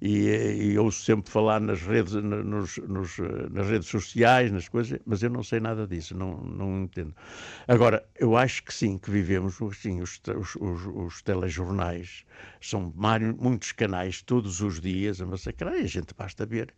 E, 0.00 0.70
e 0.72 0.78
ouço 0.78 1.04
sempre 1.04 1.30
falar 1.30 1.60
nas 1.60 1.82
redes, 1.82 2.14
nos, 2.14 2.78
nos, 2.78 3.18
nas 3.50 3.68
redes 3.68 3.88
sociais, 3.88 4.50
nas 4.50 4.66
coisas, 4.66 4.98
mas 5.04 5.22
eu 5.22 5.28
não 5.28 5.42
sei 5.42 5.60
nada 5.60 5.86
disso, 5.86 6.16
não, 6.16 6.38
não 6.38 6.84
entendo. 6.84 7.14
Agora, 7.68 8.02
eu 8.18 8.34
acho 8.34 8.64
que 8.64 8.72
sim, 8.72 8.96
que 8.96 9.10
vivemos, 9.10 9.58
sim, 9.74 10.00
os, 10.00 10.22
os, 10.26 10.56
os, 10.56 10.86
os 10.86 11.20
telejornais 11.20 12.24
são 12.62 12.90
muitos 13.38 13.72
canais 13.72 14.22
todos 14.22 14.62
os 14.62 14.80
dias 14.80 15.20
a 15.20 15.26
massacrar 15.26 15.74
e 15.74 15.82
a 15.82 15.86
gente 15.86 16.14
basta 16.16 16.46
ver 16.46 16.72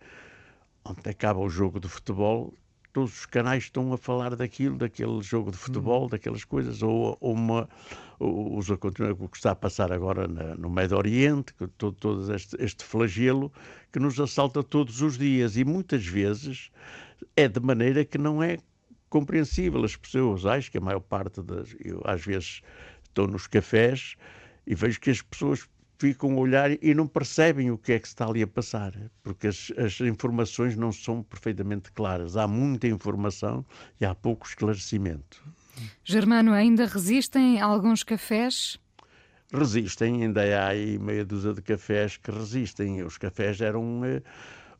onde 0.84 1.08
acaba 1.08 1.40
o 1.40 1.48
jogo 1.48 1.80
de 1.80 1.88
futebol, 1.88 2.54
todos 2.92 3.18
os 3.18 3.26
canais 3.26 3.64
estão 3.64 3.92
a 3.92 3.98
falar 3.98 4.36
daquilo, 4.36 4.76
daquele 4.76 5.20
jogo 5.20 5.50
de 5.50 5.56
futebol, 5.56 6.02
uhum. 6.02 6.08
daquelas 6.08 6.44
coisas, 6.44 6.80
ou, 6.82 7.16
ou 7.20 7.34
uma, 7.34 7.68
ou, 8.20 8.56
os, 8.56 8.70
o 8.70 8.78
que 8.78 9.36
está 9.36 9.50
a 9.50 9.56
passar 9.56 9.92
agora 9.92 10.28
na, 10.28 10.54
no 10.54 10.70
Médio 10.70 10.96
Oriente, 10.96 11.52
todo, 11.76 11.92
todo 11.92 12.34
este, 12.34 12.56
este 12.62 12.84
flagelo 12.84 13.52
que 13.92 13.98
nos 13.98 14.18
assalta 14.20 14.62
todos 14.62 15.02
os 15.02 15.18
dias 15.18 15.56
e 15.56 15.64
muitas 15.64 16.06
vezes 16.06 16.70
é 17.36 17.48
de 17.48 17.58
maneira 17.58 18.04
que 18.04 18.16
não 18.16 18.42
é 18.42 18.58
compreensível. 19.10 19.84
As 19.84 19.96
pessoas, 19.96 20.46
acho 20.46 20.70
que 20.70 20.78
a 20.78 20.80
maior 20.80 21.00
parte 21.00 21.42
das. 21.42 21.74
Eu 21.84 22.00
às 22.04 22.24
vezes 22.24 22.62
estou 23.04 23.26
nos 23.26 23.46
cafés 23.46 24.14
e 24.66 24.74
vejo 24.74 25.00
que 25.00 25.10
as 25.10 25.20
pessoas 25.20 25.68
ficam 26.04 26.32
a 26.32 26.36
olhar 26.36 26.70
e 26.84 26.94
não 26.94 27.06
percebem 27.06 27.70
o 27.70 27.78
que 27.78 27.94
é 27.94 27.98
que 27.98 28.06
está 28.06 28.26
ali 28.26 28.42
a 28.42 28.46
passar, 28.46 28.92
porque 29.22 29.46
as, 29.46 29.72
as, 29.78 29.98
informações 30.02 30.76
não 30.76 30.92
são 30.92 31.22
perfeitamente 31.22 31.90
claras. 31.92 32.36
Há 32.36 32.46
muita 32.46 32.86
informação 32.86 33.64
e 33.98 34.04
há 34.04 34.14
pouco 34.14 34.46
esclarecimento. 34.46 35.42
Germano, 36.04 36.52
ainda 36.52 36.84
resistem 36.84 37.58
alguns 37.58 38.02
cafés? 38.02 38.78
Resistem, 39.50 40.24
ainda 40.24 40.42
há 40.42 40.68
aí 40.68 40.98
meia 40.98 41.24
dúzia 41.24 41.54
de 41.54 41.62
cafés 41.62 42.18
que 42.18 42.30
resistem. 42.30 43.02
Os 43.02 43.16
cafés 43.16 43.62
eram 43.62 44.04
eh, 44.04 44.20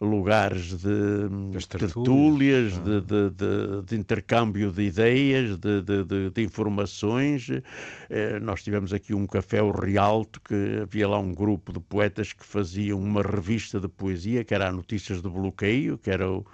lugares 0.00 0.74
de 0.82 1.66
tertúlias, 1.68 2.74
ah. 2.76 2.80
de, 2.80 3.00
de, 3.00 3.30
de, 3.30 3.82
de, 3.86 3.96
intercâmbio 3.96 4.70
de 4.72 4.82
ideias, 4.82 5.58
de, 5.58 6.42
informações. 6.42 7.48
Eh, 8.10 8.40
nós 8.40 8.62
tivemos 8.62 8.92
aqui 8.92 9.14
um 9.14 9.26
café 9.26 9.62
o 9.62 9.70
Rialto, 9.70 10.40
que 10.40 10.80
havia 10.82 11.08
lá 11.08 11.18
um 11.18 11.32
grupo 11.32 11.72
de 11.72 11.80
poetas 11.80 12.32
que 12.32 12.44
faziam 12.44 12.98
uma 12.98 13.22
revista 13.22 13.80
de 13.80 13.88
poesia, 13.88 14.44
que 14.44 14.54
era 14.54 14.68
a 14.68 14.72
Notícias 14.72 15.22
do 15.22 15.30
Bloqueio, 15.30 15.98
que 15.98 16.10
era 16.10 16.30
o, 16.30 16.44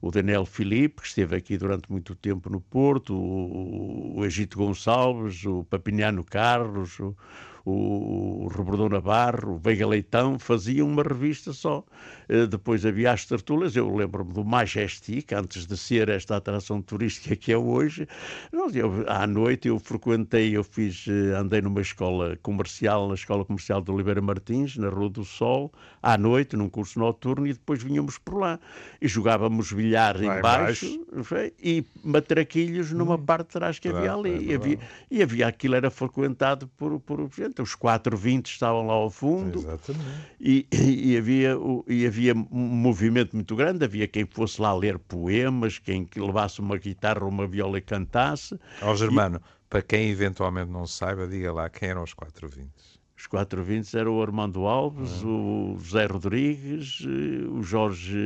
o 0.00 0.10
Daniel 0.10 0.44
Filipe, 0.44 1.02
que 1.02 1.08
esteve 1.08 1.36
aqui 1.36 1.56
durante 1.56 1.90
muito 1.90 2.14
tempo 2.14 2.50
no 2.50 2.60
Porto, 2.60 3.14
o, 3.14 4.18
o 4.18 4.24
Egito 4.24 4.58
Gonçalves, 4.58 5.44
o 5.44 5.64
Papiniano 5.64 6.24
Carlos, 6.24 6.98
o, 6.98 7.16
o, 7.64 8.44
o 8.44 8.48
Rebordão 8.48 8.88
Navarro, 8.88 9.54
o 9.54 9.58
Veiga 9.58 9.86
Leitão, 9.86 10.38
faziam 10.38 10.88
uma 10.88 11.02
revista 11.02 11.52
só. 11.52 11.84
Uh, 12.28 12.46
depois 12.46 12.86
havia 12.86 13.12
as 13.12 13.24
tertulas, 13.24 13.74
eu 13.76 13.94
lembro-me 13.94 14.32
do 14.32 14.44
Majestic, 14.44 15.32
antes 15.32 15.66
de 15.66 15.76
ser 15.76 16.08
esta 16.08 16.36
atração 16.36 16.80
turística 16.80 17.34
que 17.36 17.52
é 17.52 17.58
hoje. 17.58 18.06
Eu, 18.52 19.04
à 19.08 19.26
noite 19.26 19.68
eu 19.68 19.78
frequentei, 19.78 20.56
eu 20.56 20.64
fiz, 20.64 21.06
uh, 21.06 21.36
andei 21.36 21.60
numa 21.60 21.80
escola 21.80 22.38
comercial, 22.42 23.08
na 23.08 23.14
Escola 23.14 23.44
Comercial 23.44 23.80
de 23.80 23.90
Oliveira 23.90 24.20
Martins, 24.20 24.76
na 24.76 24.88
Rua 24.88 25.10
do 25.10 25.24
Sol, 25.24 25.72
à 26.02 26.16
noite, 26.16 26.56
num 26.56 26.68
curso 26.68 26.98
noturno, 26.98 27.46
e 27.46 27.52
depois 27.52 27.82
vinhamos 27.82 28.18
por 28.18 28.38
lá. 28.38 28.58
E 29.00 29.08
jogávamos 29.08 29.72
bilhar 29.72 30.16
Vai 30.18 30.38
embaixo, 30.38 30.86
embaixo. 30.86 31.52
e 31.62 31.84
matraquilhos 32.04 32.92
numa 32.92 33.14
hum. 33.14 33.24
parte 33.24 33.48
de 33.48 33.52
trás 33.52 33.78
que 33.78 33.88
havia 33.88 34.12
ali. 34.12 34.30
É 34.30 34.42
e, 34.42 34.54
havia, 34.54 34.78
e 35.10 35.22
havia 35.22 35.46
aquilo 35.46 35.74
era 35.74 35.90
frequentado 35.90 36.68
por, 36.76 37.00
por 37.00 37.28
gente, 37.50 37.60
os 37.60 37.74
420 37.74 38.46
estavam 38.46 38.86
lá 38.86 38.94
ao 38.94 39.10
fundo. 39.10 39.58
Exatamente. 39.58 40.06
E, 40.40 40.66
e, 40.72 41.16
havia, 41.16 41.56
e 41.86 42.06
havia 42.06 42.34
um 42.34 42.46
movimento 42.50 43.34
muito 43.34 43.54
grande, 43.56 43.84
havia 43.84 44.06
quem 44.06 44.24
fosse 44.24 44.60
lá 44.60 44.72
ler 44.74 44.98
poemas, 44.98 45.78
quem 45.78 46.08
levasse 46.16 46.60
uma 46.60 46.78
guitarra 46.78 47.24
ou 47.24 47.28
uma 47.28 47.46
viola 47.46 47.78
e 47.78 47.80
cantasse. 47.80 48.58
Ó 48.82 48.94
Germano, 48.94 49.38
e... 49.38 49.68
para 49.68 49.82
quem 49.82 50.10
eventualmente 50.10 50.70
não 50.70 50.86
saiba, 50.86 51.26
diga 51.26 51.52
lá 51.52 51.68
quem 51.68 51.90
eram 51.90 52.02
os 52.02 52.14
420. 52.14 52.70
Os 53.16 53.26
420 53.26 53.98
eram 53.98 54.16
o 54.16 54.22
Armando 54.22 54.66
Alves, 54.66 55.22
uhum. 55.22 55.74
o 55.74 55.78
José 55.78 56.06
Rodrigues, 56.06 57.04
eh, 57.04 57.46
o 57.50 57.62
Jorge. 57.62 58.16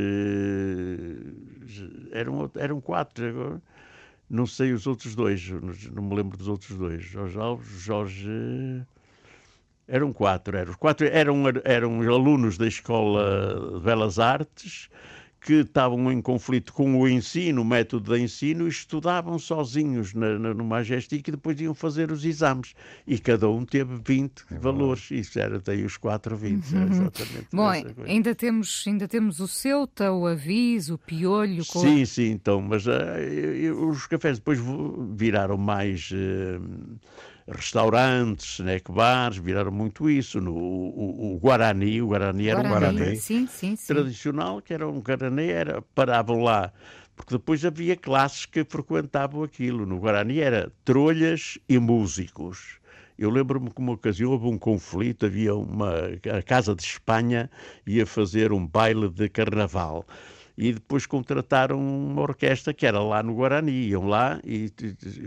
Eram, 2.12 2.48
eram 2.54 2.80
quatro 2.80 3.28
agora. 3.28 3.62
Não 4.30 4.46
sei 4.46 4.72
os 4.72 4.86
outros 4.86 5.14
dois, 5.14 5.50
não 5.92 6.02
me 6.02 6.14
lembro 6.14 6.38
dos 6.38 6.46
outros 6.46 6.78
dois. 6.78 7.02
Jorge 7.02 7.38
Alves, 7.38 7.80
Jorge. 7.80 8.86
Eram 9.86 10.12
quatro, 10.12 10.56
eram, 10.56 10.74
quatro 10.74 11.06
eram, 11.06 11.42
eram 11.64 12.00
alunos 12.02 12.56
da 12.56 12.66
Escola 12.66 13.78
de 13.78 13.80
Belas 13.80 14.18
Artes 14.18 14.88
que 15.44 15.56
estavam 15.56 16.10
em 16.10 16.22
conflito 16.22 16.72
com 16.72 16.98
o 16.98 17.06
ensino, 17.06 17.60
o 17.60 17.64
método 17.64 18.14
de 18.14 18.22
ensino, 18.22 18.64
e 18.66 18.70
estudavam 18.70 19.38
sozinhos 19.38 20.14
na, 20.14 20.38
na, 20.38 20.54
no 20.54 20.64
Majestic 20.64 21.28
e 21.28 21.32
depois 21.32 21.60
iam 21.60 21.74
fazer 21.74 22.10
os 22.10 22.24
exames. 22.24 22.74
E 23.06 23.18
cada 23.18 23.48
um 23.50 23.62
teve 23.62 24.00
20 24.02 24.42
é 24.50 24.58
valores. 24.58 25.10
Isso 25.10 25.38
era 25.38 25.60
daí 25.60 25.84
os 25.84 25.98
4, 25.98 26.34
20. 26.34 26.72
Uhum. 26.72 26.82
Exatamente. 26.84 27.48
Bom, 27.52 27.70
ainda 28.06 28.34
temos, 28.34 28.84
ainda 28.86 29.06
temos 29.06 29.38
o 29.38 29.46
Ceuta, 29.46 30.10
o 30.12 30.26
Aviso, 30.26 30.94
o 30.94 30.98
Piolho. 30.98 31.62
Com... 31.66 31.80
Sim, 31.80 32.06
sim, 32.06 32.30
então, 32.30 32.62
mas 32.62 32.86
uh, 32.86 32.90
os 33.90 34.06
cafés 34.06 34.38
depois 34.38 34.58
viraram 35.14 35.58
mais. 35.58 36.10
Uh, 36.10 36.98
restaurantes, 37.48 38.58
snack 38.58 38.90
bars, 38.90 39.36
viraram 39.36 39.72
muito 39.72 40.08
isso. 40.08 40.40
No, 40.40 40.54
o, 40.54 41.34
o 41.34 41.38
Guarani, 41.38 42.00
o 42.02 42.08
Guarani 42.08 42.48
era 42.48 42.62
Guarani, 42.62 42.86
um 42.86 42.98
Guarani 42.98 43.16
sim, 43.16 43.46
sim, 43.46 43.76
sim. 43.76 43.86
tradicional, 43.86 44.62
que 44.62 44.72
era 44.72 44.88
um 44.88 45.00
Guarani, 45.00 45.48
era, 45.48 45.82
paravam 45.94 46.42
lá 46.42 46.72
porque 47.16 47.34
depois 47.34 47.64
havia 47.64 47.96
classes 47.96 48.46
que 48.46 48.64
frequentavam 48.64 49.42
aquilo. 49.42 49.86
No 49.86 49.98
Guarani 49.98 50.40
era 50.40 50.72
trolhas 50.84 51.58
e 51.68 51.78
músicos. 51.78 52.78
Eu 53.16 53.30
lembro-me 53.30 53.70
que 53.70 53.78
uma 53.80 53.92
ocasião 53.92 54.32
houve 54.32 54.46
um 54.46 54.58
conflito, 54.58 55.26
havia 55.26 55.54
uma 55.54 55.92
a 56.36 56.42
Casa 56.42 56.74
de 56.74 56.82
Espanha 56.82 57.48
ia 57.86 58.04
fazer 58.04 58.52
um 58.52 58.66
baile 58.66 59.08
de 59.08 59.28
carnaval 59.28 60.04
e 60.56 60.72
depois 60.72 61.04
contrataram 61.06 61.78
uma 61.78 62.22
orquestra 62.22 62.72
que 62.72 62.86
era 62.86 63.00
lá 63.02 63.22
no 63.22 63.34
Guarani. 63.34 63.88
Iam 63.88 64.06
lá 64.06 64.40
e, 64.44 64.70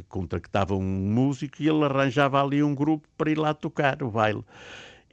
contactavam 0.07 0.79
um 0.79 0.83
músico 0.83 1.61
e 1.61 1.67
ele 1.67 1.83
arranjava 1.83 2.41
ali 2.41 2.63
um 2.63 2.73
grupo 2.73 3.07
para 3.17 3.29
ir 3.31 3.37
lá 3.37 3.53
tocar 3.53 4.01
o 4.01 4.09
baile. 4.09 4.43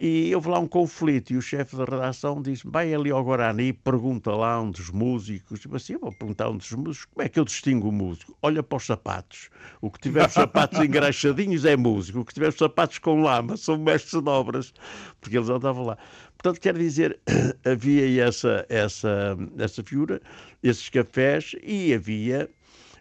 E 0.00 0.34
houve 0.34 0.48
lá 0.48 0.58
um 0.58 0.66
conflito 0.66 1.32
e 1.32 1.36
o 1.36 1.42
chefe 1.42 1.76
da 1.76 1.84
redação 1.84 2.42
disse: 2.42 2.66
vai 2.66 2.92
ali 2.92 3.10
ao 3.10 3.22
Guarani, 3.22 3.72
pergunta 3.72 4.32
lá 4.32 4.60
um 4.60 4.70
dos 4.70 4.90
músicos. 4.90 5.60
Tipo 5.60 5.76
assim, 5.76 5.92
eu 5.92 6.00
vou 6.00 6.12
perguntar 6.12 6.46
a 6.46 6.50
um 6.50 6.56
dos 6.56 6.70
músicos: 6.72 7.04
como 7.14 7.24
é 7.24 7.28
que 7.28 7.38
eu 7.38 7.44
distingo 7.44 7.88
o 7.88 7.92
músico? 7.92 8.36
Olha 8.42 8.62
para 8.62 8.76
os 8.76 8.86
sapatos. 8.86 9.50
O 9.80 9.90
que 9.90 10.00
tiver 10.00 10.26
os 10.26 10.32
sapatos 10.32 10.78
engraxadinhos 10.84 11.64
é 11.64 11.76
músico, 11.76 12.20
o 12.20 12.24
que 12.24 12.34
tiver 12.34 12.48
os 12.48 12.56
sapatos 12.56 12.98
com 12.98 13.22
lama 13.22 13.56
são 13.56 13.78
mestres 13.78 14.20
de 14.20 14.28
obras, 14.28 14.74
porque 15.20 15.36
eles 15.36 15.48
andavam 15.48 15.84
lá. 15.84 15.98
Portanto, 16.36 16.60
quer 16.60 16.76
dizer, 16.76 17.18
havia 17.64 18.24
essa, 18.24 18.66
essa, 18.68 19.36
essa 19.56 19.82
figura, 19.82 20.20
esses 20.62 20.88
cafés, 20.88 21.54
e 21.62 21.94
havia 21.94 22.50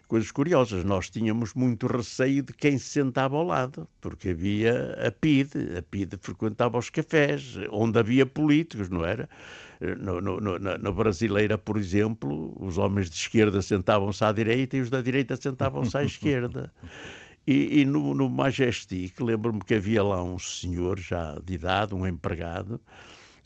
coisas 0.06 0.30
curiosas. 0.30 0.84
Nós 0.84 1.10
tínhamos 1.10 1.54
muito 1.54 1.86
receio 1.86 2.42
de 2.42 2.52
quem 2.52 2.78
se 2.78 2.86
sentava 2.86 3.36
ao 3.36 3.44
lado, 3.44 3.88
porque 4.00 4.30
havia 4.30 4.96
a 5.06 5.10
PIDE, 5.10 5.76
a 5.78 5.82
PIDE 5.82 6.16
frequentava 6.20 6.78
os 6.78 6.90
cafés, 6.90 7.56
onde 7.70 7.98
havia 7.98 8.26
políticos, 8.26 8.88
não 8.88 9.04
era? 9.04 9.28
No, 9.98 10.20
no, 10.20 10.40
no, 10.40 10.58
na 10.58 10.90
brasileira, 10.92 11.58
por 11.58 11.76
exemplo, 11.76 12.56
os 12.58 12.78
homens 12.78 13.10
de 13.10 13.16
esquerda 13.16 13.60
sentavam-se 13.60 14.24
à 14.24 14.32
direita 14.32 14.76
e 14.76 14.80
os 14.80 14.88
da 14.88 15.02
direita 15.02 15.36
sentavam-se 15.36 15.96
à 15.96 16.02
esquerda. 16.04 16.72
E, 17.46 17.80
e 17.80 17.84
no, 17.84 18.14
no 18.14 18.30
Majestic, 18.30 19.20
lembro-me 19.20 19.60
que 19.60 19.74
havia 19.74 20.02
lá 20.02 20.22
um 20.22 20.38
senhor 20.38 20.98
já 20.98 21.38
de 21.44 21.54
idade, 21.54 21.94
um 21.94 22.06
empregado, 22.06 22.80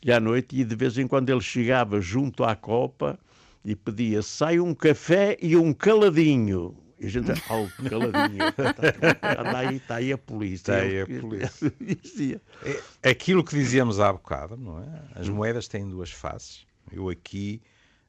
e 0.01 0.11
à 0.11 0.19
noite, 0.19 0.55
e 0.55 0.63
de 0.63 0.75
vez 0.75 0.97
em 0.97 1.07
quando 1.07 1.29
ele 1.29 1.41
chegava 1.41 1.99
junto 1.99 2.45
à 2.45 2.55
copa 2.55 3.19
e 3.63 3.75
pedia: 3.75 4.21
sai 4.21 4.59
um 4.59 4.73
café 4.73 5.37
e 5.41 5.55
um 5.55 5.73
caladinho. 5.73 6.75
E 6.99 7.05
a 7.05 7.09
gente, 7.09 7.31
oh, 7.49 7.89
caladinho, 7.89 8.43
está 8.49 9.57
aí, 9.57 9.75
está 9.77 9.95
aí 9.95 10.11
a 10.11 10.17
polícia. 10.17 10.73
Está 10.73 10.75
aí 10.75 11.01
a 11.01 11.05
polícia. 11.05 12.41
é, 13.01 13.09
aquilo 13.09 13.43
que 13.43 13.55
dizíamos 13.55 14.01
há 14.01 14.11
bocado, 14.11 14.57
não 14.57 14.79
é? 14.81 15.01
As 15.15 15.29
moedas 15.29 15.67
têm 15.67 15.87
duas 15.87 16.11
faces. 16.11 16.67
Eu 16.91 17.07
aqui, 17.07 17.61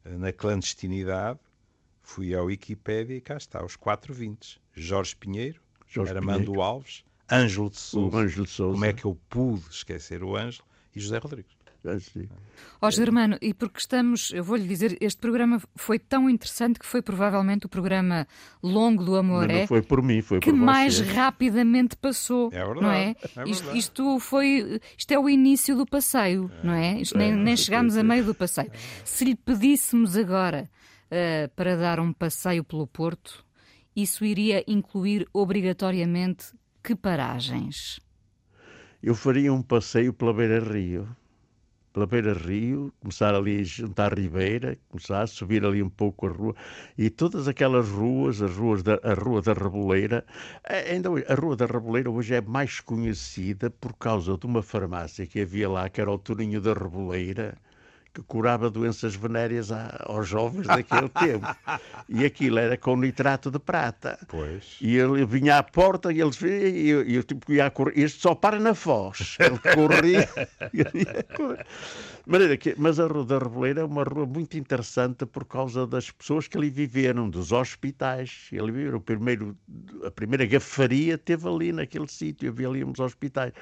na 0.04 0.32
clandestinidade, 0.32 1.38
fui 2.02 2.34
à 2.34 2.42
Wikipédia 2.42 3.14
e 3.14 3.20
cá 3.20 3.36
está, 3.36 3.64
os 3.64 3.76
420. 3.76 4.60
Jorge 4.74 5.14
Pinheiro, 5.14 5.60
Jorge 5.86 6.12
Armando 6.12 6.46
Pinheiro. 6.46 6.62
Alves, 6.62 7.04
Ângelo 7.30 7.70
de 7.70 7.78
Souza. 7.78 8.16
Ângelo 8.16 8.44
de 8.44 8.50
Souza. 8.50 8.72
Como 8.72 8.84
é 8.84 8.92
que 8.92 9.04
eu 9.04 9.16
pude 9.28 9.64
esquecer 9.70 10.24
o 10.24 10.36
Ângelo? 10.36 10.66
E 10.94 11.00
José 11.00 11.18
Rodrigues. 11.18 11.59
Ó 12.80 12.86
oh, 12.86 12.90
Germano, 12.90 13.38
e 13.40 13.54
porque 13.54 13.78
estamos, 13.78 14.30
eu 14.32 14.44
vou-lhe 14.44 14.66
dizer, 14.66 14.96
este 15.00 15.20
programa 15.20 15.60
foi 15.76 15.98
tão 15.98 16.28
interessante 16.28 16.78
que 16.78 16.86
foi 16.86 17.02
provavelmente 17.02 17.66
o 17.66 17.68
programa 17.68 18.26
longo 18.62 19.04
do 19.04 19.16
Amor 19.16 19.48
não, 19.48 19.54
não 19.60 19.66
foi 19.66 19.82
por 19.82 20.02
mim, 20.02 20.20
foi 20.22 20.40
que 20.40 20.50
por 20.50 20.58
mais 20.58 21.00
rapidamente 21.00 21.96
passou, 21.96 22.48
é 22.52 22.64
verdade, 22.64 22.80
não 22.80 22.90
é? 22.90 23.14
é 23.36 23.48
isto, 23.48 23.76
isto, 23.76 24.20
foi, 24.20 24.80
isto 24.96 25.12
é 25.12 25.18
o 25.18 25.28
início 25.28 25.76
do 25.76 25.86
passeio, 25.86 26.50
é, 26.62 26.66
não 26.66 26.74
é? 26.74 27.00
Isto, 27.00 27.16
nem, 27.16 27.34
nem 27.34 27.56
chegámos 27.56 27.96
a 27.96 28.02
meio 28.02 28.24
do 28.24 28.34
passeio. 28.34 28.70
Se 29.04 29.24
lhe 29.24 29.34
pedíssemos 29.34 30.16
agora 30.16 30.70
uh, 31.06 31.48
para 31.54 31.76
dar 31.76 32.00
um 32.00 32.12
passeio 32.12 32.64
pelo 32.64 32.86
Porto, 32.86 33.44
isso 33.94 34.24
iria 34.24 34.64
incluir 34.66 35.26
obrigatoriamente 35.32 36.46
que 36.82 36.94
paragens? 36.94 38.00
Eu 39.02 39.14
faria 39.14 39.52
um 39.52 39.62
passeio 39.62 40.12
pela 40.12 40.32
Beira 40.32 40.60
Rio 40.60 41.08
pela 41.92 42.06
beira 42.06 42.32
rio, 42.32 42.92
começar 43.00 43.34
ali 43.34 43.64
juntar 43.64 44.12
a 44.12 44.20
ribeira, 44.20 44.78
começar 44.88 45.22
a 45.22 45.26
subir 45.26 45.64
ali 45.64 45.82
um 45.82 45.88
pouco 45.90 46.26
a 46.26 46.30
rua. 46.30 46.54
E 46.96 47.10
todas 47.10 47.48
aquelas 47.48 47.88
ruas, 47.88 48.40
as 48.42 48.54
ruas 48.56 48.82
da 48.82 49.00
a 49.02 49.14
rua 49.14 49.42
da 49.42 49.52
Reboleira, 49.52 50.24
ainda 50.64 51.10
hoje, 51.10 51.24
a 51.28 51.34
rua 51.34 51.56
da 51.56 51.66
Reboleira 51.66 52.10
hoje 52.10 52.34
é 52.34 52.40
mais 52.40 52.80
conhecida 52.80 53.70
por 53.70 53.94
causa 53.94 54.36
de 54.36 54.46
uma 54.46 54.62
farmácia 54.62 55.26
que 55.26 55.40
havia 55.40 55.68
lá 55.68 55.88
que 55.88 56.00
era 56.00 56.10
o 56.10 56.18
Toninho 56.18 56.60
da 56.60 56.72
Reboleira 56.72 57.56
que 58.12 58.22
curava 58.22 58.70
doenças 58.70 59.14
venéreas 59.14 59.70
aos 59.70 60.28
jovens 60.28 60.66
daquele 60.66 61.08
tempo. 61.20 61.46
E 62.08 62.24
aquilo 62.24 62.58
era 62.58 62.76
com 62.76 62.96
nitrato 62.96 63.50
de 63.50 63.58
prata. 63.58 64.18
Pois. 64.28 64.76
E 64.80 64.96
ele 64.96 65.24
vinha 65.24 65.58
à 65.58 65.62
porta 65.62 66.12
e 66.12 66.20
eles 66.20 66.40
e 66.42 66.88
eu, 66.88 67.02
eu 67.02 67.22
tipo 67.22 67.52
ia 67.52 67.66
a 67.66 67.70
correr. 67.70 67.98
Este 67.98 68.20
só 68.20 68.34
para 68.34 68.58
na 68.58 68.74
foz. 68.74 69.36
Ele 69.38 69.58
corria. 69.74 70.28
maneira 72.26 72.56
que, 72.56 72.74
mas 72.78 73.00
a 73.00 73.06
Rua 73.06 73.24
da 73.24 73.38
Reboleira 73.38 73.80
é 73.80 73.84
uma 73.84 74.04
rua 74.04 74.24
muito 74.24 74.56
interessante 74.56 75.26
por 75.26 75.44
causa 75.44 75.86
das 75.86 76.10
pessoas 76.10 76.46
que 76.46 76.56
ali 76.56 76.70
viveram, 76.70 77.28
dos 77.28 77.50
hospitais. 77.50 78.48
Ele 78.52 78.70
viveu, 78.70 78.96
o 78.96 79.00
primeiro, 79.00 79.56
a 80.04 80.10
primeira 80.10 80.46
gafaria 80.46 81.18
teve 81.18 81.48
ali 81.48 81.72
naquele 81.72 82.06
sítio, 82.06 82.50
havia 82.50 82.68
ali 82.68 82.84
uns 82.84 83.00
hospitais. 83.00 83.52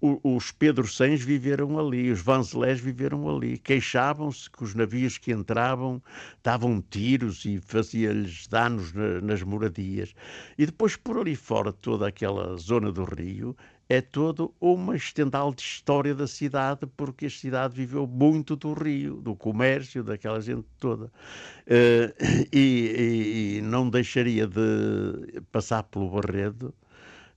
O, 0.00 0.36
os 0.36 0.50
Pedro 0.50 0.86
Sens 0.86 1.22
viveram 1.22 1.78
ali, 1.78 2.10
os 2.10 2.20
Vanzelés 2.20 2.80
viveram 2.80 3.28
ali. 3.28 3.58
Queixavam-se 3.94 4.50
que 4.50 4.64
os 4.64 4.74
navios 4.74 5.18
que 5.18 5.30
entravam 5.30 6.02
davam 6.42 6.82
tiros 6.82 7.44
e 7.44 7.60
fazia-lhes 7.60 8.48
danos 8.48 8.92
na, 8.92 9.20
nas 9.20 9.40
moradias. 9.44 10.12
E 10.58 10.66
depois 10.66 10.96
por 10.96 11.16
ali 11.16 11.36
fora, 11.36 11.72
toda 11.72 12.08
aquela 12.08 12.56
zona 12.56 12.90
do 12.90 13.04
Rio, 13.04 13.56
é 13.88 14.00
toda 14.00 14.48
uma 14.60 14.96
estendal 14.96 15.54
de 15.54 15.62
história 15.62 16.12
da 16.12 16.26
cidade, 16.26 16.88
porque 16.96 17.26
a 17.26 17.30
cidade 17.30 17.76
viveu 17.76 18.04
muito 18.04 18.56
do 18.56 18.72
rio, 18.72 19.20
do 19.20 19.36
comércio, 19.36 20.02
daquela 20.02 20.40
gente 20.40 20.66
toda. 20.80 21.06
Uh, 21.06 22.10
e, 22.52 23.58
e, 23.58 23.62
não 23.62 23.88
deixaria 23.88 24.48
de 24.48 25.40
passar 25.52 25.84
pelo 25.84 26.10
Barredo 26.10 26.74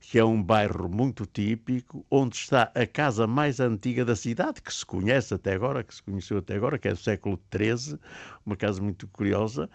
que 0.00 0.18
é 0.18 0.24
um 0.24 0.42
bairro 0.42 0.88
muito 0.88 1.26
típico, 1.26 2.04
onde 2.10 2.36
está 2.36 2.70
a 2.74 2.86
casa 2.86 3.26
mais 3.26 3.60
antiga 3.60 4.04
da 4.04 4.16
cidade, 4.16 4.62
que 4.62 4.72
se 4.72 4.84
conhece 4.86 5.34
até 5.34 5.52
agora, 5.54 5.82
que 5.82 5.94
se 5.94 6.02
conheceu 6.02 6.38
até 6.38 6.54
agora, 6.54 6.78
que 6.78 6.88
é 6.88 6.92
do 6.92 6.98
século 6.98 7.38
XIII, 7.54 7.98
uma 8.46 8.56
casa 8.56 8.80
muito 8.80 9.06
curiosa, 9.08 9.68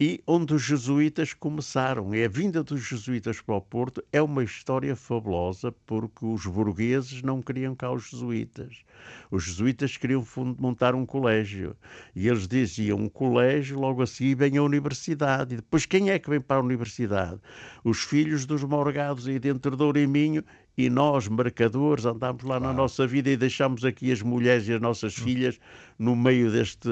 e 0.00 0.22
onde 0.26 0.54
os 0.54 0.62
jesuítas 0.62 1.32
começaram. 1.32 2.14
E 2.14 2.24
a 2.24 2.28
vinda 2.28 2.62
dos 2.62 2.82
jesuítas 2.82 3.40
para 3.40 3.56
o 3.56 3.60
Porto 3.60 4.02
é 4.12 4.22
uma 4.22 4.44
história 4.44 4.94
fabulosa, 4.94 5.72
porque 5.84 6.24
os 6.24 6.46
burgueses 6.46 7.20
não 7.22 7.42
queriam 7.42 7.74
cá 7.74 7.90
os 7.90 8.08
jesuítas. 8.10 8.84
Os 9.30 9.44
jesuítas 9.44 9.96
queriam 9.96 10.24
montar 10.58 10.94
um 10.94 11.04
colégio. 11.04 11.76
E 12.14 12.28
eles 12.28 12.46
diziam: 12.46 12.98
um 12.98 13.08
colégio, 13.08 13.78
logo 13.78 14.02
assim 14.02 14.34
vem 14.34 14.56
a 14.56 14.62
universidade. 14.62 15.54
E 15.54 15.56
depois, 15.56 15.84
quem 15.84 16.10
é 16.10 16.18
que 16.18 16.30
vem 16.30 16.40
para 16.40 16.58
a 16.58 16.64
universidade? 16.64 17.40
Os 17.82 18.02
filhos 18.02 18.46
dos 18.46 18.62
morgados 18.62 19.26
aí 19.26 19.38
dentro 19.38 19.76
do 19.76 19.84
Ouriminho 19.84 20.44
e 20.76 20.88
nós, 20.88 21.26
marcadores, 21.26 22.04
andamos 22.04 22.44
lá 22.44 22.56
claro. 22.56 22.64
na 22.64 22.72
nossa 22.72 23.04
vida 23.04 23.28
e 23.28 23.36
deixamos 23.36 23.84
aqui 23.84 24.12
as 24.12 24.22
mulheres 24.22 24.68
e 24.68 24.74
as 24.74 24.80
nossas 24.80 25.18
hum. 25.18 25.24
filhas 25.24 25.58
no 25.98 26.14
meio 26.14 26.50
deste, 26.52 26.88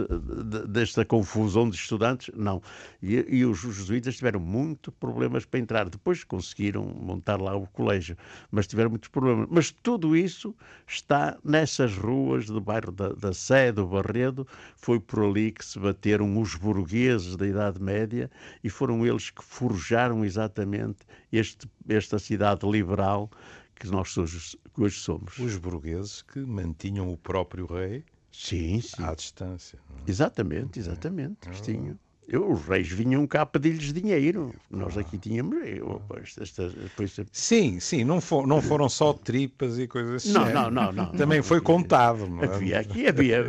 desta 0.68 1.04
confusão 1.04 1.70
de 1.70 1.76
estudantes? 1.76 2.34
Não. 2.34 2.60
E, 3.00 3.24
e 3.28 3.44
os, 3.44 3.60
jesuítas 3.60 4.16
tiveram 4.16 4.40
muitos 4.40 4.92
problemas 4.94 5.44
para 5.44 5.60
entrar. 5.60 5.88
Depois 5.88 6.24
conseguiram 6.24 6.84
montar 6.84 7.40
lá 7.40 7.54
o 7.54 7.66
colégio, 7.68 8.16
mas 8.50 8.66
tiveram 8.66 8.90
muitos 8.90 9.08
problemas. 9.08 9.46
Mas 9.50 9.70
tudo 9.70 10.16
isso 10.16 10.54
está 10.86 11.38
nessas 11.44 11.96
ruas 11.96 12.46
do 12.46 12.60
bairro 12.60 12.90
da, 12.90 13.10
da 13.10 13.32
Sé, 13.32 13.70
do 13.70 13.86
Barredo. 13.86 14.46
Foi 14.76 14.98
por 14.98 15.22
ali 15.24 15.52
que 15.52 15.64
se 15.64 15.78
bateram 15.78 16.40
os 16.40 16.54
burgueses 16.56 17.36
da 17.36 17.46
Idade 17.46 17.80
Média 17.80 18.30
e 18.64 18.68
foram 18.68 19.06
eles 19.06 19.30
que 19.30 19.44
forjaram 19.44 20.24
exatamente 20.24 20.98
este, 21.32 21.68
esta 21.88 22.18
cidade 22.18 22.68
liberal 22.68 23.30
que 23.76 23.86
nós 23.88 24.16
hoje, 24.16 24.56
que 24.74 24.82
hoje 24.82 24.98
somos. 24.98 25.38
Os 25.38 25.56
burgueses 25.58 26.22
que 26.22 26.40
mantinham 26.40 27.12
o 27.12 27.16
próprio 27.16 27.66
rei 27.66 28.04
sim, 28.36 28.80
sim. 28.80 29.02
à 29.02 29.14
distância. 29.14 29.78
É? 30.06 30.10
Exatamente, 30.10 30.78
exatamente, 30.78 31.36
é. 31.42 31.46
Cristinho. 31.46 31.98
Eu, 32.28 32.50
os 32.50 32.66
reis 32.66 32.88
vinham 32.88 33.24
cá 33.24 33.46
pedir-lhes 33.46 33.92
dinheiro. 33.92 34.52
Nós 34.68 34.98
aqui 34.98 35.16
tínhamos. 35.16 35.64
Eu, 35.64 36.02
esta, 36.40 36.68
depois... 36.68 37.16
Sim, 37.30 37.78
sim, 37.78 38.02
não, 38.02 38.20
for, 38.20 38.46
não 38.48 38.60
foram 38.60 38.88
só 38.88 39.12
tripas 39.12 39.78
e 39.78 39.86
coisas 39.86 40.14
assim. 40.16 40.32
Não, 40.32 40.52
não, 40.52 40.68
não, 40.68 40.92
não. 40.92 41.12
Também 41.12 41.40
foi 41.40 41.60
contado. 41.60 42.26
Não 42.26 42.42
é? 42.42 42.46
Havia 42.46 42.80
aqui 42.80 43.06
havia, 43.06 43.44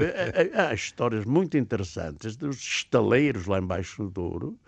há 0.54 0.74
histórias 0.76 1.26
muito 1.26 1.58
interessantes 1.58 2.36
dos 2.36 2.58
estaleiros 2.58 3.48
lá 3.48 3.58
embaixo 3.58 4.04
do 4.04 4.12
Douro 4.12 4.60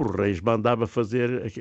os 0.00 0.14
reis 0.14 0.40
mandava 0.40 0.86
fazer 0.86 1.52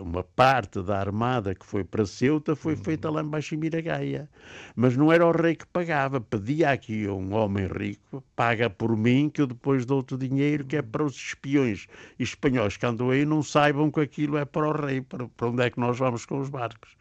uma 0.00 0.22
parte 0.22 0.82
da 0.82 0.98
armada 0.98 1.54
que 1.54 1.64
foi 1.64 1.84
para 1.84 2.06
Ceuta, 2.06 2.56
foi 2.56 2.74
uhum. 2.74 2.84
feita 2.84 3.10
lá 3.10 3.22
em 3.22 3.56
Miragaia. 3.56 4.28
Mas 4.74 4.96
não 4.96 5.12
era 5.12 5.26
o 5.26 5.30
rei 5.30 5.54
que 5.54 5.66
pagava, 5.66 6.20
pedia 6.20 6.70
aqui 6.70 7.06
a 7.06 7.12
um 7.12 7.34
homem 7.34 7.66
rico, 7.66 8.22
paga 8.34 8.70
por 8.70 8.96
mim 8.96 9.28
que 9.28 9.42
eu 9.42 9.46
depois 9.46 9.84
dou-te 9.84 10.14
o 10.14 10.18
dinheiro 10.18 10.64
que 10.64 10.76
é 10.76 10.82
para 10.82 11.04
os 11.04 11.14
espiões 11.14 11.86
espanhóis 12.18 12.76
que 12.76 12.86
andam 12.86 13.10
aí 13.10 13.24
não 13.24 13.42
saibam 13.42 13.90
que 13.90 14.00
aquilo 14.00 14.36
é 14.36 14.44
para 14.44 14.68
o 14.68 14.72
rei, 14.72 15.00
para, 15.00 15.28
para 15.28 15.48
onde 15.48 15.62
é 15.62 15.70
que 15.70 15.80
nós 15.80 15.98
vamos 15.98 16.24
com 16.24 16.38
os 16.38 16.48
barcos. 16.48 16.96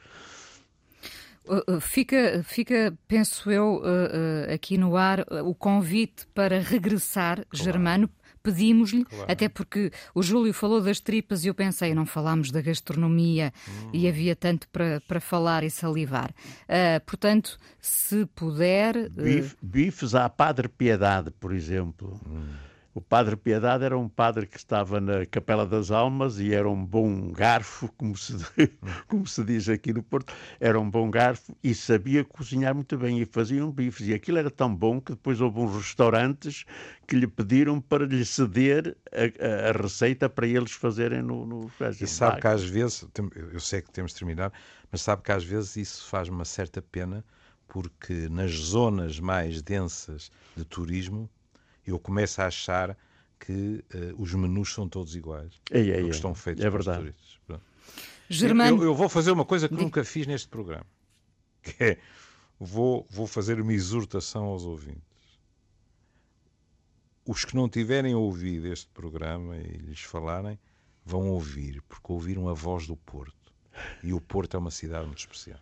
Uh, 1.45 1.78
uh, 1.78 1.82
fica, 1.82 2.43
fica, 2.43 2.93
penso 3.07 3.49
eu, 3.49 3.82
uh, 3.82 4.53
aqui 4.53 4.78
no 4.78 4.97
ar 4.97 5.25
o 5.45 5.55
convite 5.55 6.28
para 6.34 6.59
regressar, 6.59 7.36
claro. 7.38 7.63
Germano, 7.63 8.09
pedimos-lhe, 8.48 9.04
claro. 9.04 9.30
até 9.30 9.50
porque 9.50 9.91
o 10.16 10.24
Júlio 10.24 10.54
falou 10.54 10.80
das 10.82 11.02
tripas 11.02 11.43
e 11.43 11.50
eu 11.50 11.54
pensei, 11.54 11.93
não 11.93 12.06
falámos 12.06 12.50
da 12.50 12.62
gastronomia 12.62 13.52
hum. 13.68 13.89
e 13.91 14.08
havia 14.08 14.36
tanto 14.36 14.70
para, 14.70 15.02
para 15.06 15.20
falar 15.20 15.64
e 15.64 15.70
salivar. 15.70 16.32
Uh, 16.64 17.04
portanto, 17.06 17.58
se 17.82 18.26
puder. 18.28 19.10
Bif, 19.10 19.54
uh... 19.54 19.58
Bifes 19.62 20.16
à 20.16 20.30
Padre 20.30 20.70
Piedade, 20.70 21.30
por 21.32 21.54
exemplo. 21.54 22.20
Hum 22.26 22.66
o 22.98 23.02
Padre 23.02 23.36
Piedade 23.36 23.84
era 23.84 23.95
um 23.95 24.10
padre 24.10 24.48
que 24.48 24.58
estava 24.58 25.00
na 25.00 25.24
Capela 25.28 25.68
das 25.68 25.91
Almas 25.91 26.39
e 26.39 26.52
era 26.52 26.68
um 26.68 26.84
bom 26.84 27.32
garfo, 27.32 27.93
como 27.95 28.18
se, 28.18 28.34
como 29.08 29.28
se 29.28 29.43
diz 29.43 29.70
aqui 29.70 29.93
no 29.93 30.02
Porto. 30.02 30.34
Era 30.60 30.80
um 30.80 30.89
bom 30.89 31.12
garfo 31.12 31.56
e 31.64 31.76
sabia 31.76 32.26
cozinhar 32.26 32.74
muito 32.74 32.98
bem 32.98 33.22
e 33.22 33.26
faziam 33.26 33.72
bifes. 33.72 34.08
E 34.08 34.16
aquilo 34.16 34.39
era 34.39 34.50
tão 34.50 34.76
bom 34.76 35.00
que 35.00 35.12
depois 35.12 35.39
houve 35.39 35.60
uns 35.60 35.76
restaurantes 35.76 36.66
que 37.06 37.16
lhe 37.16 37.28
pediram 37.28 37.80
para 37.80 38.04
lhe 38.04 38.26
ceder 38.26 38.98
a, 39.12 39.45
a, 39.45 39.70
a 39.70 39.72
receita 39.80 40.28
para 40.28 40.48
eles 40.48 40.72
fazerem 40.72 41.22
no, 41.22 41.45
no 41.45 41.72
E 42.02 42.08
sabe 42.08 42.41
que 42.41 42.48
às 42.48 42.64
vezes, 42.64 43.08
eu 43.54 43.60
sei 43.60 43.84
que 43.84 43.91
temos 43.91 44.12
de 44.12 44.18
terminar, 44.18 44.52
mas 44.91 45.02
sabe 45.02 45.22
que 45.22 45.32
às 45.32 45.43
vezes 45.43 45.76
isso 45.76 46.10
faz 46.10 46.30
uma 46.30 46.45
certa 46.45 46.82
pena 46.82 47.24
porque 47.68 48.28
nas 48.28 48.54
zonas 48.54 49.20
mais 49.20 49.62
densas 49.62 50.32
de 50.56 50.66
turismo 50.66 51.30
eu 51.91 51.99
começo 51.99 52.41
a 52.41 52.47
achar 52.47 52.97
que 53.39 53.83
uh, 53.93 54.21
os 54.21 54.33
menus 54.33 54.73
são 54.73 54.88
todos 54.88 55.15
iguais. 55.15 55.61
É, 55.71 55.79
é, 55.79 56.01
é. 56.01 56.07
estão 56.07 56.33
feitos 56.33 56.63
é 56.63 56.69
verdade. 56.69 57.13
Germano... 58.29 58.77
Eu, 58.77 58.83
eu, 58.83 58.95
vou 58.95 59.07
fazer 59.07 59.31
uma 59.31 59.45
coisa 59.45 59.69
que 59.69 59.75
nunca 59.75 60.03
fiz 60.03 60.27
neste 60.27 60.49
programa, 60.49 60.85
que 61.61 61.83
é 61.83 61.97
vou, 62.59 63.07
vou 63.09 63.27
fazer 63.27 63.59
uma 63.61 63.73
exortação 63.73 64.45
aos 64.45 64.63
ouvintes. 64.63 65.01
Os 67.25 67.45
que 67.45 67.55
não 67.55 67.69
tiverem 67.69 68.15
ouvido 68.15 68.67
este 68.67 68.89
programa 68.89 69.57
e 69.57 69.77
lhes 69.77 70.01
falarem, 70.01 70.59
vão 71.05 71.29
ouvir, 71.29 71.81
porque 71.88 72.11
ouviram 72.11 72.49
a 72.49 72.53
voz 72.53 72.88
do 72.88 72.95
Porto. 72.95 73.35
E 74.03 74.13
o 74.13 74.19
Porto 74.19 74.55
é 74.55 74.59
uma 74.59 74.71
cidade 74.71 75.05
muito 75.05 75.19
especial. 75.19 75.59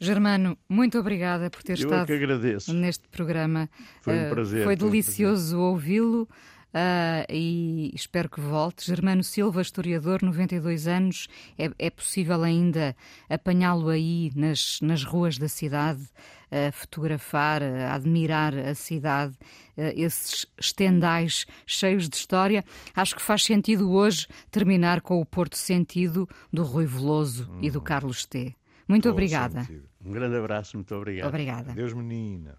Germano, 0.00 0.56
muito 0.68 0.98
obrigada 0.98 1.50
por 1.50 1.62
ter 1.62 1.78
Eu 1.78 1.90
estado 1.90 2.72
neste 2.74 3.08
programa. 3.08 3.68
Foi 4.00 4.14
um 4.14 4.16
eh, 4.16 4.30
prazer. 4.30 4.60
Uh, 4.60 4.64
foi 4.64 4.76
delicioso 4.76 5.58
ouvi-lo. 5.58 6.28
Uh, 6.68 7.24
e 7.32 7.90
espero 7.94 8.28
que 8.28 8.40
volte. 8.40 8.86
Germano 8.86 9.24
Silva, 9.24 9.62
historiador, 9.62 10.22
92 10.22 10.86
anos, 10.86 11.26
é, 11.58 11.70
é 11.78 11.90
possível 11.90 12.42
ainda 12.42 12.94
apanhá-lo 13.28 13.88
aí 13.88 14.30
nas, 14.36 14.78
nas 14.82 15.02
ruas 15.02 15.38
da 15.38 15.48
cidade, 15.48 16.06
a 16.50 16.70
fotografar, 16.70 17.62
a 17.62 17.94
admirar 17.94 18.54
a 18.54 18.74
cidade, 18.74 19.34
uh, 19.78 19.92
esses 19.96 20.46
estendais 20.58 21.46
cheios 21.66 22.06
de 22.08 22.16
história. 22.16 22.62
Acho 22.94 23.16
que 23.16 23.22
faz 23.22 23.44
sentido 23.44 23.90
hoje 23.90 24.26
terminar 24.50 25.00
com 25.00 25.20
o 25.20 25.26
Porto 25.26 25.56
Sentido 25.56 26.28
do 26.52 26.62
Rui 26.62 26.84
Veloso 26.84 27.50
hum. 27.50 27.60
e 27.62 27.70
do 27.70 27.78
hum. 27.78 27.82
Carlos 27.82 28.26
T. 28.26 28.54
Muito 28.88 29.10
obrigada. 29.10 29.68
Um 30.04 30.10
grande 30.10 30.36
abraço, 30.36 30.76
muito 30.76 30.94
obrigado. 30.94 31.28
Obrigada. 31.28 31.72
Deus, 31.74 31.92
menina. 31.92 32.56